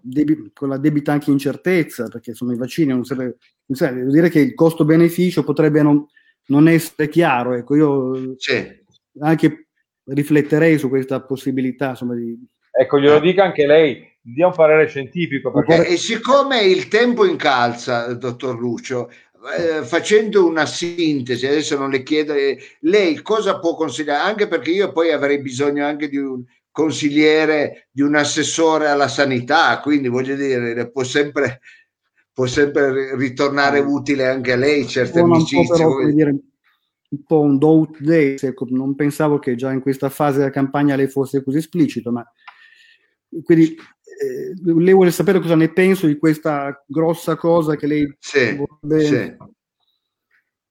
debi, 0.00 0.50
con, 0.52 0.68
la 0.68 0.78
debita 0.78 1.12
anche 1.12 1.30
incertezza, 1.30 2.08
perché 2.08 2.34
sono 2.34 2.52
i 2.52 2.56
vaccini, 2.56 2.88
non 2.88 3.04
serve, 3.04 3.36
non 3.66 3.78
serve. 3.78 4.00
Devo 4.00 4.10
dire 4.10 4.30
che 4.30 4.40
il 4.40 4.54
costo-beneficio 4.54 5.44
potrebbe 5.44 5.80
non, 5.80 6.04
non 6.46 6.66
essere 6.66 7.08
chiaro. 7.08 7.54
Ecco, 7.54 7.76
io 7.76 8.34
sì. 8.36 8.66
anche 9.20 9.68
rifletterei 10.02 10.76
su 10.76 10.88
questa 10.88 11.22
possibilità. 11.22 11.90
Insomma, 11.90 12.16
di... 12.16 12.36
Ecco, 12.80 13.00
glielo 13.00 13.18
dica 13.18 13.42
anche 13.42 13.66
lei, 13.66 14.08
dia 14.20 14.46
un 14.46 14.54
parere 14.54 14.86
scientifico. 14.86 15.50
Perché... 15.50 15.84
E 15.84 15.96
siccome 15.96 16.60
il 16.60 16.86
tempo 16.86 17.24
incalza, 17.24 18.14
dottor 18.14 18.56
Lucio, 18.56 19.10
eh, 19.56 19.84
facendo 19.84 20.46
una 20.46 20.64
sintesi, 20.64 21.44
adesso 21.44 21.76
non 21.76 21.90
le 21.90 22.04
chiedo, 22.04 22.34
eh, 22.34 22.56
lei 22.82 23.20
cosa 23.20 23.58
può 23.58 23.74
consigliare? 23.74 24.22
Anche 24.22 24.46
perché 24.46 24.70
io 24.70 24.92
poi 24.92 25.10
avrei 25.10 25.40
bisogno 25.40 25.84
anche 25.84 26.08
di 26.08 26.18
un 26.18 26.44
consigliere, 26.70 27.88
di 27.90 28.02
un 28.02 28.14
assessore 28.14 28.86
alla 28.86 29.08
sanità, 29.08 29.80
quindi 29.80 30.06
voglio 30.06 30.36
dire, 30.36 30.88
può 30.92 31.02
sempre, 31.02 31.58
può 32.32 32.46
sempre 32.46 33.16
ritornare 33.16 33.80
utile 33.80 34.28
anche 34.28 34.52
a 34.52 34.56
lei 34.56 34.86
certe 34.86 35.18
amicizie. 35.18 35.84
Un 35.84 35.96
po', 35.96 36.10
dire, 36.12 36.30
un 36.30 37.22
po' 37.26 37.40
un 37.40 37.58
do 37.58 37.90
days, 37.98 38.44
ecco, 38.44 38.68
non 38.70 38.94
pensavo 38.94 39.40
che 39.40 39.56
già 39.56 39.72
in 39.72 39.80
questa 39.80 40.08
fase 40.10 40.38
della 40.38 40.50
campagna 40.50 40.94
lei 40.94 41.08
fosse 41.08 41.42
così 41.42 41.58
esplicito, 41.58 42.12
ma 42.12 42.24
quindi 43.42 43.76
eh, 44.20 44.52
lei 44.64 44.94
vuole 44.94 45.10
sapere 45.10 45.38
cosa 45.40 45.54
ne 45.54 45.68
penso 45.72 46.06
di 46.06 46.18
questa 46.18 46.82
grossa 46.86 47.36
cosa 47.36 47.76
che 47.76 47.86
lei 47.86 48.16
sì, 48.18 48.56
vorrebbe... 48.56 49.04
sì. 49.04 49.56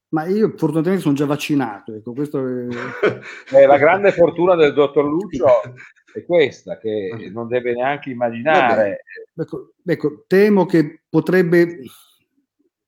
Ma 0.10 0.26
io 0.26 0.54
fortunatamente 0.56 1.02
sono 1.02 1.16
già 1.16 1.26
vaccinato. 1.26 1.94
Ecco, 1.94 2.14
questo 2.14 2.40
è... 2.40 2.68
eh, 3.56 3.66
la 3.66 3.78
grande 3.78 4.12
fortuna 4.12 4.56
del 4.56 4.74
dottor 4.74 5.06
Lucio 5.06 5.46
è 6.14 6.24
questa, 6.26 6.78
che 6.78 7.30
non 7.32 7.48
deve 7.48 7.74
neanche 7.74 8.10
immaginare. 8.10 9.04
Ecco, 9.36 9.74
ecco, 9.86 10.24
temo 10.28 10.66
che 10.66 11.04
potrebbe, 11.10 11.82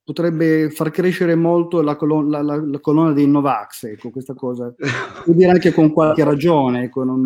potrebbe 0.04 0.70
far 0.70 0.92
crescere 0.92 1.36
molto 1.36 1.82
la, 1.82 1.98
colon- 1.98 2.30
la, 2.30 2.42
la, 2.42 2.56
la 2.56 2.80
colonna 2.80 3.12
dei 3.12 3.28
Novax, 3.28 3.84
ecco, 3.84 4.12
questa 4.12 4.34
cosa. 4.34 4.74
Vuol 5.26 5.36
dire 5.36 5.52
anche 5.52 5.74
con 5.74 5.92
qualche 5.92 6.24
ragione. 6.24 6.84
Ecco, 6.84 7.04
non... 7.04 7.22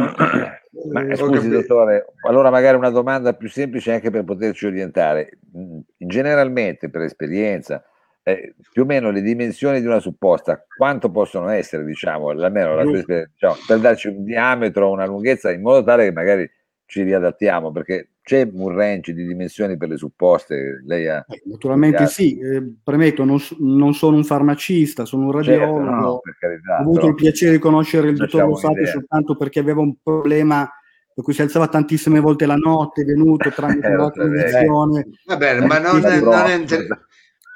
Ma 0.92 1.06
eh, 1.06 1.16
scusi, 1.16 1.50
dottore, 1.50 2.14
allora 2.26 2.50
magari 2.50 2.78
una 2.78 2.90
domanda 2.90 3.34
più 3.34 3.48
semplice 3.48 3.94
anche 3.94 4.10
per 4.10 4.24
poterci 4.24 4.66
orientare. 4.66 5.38
Mm, 5.56 5.80
generalmente, 5.98 6.90
per 6.90 7.02
esperienza, 7.02 7.84
eh, 8.24 8.56
più 8.72 8.82
o 8.82 8.86
meno 8.86 9.12
le 9.12 9.22
dimensioni 9.22 9.82
di 9.82 9.86
una 9.86 10.00
supposta, 10.00 10.66
quanto 10.76 11.12
possono 11.12 11.50
essere, 11.50 11.84
diciamo, 11.86 12.30
almeno 12.30 12.76
la, 12.76 12.84
diciamo, 12.86 13.56
per 13.68 13.80
darci 13.80 14.08
un 14.08 14.24
diametro, 14.24 14.90
una 14.90 15.06
lunghezza, 15.06 15.52
in 15.52 15.62
modo 15.62 15.84
tale 15.84 16.06
che 16.06 16.12
magari 16.12 16.50
ci 16.94 17.02
riadattiamo, 17.02 17.72
perché 17.72 18.12
c'è 18.22 18.48
un 18.54 18.70
range 18.70 19.14
di 19.14 19.26
dimensioni 19.26 19.78
per 19.78 19.90
le 19.90 19.98
supposte? 19.98 20.84
Lei 20.86 21.08
ha, 21.08 21.26
eh, 21.28 21.42
naturalmente 21.46 22.04
ha... 22.04 22.06
sì, 22.06 22.38
eh, 22.38 22.62
premetto, 22.84 23.24
non, 23.24 23.40
non, 23.58 23.96
sono 23.96 24.16
un 24.16 24.24
farmacista, 24.24 25.04
sono 25.04 25.26
un 25.26 25.44
certo, 25.44 25.52
radiologo, 25.52 25.84
certo, 25.84 25.96
no, 25.96 26.22
carità, 26.40 26.78
ho 26.78 26.82
avuto 26.82 27.08
il 27.08 27.16
piacere 27.16 27.54
di 27.54 27.58
conoscere 27.58 28.10
il 28.10 28.16
dottor 28.16 28.44
Rosato 28.44 28.86
soltanto 28.86 29.36
perché 29.36 29.60
aveva 29.60 29.82
un 29.82 29.96
problema 30.04 30.70
per 31.16 31.24
cui 31.24 31.34
si 31.34 31.42
alzava 31.42 31.68
tantissime 31.68 32.20
volte 32.20 32.46
la 32.46 32.56
notte, 32.56 33.02
è 33.02 33.06
venuto 33.06 33.50
tramite 33.50 33.88
eh, 33.90 33.96
la 33.96 34.12
condizione. 34.12 35.08
Va 35.26 35.38
bene, 35.38 35.66
ma 35.66 35.80
non 35.80 36.06
è, 36.06 36.20
non 36.20 36.34
è 36.34 36.56
inter... 36.56 36.86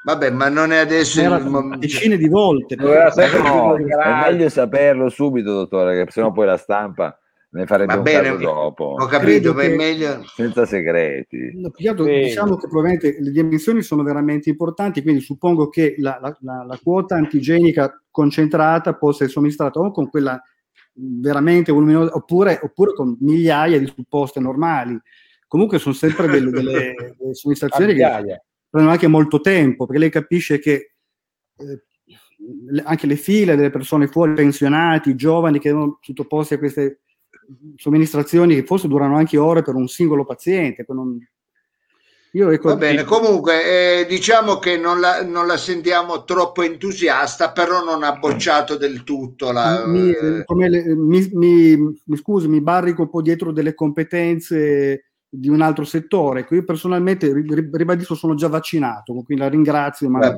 Vabbè, 0.02 0.30
ma 0.30 0.48
non 0.48 0.72
è 0.72 0.78
adesso 0.78 1.20
Era 1.20 1.36
il... 1.36 1.76
decine 1.78 2.16
di 2.16 2.28
volte. 2.28 2.76
No, 2.76 3.76
è 3.76 4.30
meglio 4.30 4.48
saperlo 4.48 5.08
subito, 5.08 5.52
dottore, 5.52 6.04
che 6.04 6.10
sennò 6.10 6.32
poi 6.32 6.46
la 6.46 6.56
stampa 6.56 7.16
ne 7.50 7.64
farebbe 7.66 7.94
Va 7.94 8.02
bene, 8.02 8.36
dopo. 8.36 8.96
Ho 8.98 9.06
capito, 9.06 9.54
ma 9.54 9.62
è 9.62 9.74
meglio... 9.74 10.22
Senza 10.34 10.66
segreti. 10.66 11.52
No, 11.54 11.70
diciamo 12.04 12.56
che 12.56 12.68
probabilmente 12.68 13.16
le 13.20 13.30
dimensioni 13.30 13.80
sono 13.82 14.02
veramente 14.02 14.50
importanti, 14.50 15.02
quindi 15.02 15.20
suppongo 15.20 15.68
che 15.68 15.94
la, 15.98 16.18
la, 16.20 16.36
la, 16.40 16.64
la 16.64 16.78
quota 16.82 17.16
antigenica 17.16 18.02
concentrata 18.10 18.94
possa 18.94 19.24
essere 19.24 19.30
somministrata 19.30 19.80
o 19.80 19.90
con 19.90 20.10
quella 20.10 20.40
veramente 20.92 21.72
voluminosa 21.72 22.14
oppure, 22.14 22.58
oppure, 22.62 22.92
con 22.92 23.16
migliaia 23.20 23.78
di 23.78 23.86
supposte 23.86 24.40
normali. 24.40 24.98
Comunque 25.46 25.78
sono 25.78 25.94
sempre 25.94 26.26
delle, 26.28 26.50
delle, 26.50 26.92
delle 27.16 27.34
somministrazioni 27.34 27.94
che 27.94 28.42
prendono 28.68 28.92
anche 28.92 29.06
molto 29.06 29.40
tempo, 29.40 29.86
perché 29.86 30.00
lei 30.00 30.10
capisce 30.10 30.58
che 30.58 30.92
eh, 31.56 31.82
anche 32.84 33.06
le 33.06 33.16
file 33.16 33.56
delle 33.56 33.70
persone 33.70 34.06
fuori 34.06 34.34
pensionati, 34.34 35.14
giovani 35.14 35.58
che 35.58 35.70
sono 35.70 35.98
sottoposti 36.02 36.54
a 36.54 36.58
queste 36.58 37.00
somministrazioni 37.76 38.54
che 38.54 38.64
forse 38.64 38.88
durano 38.88 39.16
anche 39.16 39.38
ore 39.38 39.62
per 39.62 39.74
un 39.74 39.88
singolo 39.88 40.24
paziente. 40.24 40.84
Non... 40.88 41.18
Io, 42.32 42.50
ecco, 42.50 42.68
Va 42.68 42.76
bene, 42.76 43.04
comunque 43.04 44.00
eh, 44.00 44.06
diciamo 44.06 44.58
che 44.58 44.76
non 44.76 45.00
la, 45.00 45.24
non 45.24 45.46
la, 45.46 45.56
sentiamo 45.56 46.24
troppo 46.24 46.62
entusiasta, 46.62 47.52
però 47.52 47.82
non 47.82 48.02
ha 48.02 48.16
bocciato 48.16 48.76
del 48.76 49.02
tutto 49.02 49.50
la... 49.50 49.86
Mi, 49.86 50.10
eh... 50.10 50.44
le, 50.68 50.94
mi, 50.94 51.30
mi, 51.32 51.76
mi 52.04 52.16
scusi, 52.16 52.46
mi 52.46 52.60
barrico 52.60 53.02
un 53.02 53.10
po' 53.10 53.22
dietro 53.22 53.50
delle 53.50 53.74
competenze 53.74 55.04
di 55.26 55.48
un 55.48 55.62
altro 55.62 55.84
settore. 55.84 56.46
Io 56.50 56.64
personalmente 56.64 57.32
ribadisco 57.32 58.14
sono 58.14 58.34
già 58.34 58.48
vaccinato, 58.48 59.14
quindi 59.24 59.44
la 59.44 59.48
ringrazio. 59.48 60.10
Ma... 60.10 60.34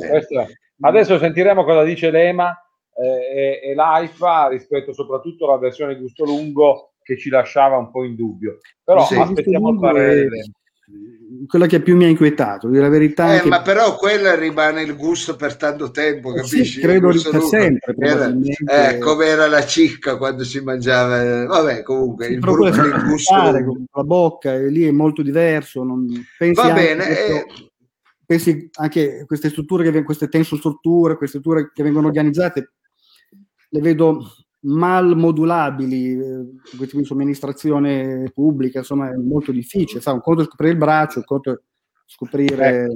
Adesso 0.82 1.18
sentiremo 1.18 1.64
cosa 1.64 1.82
dice 1.82 2.11
l'EMA 2.11 2.56
eh, 2.94 3.61
e, 3.62 3.70
e 3.70 3.74
l'AIFA 3.74 4.48
rispetto 4.48 4.92
soprattutto 4.92 5.46
alla 5.46 5.58
versione 5.58 5.96
gusto 5.96 6.24
lungo 6.24 6.89
che 7.11 7.18
ci 7.18 7.28
lasciava 7.28 7.76
un 7.76 7.90
po' 7.90 8.04
in 8.04 8.14
dubbio. 8.14 8.58
Però 8.84 9.04
sì, 9.04 9.16
aspettiamo 9.16 9.70
il 9.70 9.78
parere. 9.80 10.28
Quella 11.46 11.66
che 11.66 11.80
più 11.80 11.96
mi 11.96 12.04
ha 12.04 12.08
inquietato, 12.08 12.68
la 12.68 12.88
verità. 12.88 13.36
Eh, 13.36 13.40
che... 13.40 13.48
Ma 13.48 13.62
però 13.62 13.96
quella 13.96 14.36
rimane 14.36 14.82
il 14.82 14.96
gusto 14.96 15.34
per 15.34 15.56
tanto 15.56 15.90
tempo, 15.90 16.32
eh, 16.32 16.36
capisci? 16.36 16.64
Sì, 16.64 16.80
credo 16.80 17.08
per 17.08 17.42
sempre. 17.42 17.94
Era, 17.98 18.32
eh, 18.88 18.98
come 18.98 19.26
era 19.26 19.48
la 19.48 19.64
cicca 19.64 20.16
quando 20.16 20.44
si 20.44 20.61
mangiava. 20.61 21.46
Vabbè, 21.46 21.82
comunque 21.82 22.26
sì, 22.26 22.32
il, 22.34 22.38
bru- 22.38 22.66
il 22.68 23.04
gusto. 23.08 23.34
Con 23.34 23.84
la 23.92 24.04
bocca, 24.04 24.54
e 24.54 24.68
lì 24.68 24.84
è 24.84 24.92
molto 24.92 25.22
diverso. 25.22 25.82
Non... 25.82 26.06
Pensi 26.38 26.61
Va 26.61 26.72
bene. 26.72 27.04
Questo... 27.04 27.32
Eh... 27.32 27.46
Pensi 28.30 28.70
anche 28.74 29.20
a 29.22 29.24
queste 29.26 29.48
strutture, 29.48 29.90
che, 29.90 30.04
queste 30.04 30.28
tensostrutture, 30.28 31.16
queste 31.16 31.40
strutture 31.40 31.72
che 31.74 31.82
vengono 31.82 32.06
organizzate, 32.06 32.72
le 33.70 33.80
vedo 33.80 34.24
mal 34.62 35.16
modulabili, 35.16 36.12
eh, 36.12 36.76
questa 36.76 37.02
somministrazione 37.02 38.30
pubblica, 38.34 38.78
insomma, 38.78 39.11
è 39.11 39.16
molto 39.16 39.52
difficile. 39.52 40.00
Sa, 40.00 40.12
un 40.12 40.20
conto 40.20 40.42
è 40.42 40.44
scoprire 40.44 40.72
il 40.72 40.78
braccio, 40.78 41.18
un 41.18 41.24
conto 41.24 41.52
è 41.52 41.58
scoprire. 42.04 42.84
Eh. 42.84 42.88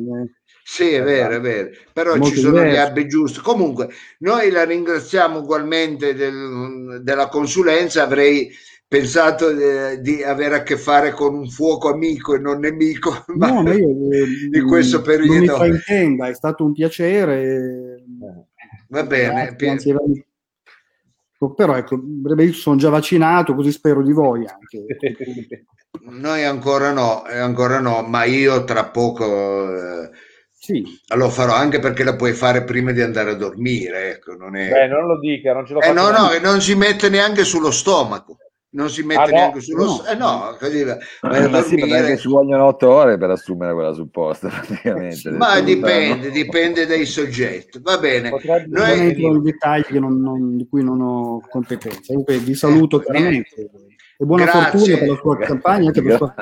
Sì, 0.67 0.93
è 0.93 1.03
vero, 1.03 1.37
è 1.37 1.41
vero, 1.41 1.71
però 1.93 2.19
ci 2.21 2.37
sono 2.37 2.55
diverso. 2.55 2.75
gli 2.75 2.79
abbi 2.79 3.07
giusti. 3.07 3.41
Comunque, 3.41 3.89
noi 4.21 4.51
la 4.51 4.65
ringraziamo 4.65 5.41
ugualmente 5.41 6.15
del, 6.15 7.01
della 7.03 7.29
consulenza. 7.29 8.03
Avrei 8.03 8.51
pensato 8.87 9.51
eh, 9.51 10.01
di 10.01 10.23
avere 10.23 10.57
a 10.57 10.63
che 10.63 10.77
fare 10.77 11.13
con 11.13 11.35
un 11.35 11.49
fuoco 11.49 11.93
amico 11.93 12.35
e 12.35 12.39
non 12.39 12.61
nemico 12.61 13.25
no, 13.35 13.63
ma 13.63 13.75
io, 13.75 13.89
di 14.51 14.61
questo 14.61 15.03
periodo. 15.03 15.33
Non 15.33 15.41
mi 15.41 15.49
fraintenda, 15.49 16.29
è 16.29 16.35
stato 16.35 16.65
un 16.65 16.73
piacere. 16.73 18.05
Va 18.89 19.05
bene. 19.05 19.55
Grazie, 19.57 19.97
però 21.53 21.77
ecco, 21.77 22.01
sono 22.53 22.77
già 22.77 22.89
vaccinato, 22.89 23.55
così 23.55 23.73
spero 23.73 24.03
di 24.03 24.13
voi 24.13 24.47
anche. 24.47 24.87
Noi 26.07 26.45
ancora 26.45 26.93
no, 26.93 27.27
eh, 27.27 27.39
ancora 27.39 27.79
no, 27.79 28.03
ma 28.03 28.25
io 28.25 28.65
tra 28.65 28.87
poco 28.87 29.73
eh, 29.73 30.11
sì. 30.53 30.85
lo 31.15 31.29
farò 31.31 31.55
anche 31.55 31.79
perché 31.79 32.03
la 32.03 32.17
puoi 32.17 32.33
fare 32.33 32.65
prima 32.65 32.93
di 32.93 33.01
andare 33.01 33.31
a 33.31 33.35
dormire. 33.35 34.13
Ecco, 34.13 34.35
non, 34.35 34.57
è... 34.57 34.71
Beh, 34.71 34.89
non 34.89 35.07
lo 35.07 35.19
dica, 35.19 35.53
non 35.53 35.67
ce 35.67 35.75
lo 35.75 35.81
eh, 35.81 35.93
no, 35.93 36.11
no, 36.11 36.31
non 36.43 36.61
si 36.61 36.75
mette 36.75 37.09
neanche 37.09 37.45
sullo 37.45 37.71
stomaco 37.71 38.39
non 38.75 38.91
si 38.91 39.03
mette 39.03 39.21
ah, 39.21 39.27
neanche 39.27 39.61
sullo 39.61 39.85
no, 39.85 40.05
eh, 40.07 40.15
no, 40.15 40.57
così 40.59 40.83
va, 40.83 40.97
eh, 40.97 41.49
ma 41.49 41.63
sì, 41.63 41.77
perché 41.77 42.17
ci 42.17 42.29
vogliono 42.29 42.67
otto 42.67 42.91
ore 42.91 43.17
per 43.17 43.31
assumere 43.31 43.73
quella 43.73 43.93
supposta 43.93 44.49
praticamente 44.51 45.31
ma 45.31 45.61
dipende, 45.61 46.31
dipende 46.31 46.87
dai 46.87 47.07
soggetti. 47.07 47.81
Va 47.81 47.99
bene. 47.99 48.31
Potrebbe 48.31 48.67
noi 48.69 49.23
in 49.23 49.43
dettagli 49.43 49.99
non, 49.99 50.21
non, 50.21 50.57
di 50.57 50.67
cui 50.69 50.83
non 50.83 51.01
ho 51.01 51.41
competenza. 51.49 52.01
Comunque 52.07 52.39
vi 52.39 52.55
saluto 52.55 53.01
eh, 53.01 53.05
chiaramente. 53.05 53.71
e 54.19 54.25
buona 54.25 54.45
grazie. 54.45 54.79
fortuna 54.79 54.99
per 54.99 55.09
la 55.09 55.17
sua 55.17 55.39
campagna 55.39 55.87
anche 55.87 56.03
per 56.03 56.11
la 56.13 56.17
sua 56.17 56.35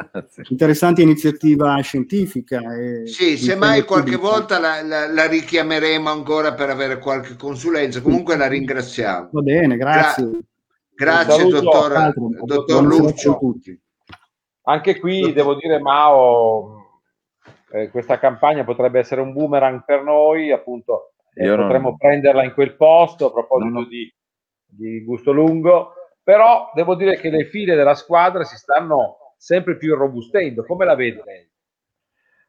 interessante 0.49 1.03
iniziativa 1.03 1.81
scientifica 1.81 2.61
e 2.77 3.07
sì, 3.07 3.37
semmai 3.37 3.85
qualche 3.85 4.17
volta 4.17 4.59
la, 4.59 4.83
la, 4.83 5.11
la, 5.11 5.27
richiameremo 5.27 6.11
ancora 6.11 6.55
per 6.55 6.71
avere 6.71 6.99
qualche 6.99 7.37
consulenza. 7.37 8.01
Comunque 8.01 8.37
la 8.37 8.49
ringraziamo. 8.49 9.29
Va 9.33 9.41
bene, 9.41 9.77
grazie. 9.77 10.31
Gra- 10.31 10.41
Grazie, 11.03 11.49
dottor, 11.49 12.15
dottor 12.45 12.83
Lucio. 12.85 13.41
Anche 14.67 15.01
qui 15.01 15.33
devo 15.33 15.55
dire, 15.55 15.81
Mao, 15.81 17.01
eh, 17.73 17.91
questa 17.91 18.21
campagna 18.21 18.63
potrebbe 18.63 19.01
essere 19.01 19.21
un 19.21 19.33
boomerang 19.33 19.83
per 19.85 20.05
noi, 20.05 20.53
appunto, 20.53 21.15
eh, 21.35 21.49
potremmo 21.49 21.89
non... 21.89 21.97
prenderla 21.97 22.45
in 22.45 22.53
quel 22.53 22.77
posto 22.77 23.27
a 23.27 23.33
proposito 23.33 23.73
non... 23.73 23.89
di, 23.89 24.15
di 24.65 25.03
gusto 25.03 25.33
lungo, 25.33 25.95
però 26.23 26.71
devo 26.73 26.95
dire 26.95 27.17
che 27.17 27.31
le 27.31 27.47
file 27.47 27.75
della 27.75 27.97
squadra 27.97 28.45
si 28.45 28.57
stanno 28.57 29.35
sempre 29.37 29.77
più 29.77 29.97
robustendo. 29.97 30.65
Come 30.65 30.85
la 30.85 30.95
vede 30.95 31.23
lei? 31.25 31.51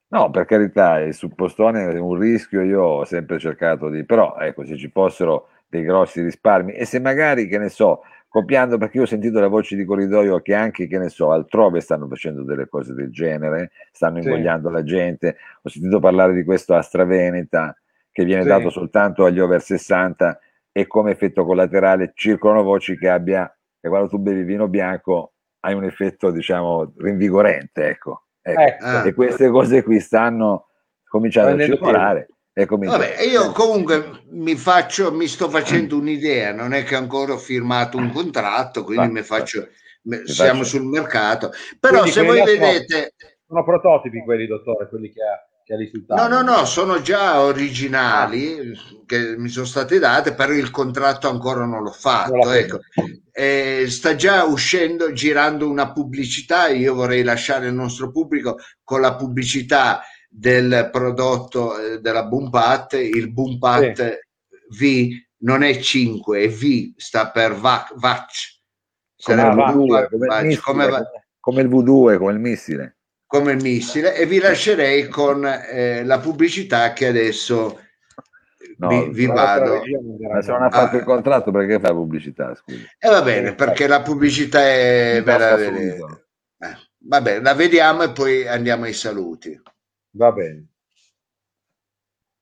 No, 0.10 0.30
per 0.30 0.45
carità, 0.45 0.99
il 0.99 1.16
suppostone 1.16 1.89
è 1.89 1.97
un 1.97 2.20
rischio, 2.20 2.62
io 2.62 2.84
ho 2.84 3.06
sempre 3.06 3.39
cercato 3.39 3.89
di, 3.89 4.06
però 4.06 4.38
ecco, 4.38 4.64
se 4.64 4.78
ci 4.78 4.89
fossero 4.89 5.47
dei 5.68 5.82
grossi 5.82 6.22
risparmi 6.22 6.74
e 6.74 6.86
se 6.86 6.99
magari, 6.99 7.47
che 7.47 7.58
ne 7.58 7.70
so, 7.70 8.04
copiando 8.34 8.79
perché 8.79 8.97
io 8.97 9.03
ho 9.03 9.05
sentito 9.05 9.39
le 9.39 9.47
voci 9.47 9.75
di 9.75 9.86
corridoio 9.86 10.41
che 10.41 10.55
anche, 10.55 10.88
che 10.88 10.97
ne 10.97 11.09
so, 11.09 11.29
altrove 11.29 11.81
stanno 11.81 12.07
facendo 12.07 12.41
delle 12.41 12.67
cose 12.67 12.95
del 12.95 13.11
genere, 13.11 13.69
stanno 13.91 14.17
invogliando 14.17 14.69
sì. 14.69 14.73
la 14.73 14.84
gente. 14.84 15.38
Ho 15.61 15.69
sentito 15.69 15.99
parlare 15.99 16.34
di 16.34 16.43
questo 16.43 16.73
AstraVeneta 16.73 17.77
che 18.11 18.25
viene 18.25 18.41
sì. 18.41 18.47
dato 18.47 18.71
soltanto 18.71 19.25
agli 19.25 19.39
over 19.39 19.61
60 19.61 20.39
e 20.71 20.88
come 20.88 21.11
effetto 21.11 21.45
collaterale 21.45 22.13
circolano 22.15 22.63
voci 22.63 22.97
che 22.97 23.07
abbia, 23.07 23.55
che 23.79 23.88
quando 23.88 24.07
tu 24.07 24.17
bevi 24.17 24.41
vino 24.41 24.67
bianco 24.67 25.34
hai 25.59 25.75
un 25.75 25.84
effetto, 25.84 26.31
diciamo, 26.31 26.91
rinvigorente, 26.97 27.88
ecco. 27.88 28.23
ecco. 28.41 28.61
ecco. 28.61 29.07
E 29.09 29.13
queste 29.13 29.49
cose 29.49 29.84
qui 29.84 29.99
stanno 29.99 30.69
cominciando 31.07 31.61
a 31.61 31.65
circolare. 31.67 32.29
Vabbè, 32.56 33.22
io 33.24 33.51
comunque 33.51 34.26
mi, 34.30 34.56
faccio, 34.56 35.12
mi 35.12 35.28
sto 35.28 35.49
facendo 35.49 35.97
un'idea, 35.97 36.54
non 36.54 36.74
è 36.74 36.84
che 36.84 36.95
ancora 36.95 37.34
ho 37.34 37.38
firmato 37.38 37.97
un 37.97 38.12
contratto, 38.12 38.84
quindi 38.84 39.10
mi 39.10 39.24
faccio, 39.24 39.70
mi 40.04 40.22
siamo 40.26 40.60
faccio. 40.60 40.78
sul 40.78 40.86
mercato. 40.86 41.51
Però 41.80 42.01
quindi 42.01 42.12
se 42.12 42.22
voi 42.22 42.43
vedete... 42.43 43.16
Sono 43.47 43.64
prototipi 43.64 44.24
quelli, 44.24 44.45
dottore, 44.45 44.88
quelli 44.88 45.12
che 45.12 45.22
ha, 45.24 45.43
che 45.64 45.74
ha 45.74 45.78
risultato. 45.78 46.28
No, 46.28 46.41
no, 46.41 46.58
no, 46.58 46.66
sono 46.66 47.01
già 47.01 47.41
originali 47.41 48.60
ah. 48.60 49.04
che 49.08 49.36
mi 49.36 49.49
sono 49.49 49.66
state 49.66 49.97
date, 49.97 50.36
però 50.36 50.54
il 50.54 50.70
contratto 50.70 51.28
ancora 51.30 51.66
non 51.66 51.82
l'ho 51.82 51.91
fatto. 51.91 52.36
Non 52.36 52.54
ecco. 52.54 52.80
Eh, 53.32 53.86
sta 53.88 54.14
già 54.14 54.43
uscendo, 54.43 55.12
girando 55.12 55.68
una 55.68 55.91
pubblicità, 55.91 56.68
io 56.68 56.93
vorrei 56.93 57.24
lasciare 57.24 57.66
il 57.66 57.74
nostro 57.74 58.12
pubblico 58.12 58.58
con 58.84 59.01
la 59.01 59.16
pubblicità 59.16 60.04
del 60.36 60.89
prodotto 60.91 61.77
eh, 61.77 61.99
della 61.99 62.23
Bumpat, 62.25 62.93
il 62.93 63.31
Bumpat 63.31 64.19
sì. 64.69 65.15
V 65.19 65.21
non 65.43 65.61
è 65.61 65.77
5, 65.77 66.39
è 66.39 66.49
V, 66.49 66.93
sta 66.97 67.29
per 67.29 67.53
VAC, 67.53 67.93
VAC. 67.95 68.31
Come, 69.21 69.43
V2, 69.43 70.07
come, 70.09 70.49
il 70.49 70.59
come, 70.61 70.88
va- 70.88 71.09
come 71.39 71.61
il 71.61 71.69
V2, 71.69 72.17
come 72.17 72.31
il 72.31 72.39
missile. 72.39 72.97
Come 73.27 73.51
il 73.51 73.61
missile, 73.61 74.15
e 74.15 74.25
vi 74.25 74.39
lascerei 74.39 75.07
con 75.07 75.45
eh, 75.45 76.03
la 76.03 76.19
pubblicità 76.19 76.93
che 76.93 77.07
adesso 77.07 77.79
No, 78.77 78.88
vi, 78.88 79.09
vi 79.11 79.25
vado. 79.27 79.81
Ma 80.29 80.41
se 80.41 80.51
non 80.51 80.63
ha 80.63 80.69
fatto 80.69 80.97
il 80.97 81.03
contratto 81.03 81.51
perché 81.51 81.79
fa 81.79 81.91
pubblicità? 81.91 82.53
E 82.97 83.09
va 83.09 83.21
bene, 83.21 83.53
perché 83.53 83.88
la 83.88 84.01
pubblicità 84.01 84.61
è 84.61 85.23
subito. 85.25 86.25
eh, 86.59 86.77
Va 87.05 87.21
bene, 87.21 87.41
la 87.41 87.53
vediamo 87.53 88.03
e 88.03 88.11
poi 88.11 88.47
andiamo 88.47 88.86
ai 88.86 88.93
saluti. 88.93 89.61
Va 90.22 90.32
bene. 90.32 90.68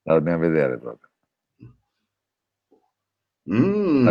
La 0.04 0.14
dobbiamo 0.14 0.40
vedere 0.40 0.78
proprio. 0.78 1.10
Mm. 3.50 4.06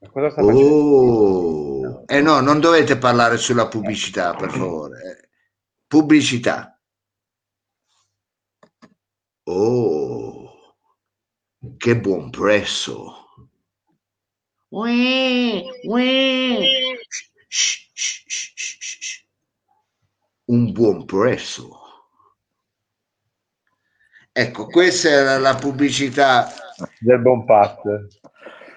Ma 0.00 0.10
cosa 0.10 0.30
sta 0.30 0.42
facendo? 0.44 0.74
Oh. 0.74 2.04
Eh 2.06 2.20
no, 2.20 2.40
non 2.40 2.60
dovete 2.60 2.96
parlare 2.98 3.36
sulla 3.36 3.68
pubblicità, 3.68 4.34
per 4.34 4.50
favore. 4.50 5.00
eh. 5.20 5.28
Pubblicità. 5.86 6.78
Oh, 9.46 10.50
che 11.76 11.98
buon 12.00 12.30
prezzo. 12.30 13.26
Un 20.46 20.72
buon 20.72 21.04
prezzo. 21.04 21.66
Ecco, 24.36 24.66
questa 24.66 25.10
era 25.10 25.38
la 25.38 25.54
pubblicità 25.54 26.48
Del 26.98 27.20
buon 27.20 27.44
Pat. 27.44 27.82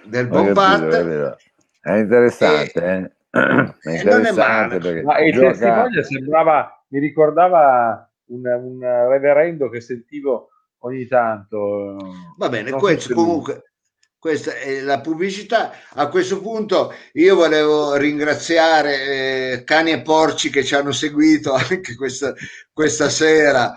del 0.04 0.28
buon 0.28 0.54
capito, 0.54 0.62
Pat. 0.62 1.38
È 1.82 1.94
interessante, 1.94 2.84
eh? 2.84 3.12
È 3.32 3.40
non 3.40 3.76
è 3.82 3.98
interessante 3.98 4.34
male. 4.36 4.78
perché 4.78 5.02
Ma 5.02 5.20
il 5.20 5.34
gioca- 5.34 5.50
testimone 5.50 6.04
sembrava, 6.04 6.86
mi 6.90 7.00
ricordava 7.00 8.08
un, 8.26 8.46
un 8.46 8.80
reverendo 9.10 9.68
che 9.70 9.82
sentivo 9.82 10.50
ogni 10.82 11.08
tanto. 11.08 11.98
Va 12.38 12.50
bene, 12.50 12.70
questo 12.74 13.16
comunque 13.16 13.72
questa 14.20 14.54
è 14.54 14.82
la 14.82 15.00
pubblicità. 15.02 15.72
A 15.96 16.08
questo 16.10 16.40
punto 16.40 16.94
io 17.14 17.34
volevo 17.34 17.96
ringraziare 17.96 19.54
eh, 19.54 19.64
Cani 19.64 19.92
e 19.92 20.02
Porci 20.04 20.52
che 20.52 20.64
ci 20.64 20.76
hanno 20.76 20.92
seguito 20.92 21.54
anche 21.54 21.96
questa, 21.96 22.32
questa 22.72 23.10
sera 23.10 23.76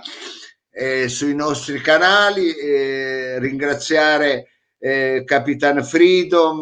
eh, 0.71 1.09
sui 1.09 1.35
nostri 1.35 1.81
canali, 1.81 2.55
eh, 2.55 3.39
ringraziare 3.39 4.49
eh, 4.79 5.23
Capitan 5.27 5.85
Freedom, 5.85 6.61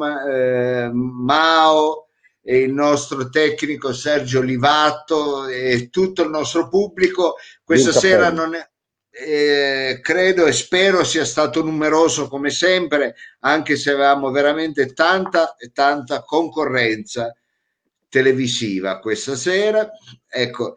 Mao 0.93 2.09
il 2.43 2.73
nostro 2.73 3.29
tecnico 3.29 3.93
Sergio 3.93 4.41
Livatto 4.41 5.47
e 5.47 5.91
tutto 5.91 6.23
il 6.23 6.31
nostro 6.31 6.69
pubblico. 6.69 7.37
Questa 7.63 7.93
sera 7.93 8.31
non 8.31 8.55
è, 8.55 8.67
eh, 9.11 9.99
credo 10.01 10.47
e 10.47 10.53
spero 10.53 11.05
sia 11.05 11.25
stato 11.25 11.63
numeroso 11.63 12.29
come 12.29 12.51
sempre, 12.51 13.17
anche 13.41 13.77
se 13.77 13.91
avevamo 13.91 14.31
veramente 14.31 14.93
tanta 14.95 15.57
e 15.57 15.71
tanta 15.73 16.23
concorrenza 16.23 17.35
televisiva 18.09 18.99
questa 18.99 19.35
sera. 19.35 19.91
Ecco, 20.27 20.75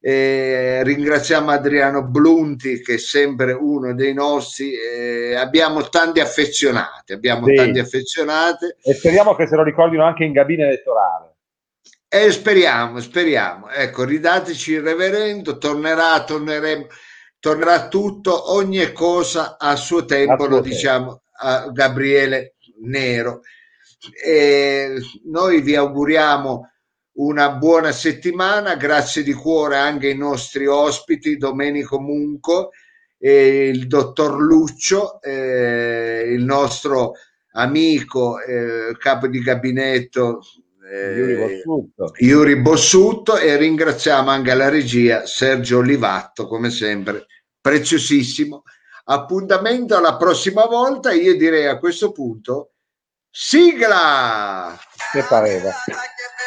eh, 0.00 0.82
ringraziamo 0.84 1.50
Adriano 1.50 2.04
Blunti 2.04 2.80
che 2.82 2.94
è 2.94 2.98
sempre 2.98 3.52
uno 3.52 3.94
dei 3.94 4.14
nostri. 4.14 4.72
eh, 4.74 5.34
abbiamo 5.34 5.88
tanti 5.88 6.20
affezionati, 6.20 7.12
abbiamo 7.12 7.46
Sì. 7.46 7.54
tanti 7.54 7.78
affezionati 7.80 8.66
E 8.82 8.94
speriamo 8.94 9.34
che 9.34 9.46
se 9.48 9.56
lo 9.56 9.62
ricordino 9.64 10.04
anche 10.04 10.24
in 10.24 10.32
cabina 10.34 10.66
elettorale. 10.66 11.34
e 12.10 12.30
speriamo, 12.32 13.00
speriamo. 13.00 13.68
Ecco, 13.70 14.04
ridateci 14.04 14.72
il 14.72 14.80
reverendo, 14.82 15.58
tornerà, 15.58 16.22
torneremo, 16.24 16.86
tornerà 17.38 17.88
tutto, 17.88 18.54
ogni 18.54 18.92
cosa 18.92 19.56
a 19.58 19.76
suo 19.76 20.04
tempo, 20.06 20.44
A 20.44 20.48
lo 20.48 20.54
tempo. 20.60 20.68
diciamo 20.68 21.22
a 21.40 21.68
Gabriele 21.70 22.54
Nero. 22.80 23.42
E 24.24 24.94
noi 25.24 25.60
vi 25.60 25.74
auguriamo 25.76 26.70
una 27.18 27.50
buona 27.50 27.92
settimana, 27.92 28.76
grazie 28.76 29.22
di 29.22 29.32
cuore 29.32 29.76
anche 29.76 30.08
ai 30.08 30.16
nostri 30.16 30.66
ospiti, 30.66 31.36
Domenico 31.36 32.00
Munco 32.00 32.70
e 33.18 33.68
il 33.68 33.86
dottor 33.86 34.40
Luccio, 34.40 35.20
eh, 35.20 36.30
il 36.32 36.44
nostro 36.44 37.12
amico, 37.52 38.40
eh, 38.40 38.96
capo 38.98 39.26
di 39.26 39.40
gabinetto. 39.40 40.40
eh, 40.90 41.36
Bossutto. 41.36 42.12
Yuri 42.18 42.56
Bossutto 42.56 43.36
e 43.36 43.56
ringraziamo 43.56 44.30
anche 44.30 44.54
la 44.54 44.68
regia 44.68 45.26
Sergio 45.26 45.78
Olivatto 45.78 46.46
come 46.46 46.70
sempre 46.70 47.26
preziosissimo 47.60 48.62
appuntamento 49.04 49.96
alla 49.96 50.16
prossima 50.16 50.64
volta 50.64 51.12
io 51.12 51.36
direi 51.36 51.66
a 51.66 51.78
questo 51.78 52.10
punto 52.12 52.70
sigla 53.30 54.78
Che 55.12 55.22
pareva? 55.28 55.70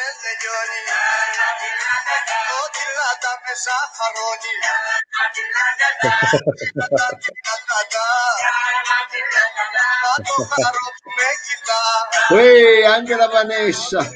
Uè, 12.30 12.84
anche 12.86 13.16
la 13.16 13.28
Vanessa 13.28 14.08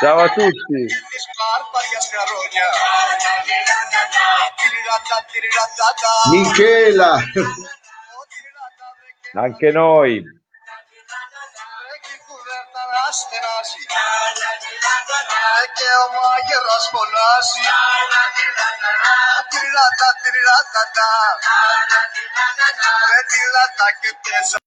Ciao 0.00 0.18
a 0.18 0.28
tutti. 0.28 0.86
Michela 6.30 7.18
Anche 9.34 9.70
noi. 9.72 10.22
Πονάς, 12.94 13.18
πεινάσει 13.30 13.80
Δικαίωμα 15.58 16.28
γεράς 16.46 16.86
πονάσει 16.92 17.62
Τυράτα, 19.50 20.08
τυράτα, 20.22 20.82
τυράτα 20.94 21.08
Ρε 23.10 23.20
τυράτα 23.30 23.88
και 24.00 24.10
πέσα 24.24 24.58